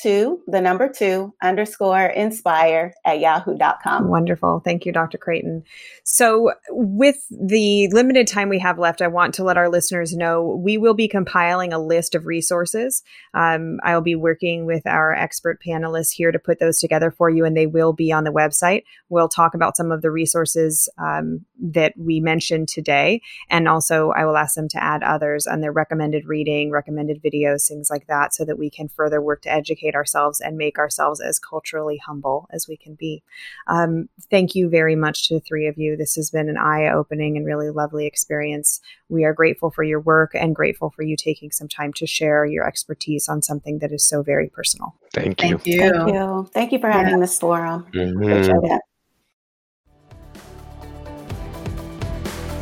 two, 0.00 0.40
the 0.46 0.60
number 0.60 0.88
two, 0.88 1.34
underscore 1.42 2.06
inspire 2.06 2.94
at 3.04 3.20
yahoo.com. 3.20 4.08
Wonderful. 4.08 4.60
Thank 4.64 4.86
you, 4.86 4.92
Dr. 4.92 5.18
Creighton. 5.18 5.64
So, 6.04 6.52
with 6.70 7.16
the 7.30 7.88
limited 7.92 8.26
time 8.26 8.48
we 8.48 8.58
have 8.60 8.78
left, 8.78 9.02
I 9.02 9.08
want 9.08 9.34
to 9.34 9.44
let 9.44 9.58
our 9.58 9.68
listeners 9.68 10.14
know 10.14 10.60
we 10.62 10.78
will 10.78 10.94
be 10.94 11.08
compiling 11.08 11.72
a 11.72 11.78
list 11.78 12.14
of 12.14 12.26
resources. 12.26 13.02
Um, 13.34 13.78
I 13.82 13.94
will 13.94 14.02
be 14.02 14.14
working 14.14 14.64
with 14.64 14.86
our 14.86 15.14
expert 15.14 15.60
panelists 15.66 16.12
here 16.12 16.32
to 16.32 16.38
put 16.38 16.58
those 16.58 16.78
together 16.78 17.10
for 17.10 17.28
you, 17.28 17.44
and 17.44 17.56
they 17.56 17.66
will 17.66 17.92
be 17.92 18.12
on 18.12 18.24
the 18.24 18.32
website. 18.32 18.84
We'll 19.08 19.28
talk 19.28 19.54
about 19.54 19.76
some 19.76 19.92
of 19.92 20.02
the 20.02 20.10
resources 20.10 20.88
um, 20.98 21.44
that 21.60 21.92
we 21.98 22.20
mentioned 22.20 22.68
today, 22.68 23.20
and 23.50 23.68
also 23.68 24.10
I 24.10 24.24
will 24.24 24.36
ask 24.36 24.54
them 24.54 24.68
to 24.68 24.82
add 24.82 25.02
others 25.02 25.46
on 25.46 25.60
their 25.60 25.72
recommended 25.72 26.24
reading, 26.26 26.70
recommended 26.70 27.22
videos, 27.22 27.68
things 27.68 27.90
like 27.90 28.06
that, 28.06 28.34
so 28.34 28.44
that 28.46 28.58
we 28.58 28.70
can 28.70 28.88
further 28.88 29.20
work 29.20 29.42
to 29.42 29.52
educate 29.52 29.81
educate 29.82 29.96
ourselves 29.96 30.40
and 30.40 30.56
make 30.56 30.78
ourselves 30.78 31.20
as 31.20 31.38
culturally 31.38 31.98
humble 31.98 32.48
as 32.50 32.68
we 32.68 32.76
can 32.76 32.94
be. 32.94 33.22
Um, 33.66 34.08
thank 34.30 34.54
you 34.54 34.68
very 34.68 34.96
much 34.96 35.28
to 35.28 35.34
the 35.34 35.40
three 35.40 35.66
of 35.66 35.78
you. 35.78 35.96
This 35.96 36.14
has 36.16 36.30
been 36.30 36.48
an 36.48 36.56
eye 36.56 36.90
opening 36.92 37.36
and 37.36 37.46
really 37.46 37.70
lovely 37.70 38.06
experience. 38.06 38.80
We 39.08 39.24
are 39.24 39.34
grateful 39.34 39.70
for 39.70 39.82
your 39.82 40.00
work 40.00 40.34
and 40.34 40.54
grateful 40.54 40.90
for 40.90 41.02
you 41.02 41.16
taking 41.16 41.50
some 41.50 41.68
time 41.68 41.92
to 41.94 42.06
share 42.06 42.44
your 42.44 42.66
expertise 42.66 43.28
on 43.28 43.42
something 43.42 43.78
that 43.80 43.92
is 43.92 44.04
so 44.06 44.22
very 44.22 44.48
personal. 44.48 44.94
Thank 45.12 45.42
you. 45.42 45.58
Thank 45.58 45.66
you. 45.66 45.78
Thank 45.78 46.14
you, 46.14 46.50
Thank 46.52 46.72
you 46.72 46.78
for 46.78 46.90
having 46.90 47.20
this 47.20 47.38
forum. 47.38 47.86
Mm-hmm. 47.92 48.76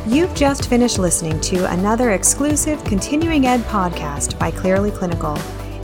You've 0.07 0.33
just 0.33 0.67
finished 0.67 0.97
listening 0.97 1.39
to 1.41 1.71
another 1.71 2.11
exclusive 2.11 2.83
continuing 2.83 3.45
ed 3.45 3.61
podcast 3.61 4.37
by 4.39 4.51
Clearly 4.51 4.91
Clinical. 4.91 5.37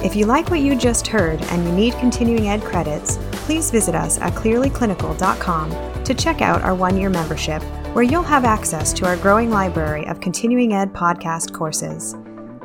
If 0.03 0.15
you 0.15 0.27
like 0.27 0.51
what 0.51 0.59
you 0.59 0.75
just 0.75 1.07
heard 1.07 1.41
and 1.41 1.65
you 1.65 1.71
need 1.71 1.93
continuing 1.95 2.49
ed 2.49 2.61
credits, 2.61 3.17
please 3.31 3.71
visit 3.71 3.95
us 3.95 4.19
at 4.19 4.33
clearlyclinical.com 4.33 6.03
to 6.03 6.13
check 6.13 6.41
out 6.41 6.61
our 6.61 6.75
one 6.75 6.97
year 6.97 7.09
membership, 7.09 7.63
where 7.93 8.03
you'll 8.03 8.21
have 8.21 8.45
access 8.45 8.93
to 8.93 9.07
our 9.07 9.17
growing 9.17 9.49
library 9.49 10.05
of 10.05 10.21
continuing 10.21 10.73
ed 10.73 10.93
podcast 10.93 11.51
courses. 11.51 12.15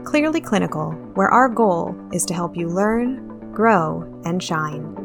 Clearly 0.05 0.43
Clinical, 0.43 0.93
where 1.15 1.31
our 1.31 1.49
goal 1.49 1.97
is 2.13 2.27
to 2.27 2.35
help 2.35 2.55
you 2.55 2.69
learn, 2.69 3.51
grow, 3.53 4.03
and 4.27 4.43
shine. 4.43 5.02